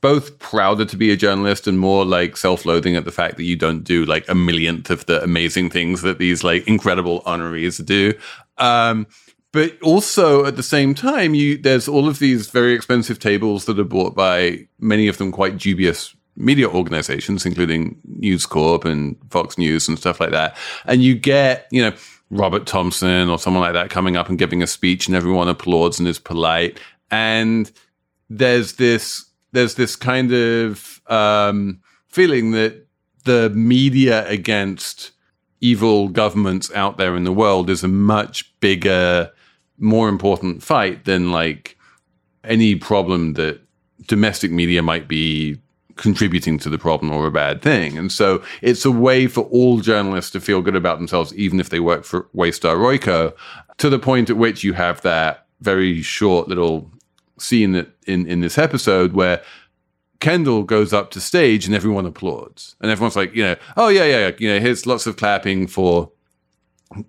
both 0.00 0.38
prouder 0.38 0.84
to 0.84 0.96
be 0.96 1.10
a 1.10 1.16
journalist 1.16 1.66
and 1.66 1.78
more 1.78 2.04
like 2.04 2.36
self-loathing 2.36 2.96
at 2.96 3.04
the 3.04 3.12
fact 3.12 3.36
that 3.36 3.44
you 3.44 3.56
don't 3.56 3.84
do 3.84 4.04
like 4.04 4.28
a 4.28 4.34
millionth 4.34 4.90
of 4.90 5.04
the 5.06 5.22
amazing 5.22 5.70
things 5.70 6.02
that 6.02 6.18
these 6.18 6.42
like 6.42 6.66
incredible 6.66 7.22
honorees 7.22 7.84
do. 7.84 8.14
Um, 8.58 9.06
but 9.52 9.80
also 9.82 10.44
at 10.46 10.56
the 10.56 10.62
same 10.62 10.94
time, 10.94 11.34
you 11.34 11.58
there's 11.58 11.88
all 11.88 12.08
of 12.08 12.18
these 12.18 12.48
very 12.48 12.72
expensive 12.72 13.18
tables 13.18 13.64
that 13.64 13.78
are 13.78 13.84
bought 13.84 14.14
by 14.14 14.66
many 14.78 15.08
of 15.08 15.18
them 15.18 15.32
quite 15.32 15.58
dubious 15.58 16.14
media 16.36 16.68
organizations, 16.68 17.44
including 17.44 18.00
News 18.04 18.46
Corp 18.46 18.84
and 18.84 19.16
Fox 19.30 19.58
News 19.58 19.88
and 19.88 19.98
stuff 19.98 20.20
like 20.20 20.30
that. 20.30 20.56
And 20.86 21.02
you 21.02 21.14
get, 21.14 21.66
you 21.70 21.82
know, 21.82 21.94
Robert 22.30 22.66
Thomson 22.66 23.28
or 23.28 23.38
someone 23.38 23.62
like 23.62 23.72
that 23.72 23.90
coming 23.90 24.16
up 24.16 24.28
and 24.28 24.38
giving 24.38 24.62
a 24.62 24.66
speech 24.66 25.08
and 25.08 25.16
everyone 25.16 25.48
applauds 25.48 25.98
and 25.98 26.08
is 26.08 26.18
polite. 26.18 26.78
And 27.10 27.70
there's 28.28 28.74
this 28.74 29.26
there's 29.52 29.74
this 29.74 29.96
kind 29.96 30.32
of 30.32 31.00
um, 31.06 31.80
feeling 32.08 32.52
that 32.52 32.86
the 33.24 33.50
media 33.50 34.26
against 34.28 35.12
evil 35.60 36.08
governments 36.08 36.70
out 36.74 36.96
there 36.96 37.16
in 37.16 37.24
the 37.24 37.32
world 37.32 37.68
is 37.68 37.84
a 37.84 37.88
much 37.88 38.58
bigger, 38.60 39.30
more 39.78 40.08
important 40.08 40.62
fight 40.62 41.04
than 41.04 41.30
like 41.30 41.76
any 42.44 42.74
problem 42.74 43.34
that 43.34 43.60
domestic 44.06 44.50
media 44.50 44.82
might 44.82 45.06
be 45.06 45.58
contributing 45.96 46.58
to 46.58 46.70
the 46.70 46.78
problem 46.78 47.12
or 47.12 47.26
a 47.26 47.30
bad 47.30 47.60
thing. 47.60 47.98
And 47.98 48.10
so 48.10 48.42
it's 48.62 48.86
a 48.86 48.90
way 48.90 49.26
for 49.26 49.42
all 49.44 49.80
journalists 49.80 50.30
to 50.30 50.40
feel 50.40 50.62
good 50.62 50.76
about 50.76 50.98
themselves, 50.98 51.34
even 51.34 51.60
if 51.60 51.68
they 51.68 51.80
work 51.80 52.04
for 52.04 52.22
Waystar 52.34 52.76
Royco, 52.76 53.34
to 53.76 53.90
the 53.90 53.98
point 53.98 54.30
at 54.30 54.38
which 54.38 54.64
you 54.64 54.72
have 54.72 55.02
that 55.02 55.46
very 55.60 56.00
short 56.00 56.48
little 56.48 56.90
scene 57.40 57.72
that 57.72 57.88
in, 58.06 58.26
in 58.26 58.40
this 58.40 58.58
episode 58.58 59.12
where 59.12 59.42
Kendall 60.20 60.64
goes 60.64 60.92
up 60.92 61.10
to 61.12 61.20
stage 61.20 61.66
and 61.66 61.74
everyone 61.74 62.06
applauds. 62.06 62.76
And 62.80 62.90
everyone's 62.90 63.16
like, 63.16 63.34
you 63.34 63.42
know, 63.42 63.56
oh, 63.76 63.88
yeah, 63.88 64.04
yeah, 64.04 64.28
yeah. 64.28 64.30
You 64.38 64.48
know, 64.52 64.60
here's 64.60 64.86
lots 64.86 65.06
of 65.06 65.16
clapping 65.16 65.66
for 65.66 66.10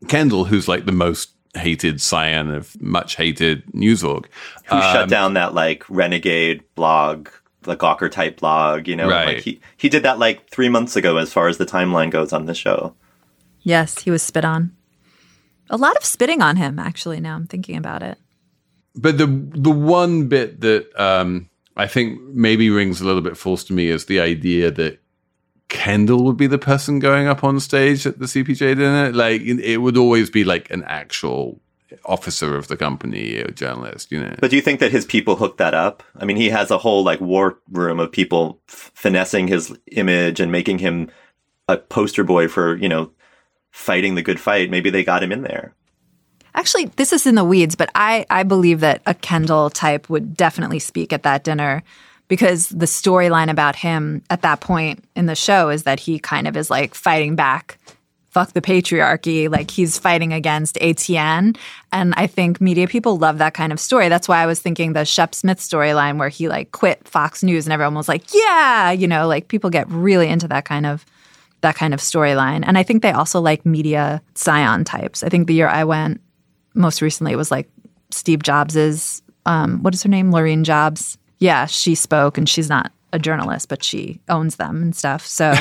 Kendall, 0.08 0.46
who's 0.46 0.68
like 0.68 0.86
the 0.86 0.92
most 0.92 1.32
hated 1.54 2.00
scion 2.00 2.50
of 2.50 2.82
much 2.82 3.18
hated 3.18 3.64
news 3.74 4.04
org. 4.04 4.30
Who 4.66 4.76
um, 4.78 4.82
shut 4.82 5.10
down 5.10 5.34
that 5.34 5.54
like 5.54 5.84
renegade 5.90 6.64
blog, 6.76 7.28
the 7.64 7.76
Gawker 7.76 8.10
type 8.10 8.40
blog, 8.40 8.88
you 8.88 8.96
know? 8.96 9.10
Right. 9.10 9.36
Like 9.36 9.44
he, 9.44 9.60
he 9.76 9.90
did 9.90 10.04
that 10.04 10.18
like 10.18 10.50
three 10.50 10.70
months 10.70 10.96
ago 10.96 11.18
as 11.18 11.34
far 11.34 11.50
as 11.50 11.58
the 11.58 11.66
timeline 11.66 12.12
goes 12.12 12.32
on 12.32 12.46
the 12.46 12.56
show. 12.56 12.96
Yes, 13.64 14.00
he 14.00 14.10
was 14.10 14.24
spit 14.24 14.46
on. 14.46 14.76
A 15.70 15.78
lot 15.78 15.96
of 15.96 16.04
spitting 16.04 16.42
on 16.42 16.56
him, 16.58 16.80
actually, 16.80 17.20
now 17.20 17.36
I'm 17.36 17.48
thinking 17.48 17.78
about 17.78 18.04
it. 18.04 18.18
But 18.96 19.18
the 19.18 19.28
the 19.28 19.72
one 19.72 20.28
bit 20.28 20.62
that 20.62 20.94
um, 21.00 21.50
I 21.78 21.88
think 21.88 22.22
maybe 22.22 22.70
rings 22.70 23.02
a 23.02 23.06
little 23.06 23.22
bit 23.22 23.38
false 23.38 23.64
to 23.66 23.74
me 23.74 23.88
is 23.88 24.06
the 24.06 24.20
idea 24.20 24.72
that 24.72 25.00
Kendall 25.70 26.26
would 26.26 26.38
be 26.38 26.48
the 26.48 26.58
person 26.58 27.00
going 27.00 27.28
up 27.28 27.44
on 27.44 27.60
stage 27.60 28.06
at 28.06 28.20
the 28.20 28.26
CPJ 28.26 28.76
dinner. 28.76 29.12
Like 29.12 29.42
it 29.42 29.78
would 29.78 29.98
always 29.98 30.30
be 30.30 30.44
like 30.44 30.70
an 30.70 30.84
actual 30.84 31.62
officer 32.06 32.56
of 32.56 32.68
the 32.68 32.78
company 32.78 33.38
or 33.38 33.52
journalist, 33.52 34.12
you 34.12 34.22
know. 34.22 34.36
But 34.40 34.50
do 34.50 34.56
you 34.56 34.62
think 34.62 34.80
that 34.80 34.92
his 34.92 35.06
people 35.06 35.36
hooked 35.36 35.58
that 35.58 35.74
up? 35.74 36.04
I 36.18 36.26
mean, 36.26 36.38
he 36.38 36.50
has 36.50 36.72
a 36.72 36.78
whole 36.78 37.04
like 37.04 37.22
war 37.22 37.60
room 37.70 38.00
of 38.00 38.12
people 38.12 38.60
f- 38.70 38.92
finessing 38.94 39.48
his 39.48 39.76
image 39.92 40.40
and 40.40 40.52
making 40.52 40.80
him 40.80 41.10
a 41.68 41.78
poster 41.78 42.24
boy 42.24 42.48
for, 42.48 42.76
you 42.76 42.90
know, 42.90 43.12
fighting 43.72 44.16
the 44.16 44.22
good 44.22 44.40
fight. 44.40 44.70
Maybe 44.70 44.90
they 44.90 45.04
got 45.04 45.24
him 45.24 45.32
in 45.32 45.44
there. 45.44 45.74
Actually, 46.54 46.86
this 46.98 47.14
is 47.14 47.26
in 47.26 47.36
the 47.36 47.46
weeds, 47.46 47.76
but 47.76 47.90
I, 47.96 48.26
I 48.30 48.44
believe 48.44 48.82
that 48.82 49.02
a 49.06 49.14
Kendall 49.14 49.70
type 49.70 50.10
would 50.10 50.36
definitely 50.36 50.80
speak 50.80 51.14
at 51.14 51.24
that 51.24 51.44
dinner 51.44 51.84
because 52.28 52.70
the 52.70 52.86
storyline 52.86 53.50
about 53.50 53.76
him 53.76 54.22
at 54.30 54.42
that 54.42 54.62
point 54.62 55.04
in 55.18 55.26
the 55.26 55.36
show 55.36 55.70
is 55.70 55.84
that 55.84 56.00
he 56.00 56.18
kind 56.18 56.48
of 56.48 56.56
is 56.56 56.70
like 56.70 56.96
fighting 56.96 57.36
back. 57.36 57.78
Fuck 58.30 58.54
the 58.54 58.62
patriarchy. 58.62 59.52
Like 59.52 59.70
he's 59.70 60.00
fighting 60.00 60.32
against 60.32 60.76
ATN 60.76 61.58
and 61.92 62.14
I 62.16 62.28
think 62.28 62.62
media 62.62 62.88
people 62.88 63.18
love 63.18 63.38
that 63.40 63.54
kind 63.54 63.74
of 63.74 63.82
story. 63.82 64.08
That's 64.08 64.30
why 64.30 64.42
I 64.42 64.46
was 64.46 64.62
thinking 64.62 64.94
the 64.94 65.04
Shep 65.04 65.36
Smith 65.36 65.60
storyline 65.60 66.18
where 66.18 66.30
he 66.30 66.48
like 66.48 66.72
quit 66.72 67.06
Fox 67.06 67.44
News 67.44 67.66
and 67.66 67.74
everyone 67.74 67.96
was 67.96 68.08
like 68.08 68.34
yeah! 68.34 68.92
You 68.92 69.10
know 69.10 69.28
like 69.28 69.50
people 69.50 69.70
get 69.70 69.90
really 69.90 70.30
into 70.30 70.48
that 70.48 70.64
kind 70.64 70.86
of 70.86 71.06
that 71.60 71.76
kind 71.76 71.94
of 71.94 72.00
storyline. 72.00 72.64
And 72.66 72.78
I 72.78 72.84
think 72.84 73.02
they 73.02 73.12
also 73.12 73.42
like 73.42 73.66
media 73.66 74.22
scion 74.36 74.86
types. 74.86 75.22
I 75.22 75.28
think 75.28 75.48
the 75.48 75.54
year 75.54 75.68
I 75.68 75.84
went 75.84 76.22
most 76.74 77.02
recently 77.02 77.34
it 77.34 77.38
was 77.38 77.52
like 77.52 77.70
Steve 78.12 78.44
Jobs's 78.44 79.22
um, 79.46 79.82
what 79.82 79.94
is 79.94 80.04
her 80.04 80.10
name? 80.10 80.32
Laurene 80.32 80.64
Jobs. 80.64 81.18
Yeah, 81.40 81.66
she 81.66 81.96
spoke 81.96 82.38
and 82.38 82.48
she's 82.48 82.70
not 82.70 82.92
a 83.14 83.20
journalist, 83.20 83.70
but 83.70 83.84
she 83.84 84.22
owns 84.30 84.58
them 84.58 84.82
and 84.82 84.96
stuff. 84.96 85.26
So 85.26 85.54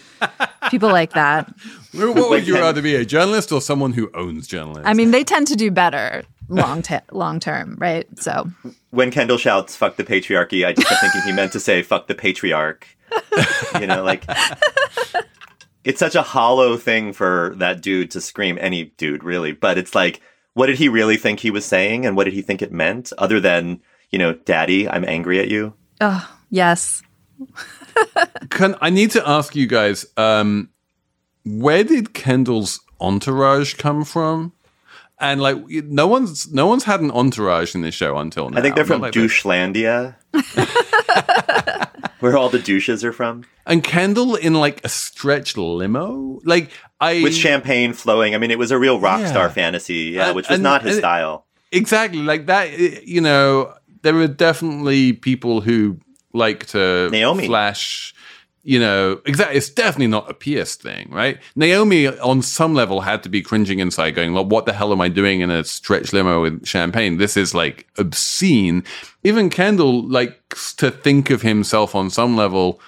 people 0.70 0.88
like 0.88 1.12
that. 1.12 1.52
What 1.92 2.30
would 2.30 2.46
you 2.46 2.54
rather 2.54 2.80
be, 2.82 2.94
a 2.94 3.04
journalist 3.04 3.52
or 3.52 3.60
someone 3.60 3.92
who 3.92 4.10
owns 4.14 4.46
journalists? 4.46 4.86
I 4.86 4.94
mean, 4.94 5.10
they 5.10 5.24
tend 5.24 5.46
to 5.48 5.56
do 5.56 5.70
better 5.70 6.22
long 6.48 6.82
t- 6.82 6.98
long 7.12 7.40
term, 7.40 7.76
right? 7.78 8.06
So 8.18 8.50
when 8.90 9.10
Kendall 9.10 9.38
shouts 9.38 9.76
"fuck 9.76 9.96
the 9.96 10.04
patriarchy," 10.04 10.66
I 10.66 10.72
just 10.72 10.88
kept 10.88 11.00
thinking 11.00 11.22
he 11.22 11.32
meant 11.32 11.52
to 11.52 11.60
say 11.60 11.82
"fuck 11.82 12.06
the 12.06 12.14
patriarch." 12.14 12.86
you 13.80 13.86
know, 13.86 14.02
like 14.02 14.24
it's 15.84 15.98
such 15.98 16.14
a 16.14 16.22
hollow 16.22 16.76
thing 16.76 17.12
for 17.12 17.54
that 17.56 17.80
dude 17.80 18.10
to 18.12 18.20
scream. 18.20 18.58
Any 18.60 18.86
dude, 18.96 19.24
really, 19.24 19.52
but 19.52 19.78
it's 19.78 19.94
like 19.94 20.20
what 20.54 20.66
did 20.66 20.78
he 20.78 20.88
really 20.88 21.16
think 21.16 21.40
he 21.40 21.50
was 21.50 21.64
saying 21.64 22.06
and 22.06 22.16
what 22.16 22.24
did 22.24 22.34
he 22.34 22.42
think 22.42 22.62
it 22.62 22.72
meant 22.72 23.12
other 23.18 23.40
than, 23.40 23.80
you 24.10 24.18
know, 24.18 24.34
daddy, 24.34 24.88
I'm 24.88 25.04
angry 25.04 25.40
at 25.40 25.48
you? 25.48 25.74
Oh, 26.00 26.38
yes. 26.50 27.02
Can 28.50 28.74
I 28.80 28.90
need 28.90 29.10
to 29.12 29.26
ask 29.26 29.56
you 29.56 29.66
guys 29.66 30.04
um 30.16 30.68
where 31.44 31.84
did 31.84 32.12
Kendall's 32.12 32.80
entourage 33.00 33.74
come 33.74 34.04
from? 34.04 34.52
And 35.18 35.40
like 35.40 35.56
no 35.68 36.06
one's 36.06 36.50
no 36.52 36.66
one's 36.66 36.84
had 36.84 37.00
an 37.00 37.10
entourage 37.10 37.74
in 37.74 37.82
this 37.82 37.94
show 37.94 38.16
until 38.16 38.50
now. 38.50 38.58
I 38.58 38.62
think 38.62 38.74
they're 38.74 38.84
from 38.84 39.02
like 39.02 39.12
Douchelandia. 39.12 40.16
where 42.20 42.36
all 42.36 42.48
the 42.48 42.58
douches 42.58 43.04
are 43.04 43.12
from. 43.12 43.44
And 43.66 43.82
Kendall 43.84 44.34
in 44.36 44.54
like 44.54 44.84
a 44.84 44.88
stretched 44.88 45.56
limo, 45.56 46.40
like 46.44 46.70
I 47.00 47.22
with 47.22 47.34
champagne 47.34 47.92
flowing. 47.92 48.34
I 48.34 48.38
mean, 48.38 48.50
it 48.50 48.58
was 48.58 48.70
a 48.70 48.78
real 48.78 48.98
rock 49.00 49.20
Yeah. 49.20 49.28
star 49.30 49.50
fantasy, 49.50 50.12
yeah, 50.14 50.28
And- 50.28 50.36
which 50.36 50.48
was 50.48 50.56
and- 50.56 50.62
not 50.62 50.82
his 50.82 50.98
style. 50.98 51.46
exactly 51.72 52.20
like 52.22 52.46
that. 52.46 52.68
Eh, 52.70 53.00
you 53.04 53.20
know, 53.20 53.72
there 54.02 54.14
were 54.14 54.26
definitely 54.28 55.12
people 55.12 55.60
who 55.60 55.98
like 56.32 56.66
to 56.66 57.08
Naomi. 57.10 57.46
flash. 57.46 58.14
You 58.62 58.78
know, 58.78 59.20
exactly. 59.24 59.56
It's 59.56 59.70
definitely 59.70 60.08
not 60.08 60.30
a 60.30 60.34
Pierce 60.34 60.76
thing, 60.76 61.08
right? 61.10 61.38
Naomi, 61.56 62.08
on 62.08 62.42
some 62.42 62.74
level, 62.74 63.00
had 63.00 63.22
to 63.22 63.30
be 63.30 63.40
cringing 63.40 63.78
inside, 63.78 64.10
going, 64.10 64.34
"Well, 64.34 64.44
what 64.44 64.66
the 64.66 64.74
hell 64.74 64.92
am 64.92 65.00
I 65.00 65.08
doing 65.08 65.40
in 65.40 65.50
a 65.50 65.64
stretch 65.64 66.12
limo 66.12 66.42
with 66.42 66.66
champagne? 66.66 67.16
This 67.16 67.38
is 67.38 67.54
like 67.54 67.86
obscene." 67.96 68.84
Even 69.24 69.48
Kendall 69.48 70.06
likes 70.06 70.74
to 70.74 70.90
think 70.90 71.30
of 71.30 71.40
himself 71.40 71.94
on 71.94 72.10
some 72.10 72.36
level 72.36 72.80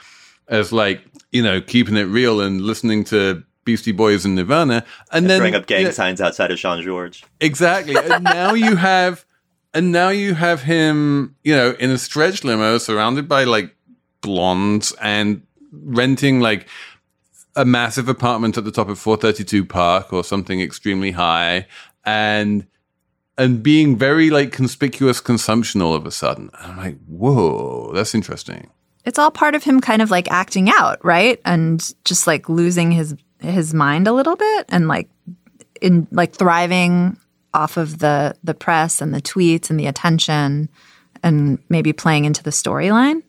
as 0.49 0.73
like, 0.73 1.01
you 1.31 1.43
know, 1.43 1.61
keeping 1.61 1.97
it 1.97 2.03
real 2.03 2.43
and 2.43 2.61
listening 2.61 3.05
to 3.05 3.43
Beastie 3.65 3.93
Boys 3.93 4.25
and 4.25 4.35
Nirvana, 4.35 4.85
and, 5.11 5.31
then 5.31 5.39
Throwing 5.39 5.55
up 5.55 5.67
gang 5.67 5.85
yeah, 5.85 5.91
signs 5.91 6.21
outside 6.21 6.51
of 6.51 6.59
Jean-Georges. 6.59 7.23
Exactly. 7.41 7.97
and 7.97 8.25
now 8.25 8.55
you 8.55 8.77
have, 8.77 9.25
and 9.73 9.93
now 9.93 10.11
you 10.11 10.35
have 10.35 10.63
him, 10.63 11.37
you 11.45 11.55
know, 11.55 11.75
in 11.79 11.91
a 11.91 11.99
stretch 11.99 12.45
limo, 12.45 12.79
surrounded 12.79 13.29
by 13.29 13.45
like 13.45 13.75
blondes 14.21 14.93
and 15.01 15.43
renting 15.73 16.41
like 16.41 16.69
a 17.57 17.65
massive 17.65 18.09
apartment 18.09 18.57
at 18.57 18.65
the 18.65 18.73
top 18.73 18.89
of 18.89 18.99
432 18.99 19.65
Park 19.65 20.13
or 20.13 20.25
something 20.25 20.61
extremely 20.61 21.11
high, 21.11 21.67
and 22.05 22.67
and 23.39 23.63
being 23.63 23.97
very 23.97 24.31
like 24.31 24.53
conspicuous 24.53 25.21
consumption 25.21 25.83
all 25.83 25.95
of 25.95 26.07
a 26.07 26.11
sudden. 26.11 26.51
I'm 26.55 26.77
like, 26.77 26.99
whoa, 27.07 27.93
that's 27.95 28.15
interesting. 28.15 28.71
It's 29.05 29.19
all 29.19 29.31
part 29.31 29.55
of 29.55 29.65
him 29.65 29.81
kind 29.81 30.01
of 30.01 30.11
like 30.11 30.31
acting 30.31 30.71
out, 30.71 31.05
right? 31.05 31.41
And 31.45 31.93
just 32.05 32.27
like 32.27 32.49
losing 32.49 32.93
his 32.93 33.17
his 33.41 33.75
mind 33.75 34.07
a 34.07 34.13
little 34.13 34.37
bit 34.37 34.67
and 34.69 34.87
like 34.87 35.09
in 35.81 36.07
like 36.13 36.35
thriving 36.35 37.19
off 37.55 37.77
of 37.77 37.99
the 37.99 38.35
the 38.45 38.55
press 38.55 39.01
and 39.01 39.13
the 39.15 39.21
tweets 39.21 39.71
and 39.71 39.79
the 39.79 39.87
attention 39.87 40.69
and 41.23 41.59
maybe 41.69 41.93
playing 41.93 42.25
into 42.25 42.43
the 42.43 42.51
storyline. 42.51 43.23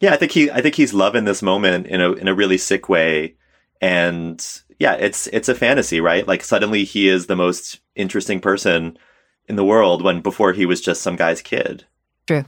Yeah, 0.00 0.14
I 0.14 0.16
think 0.16 0.32
he 0.32 0.50
I 0.50 0.60
think 0.60 0.74
he's 0.74 0.94
loving 0.94 1.24
this 1.24 1.42
moment 1.42 1.86
in 1.86 2.00
a 2.00 2.12
in 2.12 2.26
a 2.26 2.34
really 2.34 2.58
sick 2.58 2.88
way. 2.88 3.36
And 3.80 4.44
yeah, 4.78 4.94
it's 4.94 5.26
it's 5.28 5.48
a 5.48 5.54
fantasy, 5.54 6.00
right? 6.00 6.26
Like 6.26 6.42
suddenly 6.42 6.84
he 6.84 7.08
is 7.08 7.26
the 7.26 7.36
most 7.36 7.80
interesting 7.94 8.40
person 8.40 8.98
in 9.46 9.56
the 9.56 9.64
world 9.64 10.02
when 10.02 10.22
before 10.22 10.52
he 10.52 10.64
was 10.64 10.80
just 10.80 11.02
some 11.02 11.16
guy's 11.16 11.42
kid. 11.42 11.84
True. 12.26 12.44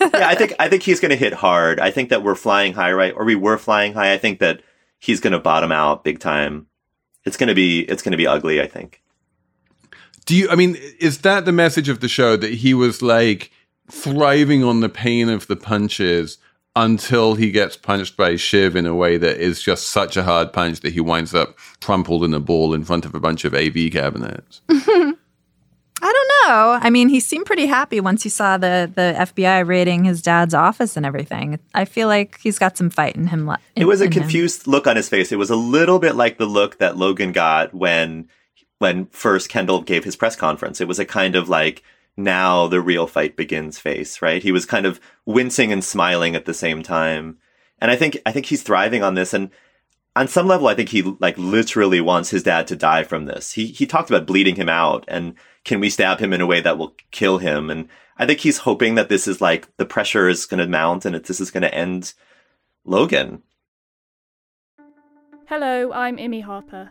yeah, 0.00 0.10
I 0.28 0.34
think 0.34 0.54
I 0.58 0.68
think 0.68 0.82
he's 0.82 1.00
going 1.00 1.10
to 1.10 1.16
hit 1.16 1.32
hard. 1.32 1.80
I 1.80 1.90
think 1.90 2.10
that 2.10 2.22
we're 2.22 2.34
flying 2.34 2.74
high, 2.74 2.92
right? 2.92 3.14
Or 3.16 3.24
we 3.24 3.36
were 3.36 3.56
flying 3.56 3.94
high. 3.94 4.12
I 4.12 4.18
think 4.18 4.40
that 4.40 4.60
he's 4.98 5.20
going 5.20 5.32
to 5.32 5.38
bottom 5.38 5.72
out 5.72 6.04
big 6.04 6.18
time. 6.18 6.66
It's 7.24 7.36
going 7.36 7.48
to 7.48 7.54
be 7.54 7.80
it's 7.80 8.02
going 8.02 8.12
to 8.12 8.18
be 8.18 8.26
ugly. 8.26 8.60
I 8.60 8.66
think. 8.66 9.02
Do 10.26 10.36
you, 10.36 10.50
I 10.50 10.56
mean, 10.56 10.76
is 11.00 11.18
that 11.22 11.46
the 11.46 11.52
message 11.52 11.88
of 11.88 12.00
the 12.00 12.08
show 12.08 12.36
that 12.36 12.52
he 12.52 12.74
was 12.74 13.00
like 13.00 13.50
thriving 13.90 14.62
on 14.62 14.80
the 14.80 14.90
pain 14.90 15.30
of 15.30 15.46
the 15.46 15.56
punches 15.56 16.36
until 16.84 17.34
he 17.34 17.50
gets 17.50 17.76
punched 17.76 18.16
by 18.16 18.36
Shiv 18.36 18.76
in 18.76 18.86
a 18.86 18.94
way 18.94 19.16
that 19.16 19.38
is 19.38 19.62
just 19.62 19.88
such 19.88 20.16
a 20.16 20.22
hard 20.22 20.52
punch 20.52 20.80
that 20.80 20.92
he 20.92 21.00
winds 21.00 21.34
up 21.34 21.56
crumpled 21.80 22.24
in 22.24 22.32
a 22.34 22.40
ball 22.40 22.74
in 22.74 22.84
front 22.84 23.04
of 23.04 23.14
a 23.14 23.20
bunch 23.20 23.44
of 23.44 23.54
AV 23.54 23.90
cabinets? 23.92 24.60
I 26.00 26.12
don't 26.12 26.48
know. 26.48 26.78
I 26.80 26.90
mean, 26.90 27.08
he 27.08 27.18
seemed 27.18 27.46
pretty 27.46 27.66
happy 27.66 27.98
once 28.00 28.22
he 28.22 28.28
saw 28.28 28.56
the 28.56 28.88
the 28.94 29.14
FBI 29.18 29.66
raiding 29.66 30.04
his 30.04 30.22
dad's 30.22 30.54
office 30.54 30.96
and 30.96 31.04
everything. 31.04 31.58
I 31.74 31.84
feel 31.84 32.06
like 32.06 32.38
he's 32.40 32.58
got 32.58 32.76
some 32.78 32.88
fight 32.88 33.16
in 33.16 33.26
him. 33.26 33.46
le- 33.48 33.58
It 33.74 33.86
was 33.86 34.00
a 34.00 34.04
in 34.04 34.12
him. 34.12 34.20
confused 34.22 34.68
look 34.68 34.86
on 34.86 34.94
his 34.94 35.08
face. 35.08 35.32
It 35.32 35.36
was 35.38 35.50
a 35.50 35.56
little 35.56 35.98
bit 35.98 36.14
like 36.14 36.38
the 36.38 36.46
look 36.46 36.78
that 36.78 36.96
Logan 36.96 37.32
got 37.32 37.74
when 37.74 38.28
when 38.78 39.06
first 39.06 39.48
Kendall 39.48 39.82
gave 39.82 40.04
his 40.04 40.14
press 40.14 40.36
conference. 40.36 40.80
It 40.80 40.86
was 40.86 41.00
a 41.00 41.04
kind 41.04 41.34
of 41.34 41.48
like 41.48 41.82
now 42.18 42.66
the 42.66 42.80
real 42.80 43.06
fight 43.06 43.36
begins 43.36 43.78
face, 43.78 44.20
right? 44.20 44.42
He 44.42 44.52
was 44.52 44.66
kind 44.66 44.84
of 44.84 45.00
wincing 45.24 45.72
and 45.72 45.82
smiling 45.82 46.34
at 46.34 46.44
the 46.44 46.52
same 46.52 46.82
time. 46.82 47.38
And 47.80 47.90
I 47.90 47.96
think 47.96 48.18
I 48.26 48.32
think 48.32 48.46
he's 48.46 48.62
thriving 48.62 49.02
on 49.04 49.14
this 49.14 49.32
and 49.32 49.50
on 50.16 50.26
some 50.26 50.48
level 50.48 50.66
I 50.66 50.74
think 50.74 50.88
he 50.88 51.02
like 51.20 51.38
literally 51.38 52.00
wants 52.00 52.30
his 52.30 52.42
dad 52.42 52.66
to 52.66 52.76
die 52.76 53.04
from 53.04 53.26
this. 53.26 53.52
He 53.52 53.66
he 53.66 53.86
talked 53.86 54.10
about 54.10 54.26
bleeding 54.26 54.56
him 54.56 54.68
out 54.68 55.04
and 55.06 55.34
can 55.64 55.78
we 55.78 55.88
stab 55.88 56.18
him 56.18 56.32
in 56.32 56.40
a 56.40 56.46
way 56.46 56.60
that 56.60 56.76
will 56.76 56.96
kill 57.12 57.38
him 57.38 57.70
and 57.70 57.88
I 58.18 58.26
think 58.26 58.40
he's 58.40 58.58
hoping 58.58 58.96
that 58.96 59.08
this 59.08 59.28
is 59.28 59.40
like 59.40 59.68
the 59.76 59.86
pressure 59.86 60.28
is 60.28 60.44
going 60.44 60.58
to 60.58 60.66
mount 60.66 61.04
and 61.04 61.14
this 61.14 61.40
is 61.40 61.52
going 61.52 61.62
to 61.62 61.72
end 61.72 62.14
Logan. 62.84 63.44
Hello, 65.46 65.92
I'm 65.92 66.16
Imi 66.16 66.42
Harper. 66.42 66.90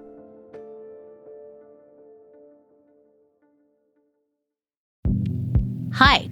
Hi, 6.01 6.31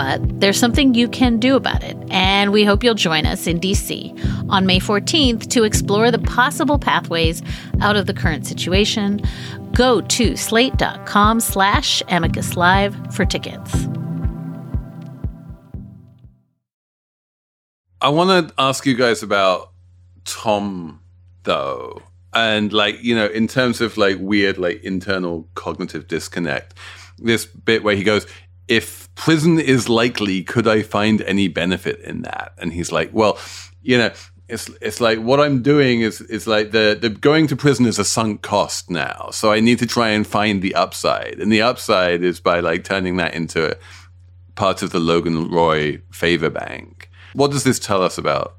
But 0.00 0.40
there's 0.40 0.58
something 0.58 0.94
you 0.94 1.08
can 1.08 1.38
do 1.38 1.56
about 1.56 1.84
it, 1.84 1.94
and 2.08 2.52
we 2.52 2.64
hope 2.64 2.82
you'll 2.82 2.94
join 2.94 3.26
us 3.26 3.46
in 3.46 3.60
DC 3.60 4.48
on 4.48 4.64
May 4.64 4.80
14th 4.80 5.50
to 5.50 5.64
explore 5.64 6.10
the 6.10 6.18
possible 6.18 6.78
pathways 6.78 7.42
out 7.82 7.96
of 7.96 8.06
the 8.06 8.14
current 8.14 8.46
situation. 8.46 9.20
Go 9.74 10.00
to 10.00 10.36
slate.com 10.36 11.40
slash 11.40 12.02
amicus 12.08 12.56
live 12.56 12.96
for 13.14 13.26
tickets. 13.26 13.74
I 18.00 18.08
want 18.08 18.48
to 18.48 18.54
ask 18.56 18.86
you 18.86 18.94
guys 18.94 19.22
about 19.22 19.72
Tom, 20.24 21.02
though. 21.42 22.00
And, 22.32 22.72
like, 22.72 23.02
you 23.02 23.14
know, 23.14 23.26
in 23.26 23.46
terms 23.46 23.82
of 23.82 23.98
like 23.98 24.16
weird, 24.18 24.56
like 24.56 24.82
internal 24.82 25.46
cognitive 25.56 26.08
disconnect, 26.08 26.72
this 27.18 27.44
bit 27.44 27.84
where 27.84 27.94
he 27.94 28.02
goes, 28.02 28.26
If 28.70 29.12
prison 29.16 29.58
is 29.58 29.88
likely, 29.88 30.42
could 30.42 30.66
I 30.66 30.82
find 30.82 31.20
any 31.22 31.48
benefit 31.48 32.00
in 32.00 32.22
that? 32.22 32.52
And 32.58 32.72
he's 32.72 32.92
like, 32.92 33.10
Well, 33.12 33.38
you 33.82 33.98
know, 33.98 34.12
it's 34.50 34.68
it's 34.80 35.00
like 35.00 35.18
what 35.18 35.40
I'm 35.40 35.62
doing 35.62 36.00
is 36.00 36.20
is 36.22 36.46
like 36.46 36.72
the 36.72 36.98
the 37.00 37.08
going 37.08 37.46
to 37.48 37.56
prison 37.56 37.86
is 37.86 37.98
a 37.98 38.04
sunk 38.04 38.42
cost 38.42 38.90
now. 38.90 39.30
So 39.32 39.52
I 39.52 39.60
need 39.60 39.78
to 39.78 39.86
try 39.86 40.08
and 40.08 40.26
find 40.26 40.60
the 40.60 40.74
upside. 40.74 41.38
And 41.38 41.52
the 41.52 41.62
upside 41.62 42.22
is 42.22 42.40
by 42.40 42.60
like 42.60 42.84
turning 42.84 43.16
that 43.16 43.34
into 43.34 43.76
part 44.56 44.82
of 44.82 44.90
the 44.90 45.00
Logan 45.00 45.50
Roy 45.50 46.02
favor 46.10 46.50
bank. 46.50 47.08
What 47.32 47.52
does 47.52 47.64
this 47.64 47.78
tell 47.78 48.02
us 48.02 48.18
about 48.18 48.56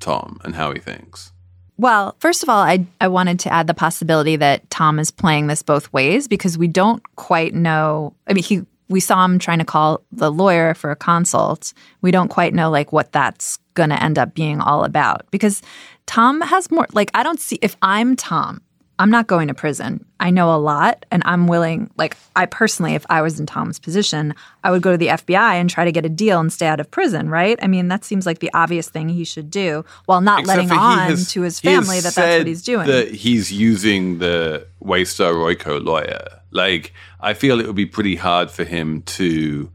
Tom 0.00 0.40
and 0.44 0.54
how 0.54 0.72
he 0.72 0.80
thinks? 0.80 1.32
Well, 1.76 2.16
first 2.18 2.42
of 2.42 2.48
all, 2.48 2.60
I, 2.60 2.86
I 3.00 3.06
wanted 3.06 3.38
to 3.40 3.52
add 3.52 3.68
the 3.68 3.74
possibility 3.74 4.34
that 4.34 4.68
Tom 4.68 4.98
is 4.98 5.12
playing 5.12 5.46
this 5.46 5.62
both 5.62 5.92
ways 5.92 6.26
because 6.26 6.58
we 6.58 6.66
don't 6.66 7.02
quite 7.14 7.54
know. 7.54 8.14
I 8.26 8.32
mean, 8.32 8.42
he 8.42 8.66
we 8.88 9.00
saw 9.00 9.24
him 9.24 9.38
trying 9.38 9.58
to 9.58 9.64
call 9.64 10.02
the 10.10 10.30
lawyer 10.30 10.74
for 10.74 10.90
a 10.90 10.96
consult. 10.96 11.72
We 12.00 12.10
don't 12.10 12.28
quite 12.28 12.54
know 12.54 12.70
like 12.70 12.92
what 12.92 13.12
that's 13.12 13.58
going 13.74 13.90
to 13.90 14.02
end 14.02 14.18
up 14.18 14.34
being 14.34 14.60
all 14.60 14.84
about 14.84 15.30
because 15.30 15.62
Tom 16.06 16.40
has 16.40 16.70
more 16.70 16.86
like 16.92 17.10
I 17.14 17.22
don't 17.22 17.40
see 17.40 17.58
if 17.62 17.76
I'm 17.82 18.16
Tom, 18.16 18.62
I'm 18.98 19.10
not 19.10 19.28
going 19.28 19.48
to 19.48 19.54
prison. 19.54 20.04
I 20.18 20.30
know 20.30 20.52
a 20.54 20.58
lot 20.58 21.06
and 21.12 21.22
I'm 21.24 21.46
willing 21.46 21.90
like 21.96 22.16
I 22.34 22.46
personally 22.46 22.94
if 22.94 23.06
I 23.08 23.22
was 23.22 23.38
in 23.38 23.46
Tom's 23.46 23.78
position, 23.78 24.34
I 24.64 24.70
would 24.70 24.82
go 24.82 24.90
to 24.90 24.98
the 24.98 25.06
FBI 25.08 25.54
and 25.54 25.70
try 25.70 25.84
to 25.84 25.92
get 25.92 26.04
a 26.04 26.08
deal 26.08 26.40
and 26.40 26.52
stay 26.52 26.66
out 26.66 26.80
of 26.80 26.90
prison, 26.90 27.30
right? 27.30 27.58
I 27.62 27.68
mean, 27.68 27.88
that 27.88 28.04
seems 28.04 28.26
like 28.26 28.40
the 28.40 28.50
obvious 28.54 28.88
thing 28.88 29.08
he 29.08 29.24
should 29.24 29.50
do 29.50 29.84
while 30.06 30.20
not 30.20 30.40
Except 30.40 30.58
letting 30.58 30.72
on 30.72 30.98
has- 31.10 31.30
to 31.32 31.42
his 31.42 31.60
family 31.60 32.00
that 32.00 32.14
that's 32.14 32.38
what 32.38 32.46
he's 32.46 32.62
doing. 32.62 32.86
That 32.88 33.14
he's 33.14 33.52
using 33.52 34.18
the 34.18 34.66
Waystar 34.82 35.32
Royco 35.32 35.84
lawyer. 35.84 36.40
Like, 36.50 36.92
I 37.20 37.34
feel 37.34 37.60
it 37.60 37.66
would 37.66 37.76
be 37.76 37.86
pretty 37.86 38.16
hard 38.16 38.50
for 38.50 38.64
him 38.64 39.02
to 39.02 39.70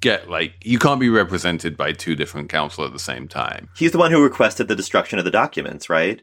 get 0.00 0.28
like 0.28 0.54
you 0.64 0.78
can't 0.78 0.98
be 1.00 1.08
represented 1.08 1.76
by 1.76 1.92
two 1.92 2.16
different 2.16 2.50
counsel 2.50 2.84
at 2.84 2.92
the 2.92 2.98
same 2.98 3.28
time. 3.28 3.68
He's 3.76 3.92
the 3.92 3.98
one 3.98 4.10
who 4.10 4.22
requested 4.22 4.68
the 4.68 4.76
destruction 4.76 5.18
of 5.18 5.24
the 5.24 5.30
documents, 5.30 5.88
right? 5.88 6.20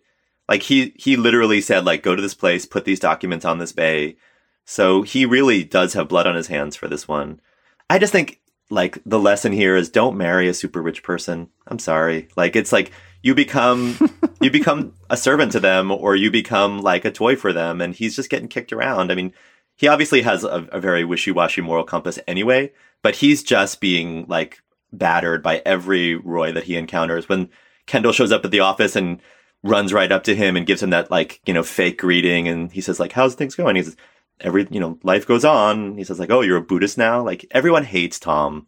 Like 0.50 0.64
he 0.64 0.94
he 0.98 1.16
literally 1.16 1.62
said 1.62 1.86
like 1.86 2.02
go 2.02 2.16
to 2.16 2.22
this 2.22 2.34
place, 2.34 2.66
put 2.66 2.84
these 2.84 3.00
documents 3.00 3.46
on 3.46 3.60
this 3.60 3.72
bay. 3.72 4.18
So 4.66 5.04
he 5.04 5.26
really 5.26 5.64
does 5.64 5.94
have 5.94 6.10
blood 6.10 6.26
on 6.26 6.36
his 6.36 6.48
hands 6.48 6.76
for 6.76 6.88
this 6.88 7.08
one. 7.08 7.40
I 7.88 8.00
just 8.00 8.12
think 8.12 8.42
like 8.72 8.98
the 9.06 9.20
lesson 9.20 9.52
here 9.52 9.76
is 9.76 9.90
don't 9.90 10.18
marry 10.18 10.50
a 10.50 10.54
super 10.56 10.82
rich 10.82 11.04
person. 11.04 11.50
I'm 11.68 11.78
sorry. 11.78 12.30
Like 12.36 12.56
it's 12.56 12.72
like 12.72 12.92
you 13.22 13.36
become 13.36 13.96
you 14.42 14.50
become 14.50 14.94
a 15.12 15.18
servant 15.18 15.52
to 15.52 15.60
them 15.60 15.92
or 15.92 16.16
you 16.16 16.32
become 16.32 16.82
like 16.82 17.06
a 17.06 17.12
toy 17.12 17.36
for 17.36 17.54
them 17.54 17.80
and 17.80 17.94
he's 17.94 18.16
just 18.16 18.32
getting 18.32 18.48
kicked 18.48 18.74
around. 18.74 19.12
I 19.12 19.16
mean, 19.16 19.34
he 19.76 19.88
obviously 19.88 20.24
has 20.24 20.44
a, 20.44 20.68
a 20.72 20.80
very 20.80 21.06
wishy-washy 21.06 21.62
moral 21.62 21.84
compass 21.84 22.18
anyway, 22.28 22.74
but 23.04 23.18
he's 23.18 23.44
just 23.44 23.80
being 23.80 24.26
like 24.28 24.64
battered 24.92 25.44
by 25.44 25.62
every 25.64 26.16
Roy 26.16 26.52
that 26.52 26.64
he 26.64 26.76
encounters. 26.76 27.30
When 27.30 27.50
Kendall 27.86 28.14
shows 28.14 28.32
up 28.32 28.44
at 28.44 28.52
the 28.52 28.60
office 28.60 28.96
and 28.96 29.22
runs 29.64 29.92
right 29.94 30.12
up 30.12 30.24
to 30.24 30.36
him 30.36 30.56
and 30.56 30.66
gives 30.66 30.82
him 30.82 30.92
that 30.92 31.12
like, 31.12 31.42
you 31.46 31.54
know, 31.54 31.64
fake 31.64 32.00
greeting 32.00 32.48
and 32.48 32.72
he 32.72 32.82
says 32.82 33.00
like, 33.00 33.12
how's 33.12 33.36
things 33.36 33.56
going? 33.56 33.76
He 33.76 33.84
says, 33.84 33.96
every, 34.40 34.68
you 34.70 34.80
know, 34.80 34.98
life 35.04 35.28
goes 35.28 35.44
on. 35.44 35.98
He 35.98 36.04
says 36.04 36.20
like, 36.20 36.30
oh, 36.32 36.42
you're 36.42 36.58
a 36.58 36.62
Buddhist 36.62 36.98
now? 36.98 37.22
Like 37.24 37.46
everyone 37.52 37.84
hates 37.84 38.20
Tom. 38.20 38.66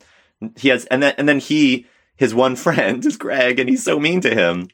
He 0.57 0.69
has, 0.69 0.85
and 0.85 1.01
then, 1.03 1.13
and 1.17 1.29
then 1.29 1.39
he, 1.39 1.85
his 2.15 2.33
one 2.35 2.55
friend 2.65 3.05
is 3.05 3.17
Greg 3.17 3.59
and 3.59 3.69
he's 3.69 3.83
so 3.83 3.99
mean 3.99 4.21
to 4.21 4.33
him. 4.33 4.69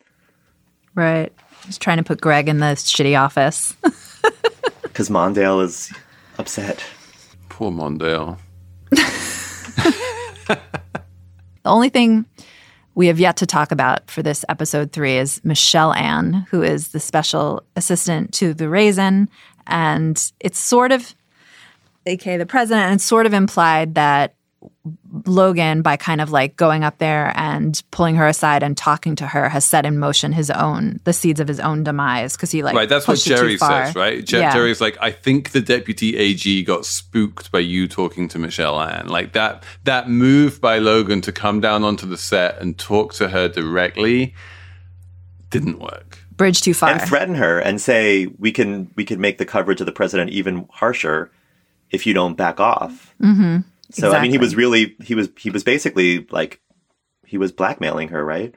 right. 0.95 1.31
He's 1.65 1.77
trying 1.77 1.97
to 1.97 2.03
put 2.03 2.21
Greg 2.21 2.47
in 2.47 2.59
the 2.59 2.67
shitty 2.75 3.19
office. 3.19 3.75
Cause 4.93 5.09
Mondale 5.09 5.63
is 5.63 5.91
upset. 6.37 6.83
Poor 7.49 7.71
Mondale. 7.71 8.37
The 11.63 11.73
only 11.73 11.89
thing 11.89 12.25
we 12.97 13.05
have 13.05 13.19
yet 13.19 13.37
to 13.37 13.45
talk 13.45 13.71
about 13.71 14.09
for 14.09 14.23
this 14.23 14.43
episode 14.49 14.91
three 14.91 15.19
is 15.19 15.39
Michelle 15.43 15.93
Ann, 15.93 16.47
who 16.49 16.63
is 16.63 16.87
the 16.87 16.99
special 16.99 17.61
assistant 17.75 18.33
to 18.33 18.55
the 18.55 18.67
Raisin. 18.67 19.29
And 19.67 20.31
it's 20.39 20.57
sort 20.57 20.91
of, 20.91 21.13
aka 22.07 22.37
the 22.37 22.47
president, 22.47 22.85
and 22.85 22.95
it's 22.95 23.03
sort 23.03 23.27
of 23.27 23.35
implied 23.35 23.93
that 23.93 24.33
Logan, 25.25 25.81
by 25.81 25.97
kind 25.97 26.21
of 26.21 26.31
like 26.31 26.55
going 26.55 26.83
up 26.83 26.97
there 26.97 27.31
and 27.35 27.81
pulling 27.91 28.15
her 28.15 28.27
aside 28.27 28.63
and 28.63 28.77
talking 28.77 29.15
to 29.17 29.27
her, 29.27 29.49
has 29.49 29.65
set 29.65 29.85
in 29.85 29.97
motion 29.99 30.31
his 30.33 30.49
own, 30.51 30.99
the 31.03 31.13
seeds 31.13 31.39
of 31.39 31.47
his 31.47 31.59
own 31.59 31.83
demise 31.83 32.35
because 32.35 32.51
he 32.51 32.63
like 32.63 32.75
right, 32.75 32.89
that's 32.89 33.07
what 33.07 33.13
pushed 33.15 33.27
it 33.27 33.37
too 33.37 33.43
Gerri 33.45 33.57
says, 33.57 33.95
right? 33.95 34.23
Je- 34.25 34.39
Yeah. 34.39 34.53
Gerri's 34.53 34.81
like, 34.81 34.97
I 35.01 35.11
think 35.11 35.51
the 35.51 35.61
deputy 35.61 36.17
AG 36.17 36.63
got 36.63 36.85
spooked 36.85 37.51
by 37.51 37.59
you 37.59 37.87
talking 37.87 38.27
to 38.29 38.39
Michelle 38.39 38.79
Ann. 38.79 39.07
Like 39.07 39.33
that 39.33 39.63
that 39.83 40.09
move 40.09 40.59
by 40.61 40.77
Logan 40.79 41.21
to 41.21 41.31
come 41.31 41.61
down 41.61 41.83
onto 41.83 42.05
the 42.07 42.17
set 42.17 42.59
and 42.61 42.77
talk 42.77 43.13
to 43.15 43.29
her 43.29 43.47
directly 43.47 44.33
didn't 45.49 45.79
work. 45.79 46.19
Bridge 46.35 46.61
too 46.61 46.73
far. 46.73 46.91
and 46.91 47.01
threaten 47.01 47.35
her 47.35 47.59
and 47.59 47.81
say 47.81 48.27
we 48.37 48.51
can 48.51 48.91
we 48.95 49.05
can 49.05 49.19
make 49.19 49.37
the 49.39 49.45
coverage 49.45 49.79
of 49.79 49.85
the 49.87 49.91
president 49.91 50.29
even 50.29 50.67
harsher 50.71 51.31
if 51.89 52.05
you 52.05 52.13
don't 52.13 52.35
back 52.35 52.59
off. 52.59 53.15
Mm-hmm. 53.21 53.59
So 53.91 54.11
I 54.11 54.21
mean, 54.21 54.31
he 54.31 54.37
was 54.37 54.55
really 54.55 54.95
he 55.03 55.15
was 55.15 55.29
he 55.37 55.49
was 55.49 55.63
basically 55.63 56.25
like 56.29 56.59
he 57.25 57.37
was 57.37 57.51
blackmailing 57.51 58.09
her, 58.09 58.23
right? 58.23 58.53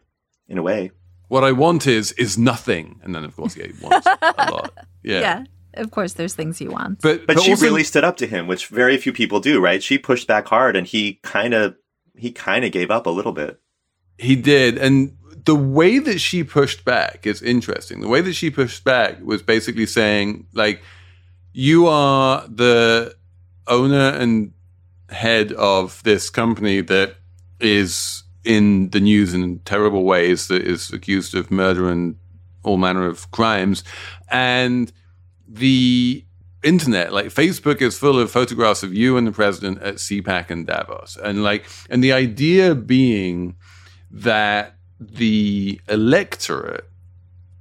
In 0.49 0.59
a 0.59 0.63
way. 0.63 0.91
What 1.29 1.45
I 1.45 1.53
want 1.53 1.87
is 1.87 2.13
is 2.13 2.37
nothing. 2.37 3.01
And 3.05 3.15
then 3.15 3.25
of 3.25 3.37
course 3.37 3.57
yeah, 3.57 3.67
he 3.67 3.73
wants 3.85 4.07
a 4.07 4.51
lot. 4.51 4.73
Yeah. 5.03 5.21
yeah. 5.21 5.45
Of 5.75 5.93
course, 5.93 6.13
there's 6.15 6.35
things 6.35 6.59
he 6.59 6.69
wants. 6.69 7.01
But 7.03 7.27
But, 7.27 7.37
but 7.37 7.43
she 7.43 7.53
also- 7.53 7.65
really 7.65 7.85
stood 7.85 8.05
up 8.05 8.17
to 8.19 8.27
him, 8.27 8.47
which 8.49 8.67
very 8.67 8.97
few 8.99 9.13
people 9.13 9.41
do, 9.41 9.61
right? 9.61 9.83
She 9.83 9.97
pushed 9.99 10.27
back 10.27 10.47
hard, 10.49 10.77
and 10.77 10.87
he 10.87 11.21
kind 11.23 11.55
of 11.55 11.77
he 12.17 12.33
kind 12.33 12.65
of 12.65 12.73
gave 12.73 12.91
up 12.91 13.07
a 13.07 13.11
little 13.11 13.33
bit. 13.33 13.61
He 14.19 14.37
did. 14.37 14.77
And 14.77 15.17
the 15.47 15.55
way 15.55 15.99
that 16.01 16.19
she 16.21 16.45
pushed 16.45 16.85
back 16.85 17.27
is 17.27 17.41
interesting. 17.41 18.01
The 18.01 18.09
way 18.09 18.21
that 18.21 18.35
she 18.35 18.51
pushed 18.51 18.85
back 18.85 19.23
was 19.23 19.41
basically 19.43 19.87
saying, 19.87 20.47
like, 20.53 20.83
you 21.55 21.87
are 21.87 22.47
the 22.47 23.15
owner 23.67 24.11
and 24.11 24.53
head 25.11 25.53
of 25.53 26.03
this 26.03 26.31
company 26.31 26.81
that 26.83 27.17
is 27.61 28.25
in 28.45 28.91
the 28.91 29.01
news 29.01 29.35
in 29.35 29.59
terrible 29.61 30.05
ways, 30.05 30.49
that 30.49 30.63
is 30.63 30.93
accused 30.93 31.35
of 31.35 31.51
murder 31.51 31.91
and 31.91 32.17
all 32.63 32.77
manner 32.77 33.07
of 33.07 33.31
crimes. 33.31 33.85
And 34.29 34.93
the 35.47 36.25
internet, 36.63 37.13
like 37.13 37.27
Facebook 37.27 37.81
is 37.83 37.99
full 37.99 38.19
of 38.19 38.31
photographs 38.31 38.83
of 38.83 38.95
you 38.95 39.17
and 39.17 39.27
the 39.27 39.33
president 39.33 39.83
at 39.83 39.97
CPAC 39.97 40.51
and 40.51 40.67
Davos. 40.67 41.19
And 41.23 41.43
like, 41.43 41.67
and 41.89 42.03
the 42.03 42.13
idea 42.13 42.75
being 42.75 43.57
that 44.11 44.77
the 44.99 45.81
electorate 45.89 46.91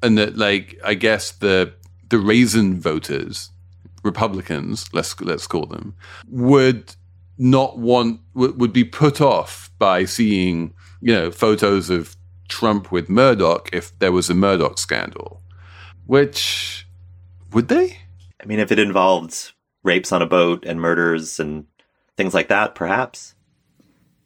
and 0.01 0.17
that 0.17 0.37
like 0.37 0.79
I 0.83 0.93
guess 0.93 1.31
the 1.31 1.73
the 2.09 2.19
raisin 2.19 2.79
voters, 2.79 3.51
Republicans, 4.03 4.89
let's 4.93 5.19
let's 5.21 5.47
call 5.47 5.65
them, 5.65 5.95
would 6.27 6.95
not 7.39 7.79
want 7.79 8.19
would, 8.35 8.59
would 8.59 8.73
be 8.73 8.83
put 8.83 9.21
off 9.21 9.71
by 9.79 10.05
seeing 10.05 10.73
you 11.01 11.13
know 11.13 11.31
photos 11.31 11.89
of 11.89 12.15
Trump 12.49 12.91
with 12.91 13.09
Murdoch 13.09 13.69
if 13.73 13.97
there 13.99 14.11
was 14.11 14.29
a 14.29 14.35
Murdoch 14.35 14.77
scandal, 14.77 15.41
which 16.05 16.85
would 17.51 17.69
they? 17.69 17.97
I 18.41 18.45
mean, 18.45 18.59
if 18.59 18.71
it 18.71 18.79
involved 18.79 19.53
rapes 19.83 20.11
on 20.11 20.21
a 20.21 20.27
boat 20.27 20.65
and 20.65 20.79
murders 20.79 21.39
and 21.39 21.65
things 22.17 22.33
like 22.33 22.49
that, 22.49 22.75
perhaps. 22.75 23.33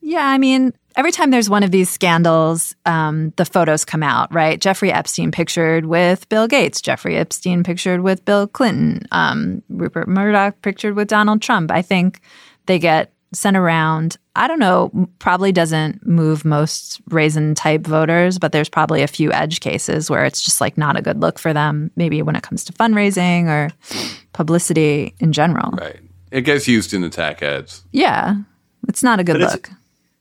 Yeah, 0.02 0.28
I 0.28 0.38
mean, 0.38 0.74
every 0.98 1.12
time 1.12 1.32
there's 1.32 1.50
one 1.50 1.64
of 1.64 1.72
these 1.72 1.90
scandals, 1.90 2.76
um, 2.86 3.32
the 3.38 3.46
photos 3.46 3.86
come 3.86 4.04
out, 4.04 4.34
right? 4.34 4.60
Jeffrey 4.60 4.92
Epstein 4.92 5.32
pictured 5.32 5.86
with 5.86 6.28
Bill 6.28 6.48
Gates, 6.48 6.82
Jeffrey 6.82 7.16
Epstein 7.16 7.64
pictured 7.64 8.02
with 8.02 8.26
Bill 8.26 8.48
Clinton, 8.48 9.08
um, 9.12 9.64
Rupert 9.70 10.10
Murdoch 10.10 10.62
pictured 10.62 10.96
with 10.96 11.08
Donald 11.08 11.42
Trump. 11.42 11.72
I 11.72 11.82
think 11.82 12.20
they 12.66 12.80
get 12.80 13.12
sent 13.34 13.58
around. 13.58 14.18
I 14.36 14.48
don't 14.48 14.60
know, 14.60 15.08
probably 15.20 15.52
doesn't 15.52 16.06
move 16.06 16.44
most 16.46 17.02
raisin 17.10 17.56
type 17.56 17.82
voters, 17.86 18.38
but 18.40 18.52
there's 18.52 18.70
probably 18.70 19.02
a 19.02 19.08
few 19.08 19.32
edge 19.32 19.60
cases 19.60 20.10
where 20.10 20.26
it's 20.26 20.42
just 20.42 20.62
like 20.62 20.78
not 20.78 20.98
a 20.98 21.02
good 21.02 21.20
look 21.22 21.40
for 21.40 21.54
them, 21.54 21.92
maybe 21.96 22.22
when 22.22 22.36
it 22.36 22.44
comes 22.44 22.64
to 22.66 22.74
fundraising 22.74 23.48
or 23.48 23.72
publicity 24.34 25.14
in 25.20 25.32
general. 25.34 25.72
Right. 25.72 26.00
It 26.32 26.42
gets 26.42 26.68
used 26.68 26.94
in 26.94 27.04
attack 27.04 27.44
ads. 27.44 27.84
Yeah, 27.92 28.36
it's 28.88 29.04
not 29.04 29.20
a 29.20 29.24
good 29.24 29.34
But 29.34 29.42
it's- 29.42 29.54
look. 29.54 29.70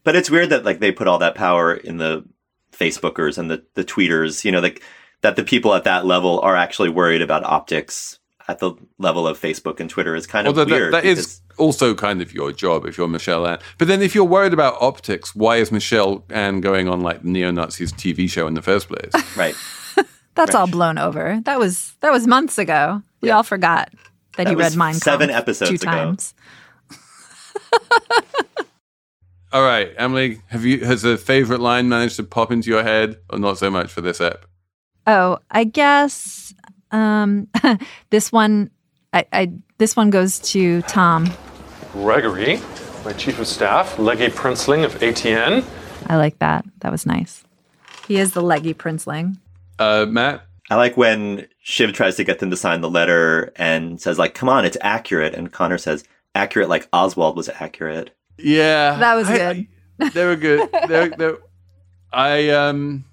But 0.05 0.16
it's 0.16 0.28
weird 0.30 0.51
that 0.51 0.64
like 0.64 0.80
they 0.80 0.90
put 0.90 1.07
all 1.07 1.18
that 1.18 1.36
power 1.36 1.74
in 1.74 1.99
the 1.99 2.24
Facebookers 2.72 3.38
and 3.38 3.49
the 3.49 3.62
the 3.74 3.84
tweeters. 3.84 4.45
You 4.45 4.51
know, 4.51 4.59
like 4.59 4.82
that 5.20 5.36
the 5.36 5.45
people 5.45 5.74
at 5.74 5.84
that 5.84 6.05
level 6.05 6.40
are 6.40 6.57
actually 6.57 6.88
worried 6.88 7.22
about 7.22 7.45
optics 7.45 8.18
at 8.49 8.59
the 8.59 8.72
level 8.99 9.26
of 9.26 9.40
Facebook 9.40 9.78
and 9.80 9.88
Twitter 9.88 10.14
is 10.14 10.26
kind 10.26 10.47
of 10.47 10.53
Although 10.59 10.64
that, 10.70 10.74
weird. 10.80 10.95
that 10.95 11.05
is 11.05 11.40
also 11.59 11.95
kind 11.95 12.20
of 12.20 12.32
your 12.34 12.53
job 12.53 12.86
if 12.86 12.99
you're 12.99 13.09
Michelle 13.09 13.47
Ann. 13.47 13.59
But 13.78 13.88
then 13.88 14.03
if 14.03 14.14
you're 14.14 14.24
worried 14.24 14.53
about 14.53 14.76
optics, 14.80 15.34
why 15.34 15.57
is 15.57 15.70
Michelle 15.70 16.24
Ann 16.30 16.61
going 16.61 16.88
on 16.88 17.01
like 17.01 17.22
the 17.22 17.28
neo 17.28 17.51
Nazis 17.51 17.93
TV 17.93 18.28
show 18.28 18.47
in 18.47 18.55
the 18.55 18.62
first 18.62 18.88
place? 18.88 19.12
right. 19.36 19.55
That's 20.34 20.55
all 20.55 20.66
blown 20.66 20.99
over. 20.99 21.40
That 21.45 21.59
was 21.59 21.95
that 22.01 22.11
was 22.11 22.26
months 22.26 22.57
ago. 22.59 23.03
We 23.20 23.30
all 23.30 23.43
forgot 23.43 23.90
that, 24.36 24.45
That 24.45 24.49
he 24.49 24.57
was 24.57 24.74
read 24.74 24.78
Mein 24.78 24.95
seven 24.95 25.28
episodes 25.30 25.70
two 25.70 25.74
ago. 25.76 25.84
times. 25.90 26.34
All 29.53 29.62
right, 29.62 29.93
Emily, 29.99 30.40
have 30.47 30.64
you 30.64 30.82
has 30.84 31.05
a 31.05 31.18
favorite 31.18 31.61
line 31.61 31.86
managed 31.90 32.16
to 32.16 32.22
pop 32.22 32.51
into 32.51 32.70
your 32.70 32.82
head, 32.82 33.16
or 33.28 33.38
not 33.38 33.59
so 33.59 33.70
much 33.70 33.93
for 33.93 34.01
this 34.01 34.18
ep? 34.18 34.47
Oh, 35.07 35.38
I 35.51 35.64
guess 35.64 36.55
um, 36.93 37.49
this 38.11 38.30
one. 38.32 38.70
I, 39.14 39.26
I 39.32 39.53
this 39.78 39.95
one 39.97 40.11
goes 40.11 40.38
to 40.53 40.80
Tom. 40.82 41.28
Gregory, 41.93 42.61
my 43.05 43.12
chief 43.12 43.38
of 43.38 43.47
staff, 43.47 43.99
Leggy 43.99 44.28
Princeling 44.28 44.84
of 44.84 44.95
ATN. 45.01 45.64
I 46.07 46.16
like 46.16 46.38
that. 46.38 46.64
That 46.80 46.90
was 46.90 47.05
nice. 47.05 47.45
He 48.09 48.16
is 48.16 48.32
the 48.32 48.43
leggy 48.43 48.74
princeling. 48.74 49.36
Uh, 49.78 50.07
Matt, 50.09 50.43
I 50.70 50.76
like 50.76 50.97
when 50.97 51.47
Shiv 51.62 51.93
tries 51.93 52.16
to 52.16 52.24
get 52.24 52.38
them 52.40 52.51
to 52.51 52.57
sign 52.57 52.80
the 52.80 52.90
letter 52.90 53.53
and 53.57 54.01
says 54.01 54.18
like, 54.18 54.34
"Come 54.34 54.49
on, 54.49 54.64
it's 54.64 54.76
accurate," 54.80 55.34
and 55.34 55.53
Connor 55.53 55.78
says, 55.78 56.05
"Accurate 56.34 56.68
like 56.68 56.88
Oswald 56.93 57.36
was 57.36 57.49
accurate." 57.49 58.11
Yeah, 58.38 58.97
That 58.97 59.14
was 59.14 59.28
I- 59.28 59.36
good. 59.38 59.66
I- 60.01 60.09
they 60.09 60.24
were 60.24 60.36
good. 60.36 60.68
They're, 60.88 61.11
they're, 61.11 61.38
I 62.12 62.49
um, 62.51 63.05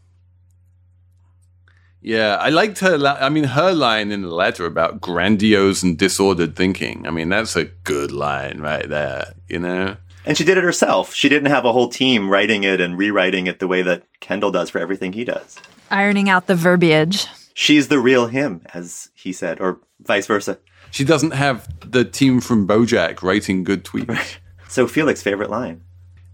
yeah, 2.02 2.36
I 2.36 2.50
liked 2.50 2.80
her. 2.80 2.98
Li- 2.98 3.08
I 3.08 3.30
mean, 3.30 3.46
her 3.46 3.74
line 3.74 4.12
in 4.12 4.22
the 4.22 4.34
letter 4.34 4.66
about 4.66 5.02
grandiose 5.02 5.84
and 5.84 5.98
disordered 5.98 6.56
thinking. 6.56 7.06
I 7.06 7.12
mean, 7.12 7.30
that's 7.30 7.56
a 7.56 7.66
good 7.66 8.12
line 8.12 8.60
right 8.60 8.88
there. 8.88 9.34
You 9.48 9.60
know. 9.60 9.98
And 10.26 10.38
she 10.38 10.44
did 10.44 10.58
it 10.58 10.64
herself. 10.64 11.14
She 11.14 11.30
didn't 11.30 11.50
have 11.50 11.66
a 11.66 11.72
whole 11.72 11.90
team 11.90 12.30
writing 12.30 12.64
it 12.64 12.82
and 12.82 12.98
rewriting 12.98 13.48
it 13.48 13.60
the 13.60 13.68
way 13.68 13.82
that 13.82 14.04
Kendall 14.20 14.52
does 14.52 14.70
for 14.70 14.80
everything 14.80 15.14
he 15.14 15.24
does. 15.24 15.58
Ironing 15.90 16.30
out 16.30 16.48
the 16.48 16.56
verbiage. 16.56 17.26
She's 17.54 17.88
the 17.88 18.00
real 18.00 18.28
him, 18.28 18.62
as 18.74 19.10
he 19.16 19.34
said, 19.34 19.60
or 19.60 19.80
vice 20.02 20.28
versa. 20.28 20.60
She 20.92 21.04
doesn't 21.04 21.32
have 21.32 21.68
the 21.92 22.06
team 22.06 22.42
from 22.42 22.68
BoJack 22.68 23.22
writing 23.22 23.64
good 23.64 23.84
tweets. 23.84 24.38
So 24.70 24.86
Felix's 24.88 25.24
favorite 25.24 25.50
line. 25.50 25.82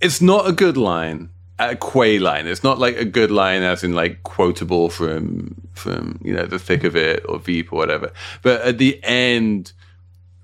It's 0.02 0.20
not 0.20 0.46
a 0.46 0.52
good 0.52 0.76
line, 0.76 1.30
a 1.60 1.76
Quay 1.76 2.20
line. 2.20 2.48
It's 2.48 2.64
not 2.64 2.80
like 2.80 2.98
a 2.98 3.06
good 3.06 3.32
line 3.32 3.62
as 3.64 3.84
in 3.84 3.94
like 3.94 4.24
quotable 4.24 4.90
from 4.90 5.56
from 5.74 6.20
you 6.24 6.34
know 6.34 6.46
the 6.46 6.60
thick 6.60 6.84
of 6.84 6.96
it 6.96 7.24
or 7.30 7.40
Veep 7.40 7.72
or 7.72 7.78
whatever. 7.78 8.12
But 8.42 8.62
at 8.62 8.78
the 8.78 9.00
end, 9.04 9.72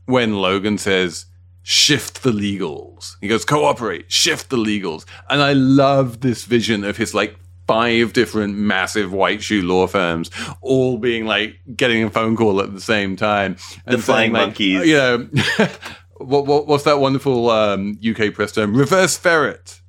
when 0.05 0.35
Logan 0.35 0.77
says 0.77 1.25
shift 1.63 2.23
the 2.23 2.31
legals, 2.31 3.15
he 3.21 3.27
goes 3.27 3.45
cooperate, 3.45 4.11
shift 4.11 4.49
the 4.49 4.57
legals, 4.57 5.05
and 5.29 5.41
I 5.41 5.53
love 5.53 6.21
this 6.21 6.45
vision 6.45 6.83
of 6.83 6.97
his 6.97 7.13
like 7.13 7.35
five 7.67 8.11
different 8.13 8.55
massive 8.55 9.13
white 9.13 9.41
shoe 9.41 9.61
law 9.61 9.87
firms 9.87 10.29
all 10.61 10.97
being 10.97 11.25
like 11.25 11.55
getting 11.75 12.03
a 12.03 12.09
phone 12.09 12.35
call 12.35 12.59
at 12.59 12.73
the 12.73 12.81
same 12.81 13.15
time 13.15 13.55
The 13.85 13.97
flying 13.97 14.33
like, 14.33 14.47
monkeys. 14.47 14.85
you 14.87 14.95
know 14.95 15.29
what, 16.17 16.45
what 16.45 16.67
what's 16.67 16.83
that 16.85 16.99
wonderful 16.99 17.49
um, 17.49 17.97
UK 18.05 18.33
press 18.33 18.51
term? 18.53 18.75
Reverse 18.75 19.17
ferret. 19.17 19.80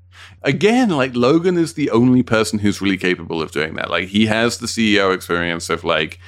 Again, 0.45 0.91
like 0.91 1.15
Logan 1.15 1.57
is 1.57 1.75
the 1.75 1.91
only 1.91 2.23
person 2.23 2.59
who's 2.59 2.81
really 2.81 2.97
capable 2.97 3.41
of 3.41 3.53
doing 3.53 3.75
that. 3.75 3.91
Like 3.91 4.09
he 4.09 4.27
has 4.27 4.59
the 4.59 4.67
CEO 4.67 5.15
experience 5.15 5.71
of 5.71 5.85
like, 5.85 6.19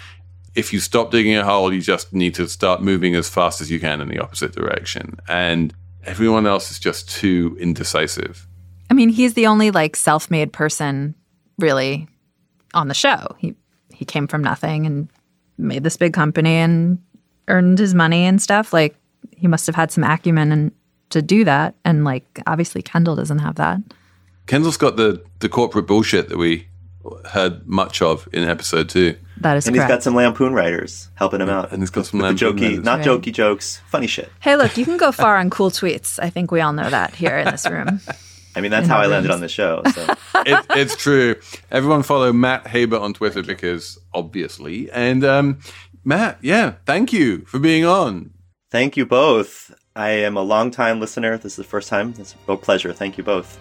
if 0.54 0.72
you 0.72 0.78
stop 0.78 1.10
digging 1.10 1.36
a 1.36 1.44
hole, 1.44 1.72
you 1.72 1.80
just 1.80 2.12
need 2.12 2.34
to 2.36 2.48
start 2.48 2.80
moving 2.80 3.16
as 3.16 3.28
fast 3.28 3.60
as 3.60 3.70
you 3.70 3.80
can 3.80 4.00
in 4.00 4.08
the 4.08 4.20
opposite 4.20 4.52
direction. 4.52 5.18
And 5.28 5.74
everyone 6.04 6.46
else 6.46 6.70
is 6.70 6.78
just 6.78 7.10
too 7.10 7.56
indecisive. 7.58 8.46
I 8.90 8.94
mean, 8.94 9.08
he's 9.08 9.34
the 9.34 9.46
only 9.46 9.70
like 9.70 9.96
self-made 9.96 10.52
person 10.52 11.14
really 11.58 12.06
on 12.72 12.88
the 12.88 12.94
show. 12.94 13.34
He 13.38 13.54
he 13.92 14.04
came 14.04 14.26
from 14.26 14.42
nothing 14.42 14.86
and 14.86 15.08
made 15.56 15.84
this 15.84 15.96
big 15.96 16.12
company 16.12 16.56
and 16.56 16.98
earned 17.48 17.78
his 17.78 17.94
money 17.94 18.24
and 18.24 18.42
stuff. 18.42 18.72
Like 18.72 18.96
he 19.36 19.46
must 19.46 19.66
have 19.66 19.76
had 19.76 19.90
some 19.90 20.04
acumen 20.04 20.52
and 20.52 20.72
to 21.10 21.22
do 21.22 21.44
that. 21.44 21.74
And 21.84 22.04
like 22.04 22.40
obviously 22.46 22.82
Kendall 22.82 23.16
doesn't 23.16 23.38
have 23.38 23.56
that. 23.56 23.78
Kendall's 24.46 24.76
got 24.76 24.96
the 24.96 25.22
the 25.40 25.48
corporate 25.48 25.86
bullshit 25.86 26.28
that 26.28 26.38
we 26.38 26.68
heard 27.30 27.66
much 27.66 28.00
of 28.02 28.28
in 28.32 28.44
episode 28.44 28.88
two. 28.88 29.16
That 29.40 29.56
is 29.56 29.66
and 29.66 29.74
he's 29.76 29.84
got 29.84 30.02
some 30.02 30.14
lampoon 30.14 30.54
writers 30.54 31.08
helping 31.14 31.40
him 31.40 31.48
out. 31.50 31.72
And 31.72 31.82
he's 31.82 31.90
got 31.90 32.06
some 32.06 32.20
lampoon 32.20 32.56
jokey, 32.56 32.62
writers. 32.68 32.84
not 32.84 32.98
Right. 33.00 33.06
jokey 33.08 33.32
jokes, 33.32 33.80
funny 33.88 34.06
shit. 34.06 34.30
Hey, 34.40 34.56
look, 34.56 34.76
you 34.78 34.84
can 34.84 34.96
go 34.96 35.12
far 35.24 35.36
on 35.36 35.50
cool 35.50 35.70
tweets. 35.70 36.18
I 36.22 36.30
think 36.30 36.50
we 36.50 36.60
all 36.60 36.72
know 36.72 36.88
that 36.88 37.14
here 37.14 37.36
in 37.38 37.46
this 37.50 37.66
room. 37.68 38.00
I 38.56 38.60
mean, 38.60 38.70
that's 38.70 38.84
In 38.84 38.90
how 38.90 38.98
I 39.00 39.06
landed 39.06 39.28
rooms. 39.28 39.34
on 39.34 39.40
the 39.40 39.48
show. 39.48 39.82
So 39.92 40.02
it, 40.46 40.64
it's 40.70 40.96
true. 40.96 41.34
Everyone 41.70 42.02
follow 42.04 42.32
Matt 42.32 42.68
Haber 42.68 42.96
on 42.98 43.12
Twitter 43.12 43.42
because 43.42 43.98
obviously. 44.14 44.90
And 44.92 45.24
um, 45.24 45.58
Matt, 46.04 46.38
yeah, 46.40 46.74
thank 46.86 47.12
you 47.12 47.44
for 47.46 47.58
being 47.58 47.84
on. 47.84 48.30
thank 48.70 48.96
you 48.96 49.04
both. 49.04 49.74
I 49.96 50.10
am 50.10 50.36
a 50.36 50.42
long 50.42 50.70
time 50.70 51.00
listener. 51.00 51.36
This 51.36 51.52
is 51.52 51.56
the 51.56 51.64
first 51.64 51.88
time. 51.88 52.14
It's 52.18 52.34
a 52.34 52.36
real 52.46 52.56
pleasure. 52.56 52.92
Thank 52.92 53.18
you 53.18 53.24
both. 53.24 53.58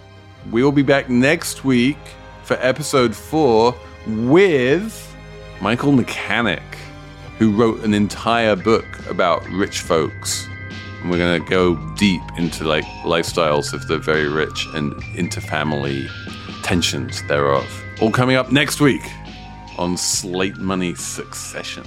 We 0.51 0.63
will 0.63 0.71
be 0.71 0.83
back 0.83 1.09
next 1.09 1.63
week 1.63 1.97
for 2.43 2.57
episode 2.59 3.15
four 3.15 3.75
with 4.05 5.15
Michael 5.61 5.93
Mechanic, 5.93 6.61
who 7.39 7.55
wrote 7.55 7.83
an 7.83 7.93
entire 7.93 8.55
book 8.55 8.85
about 9.09 9.47
rich 9.49 9.79
folks. 9.79 10.47
And 11.01 11.09
we're 11.09 11.17
going 11.17 11.41
to 11.41 11.49
go 11.49 11.75
deep 11.95 12.21
into 12.37 12.65
like 12.65 12.83
lifestyles 13.03 13.73
of 13.73 13.87
the 13.87 13.97
very 13.97 14.27
rich 14.27 14.67
and 14.73 14.93
interfamily 15.15 16.09
tensions 16.63 17.25
thereof. 17.27 17.65
All 18.01 18.11
coming 18.11 18.35
up 18.35 18.51
next 18.51 18.81
week 18.81 19.03
on 19.77 19.97
Slate 19.97 20.57
Money 20.57 20.93
Succession. 20.95 21.83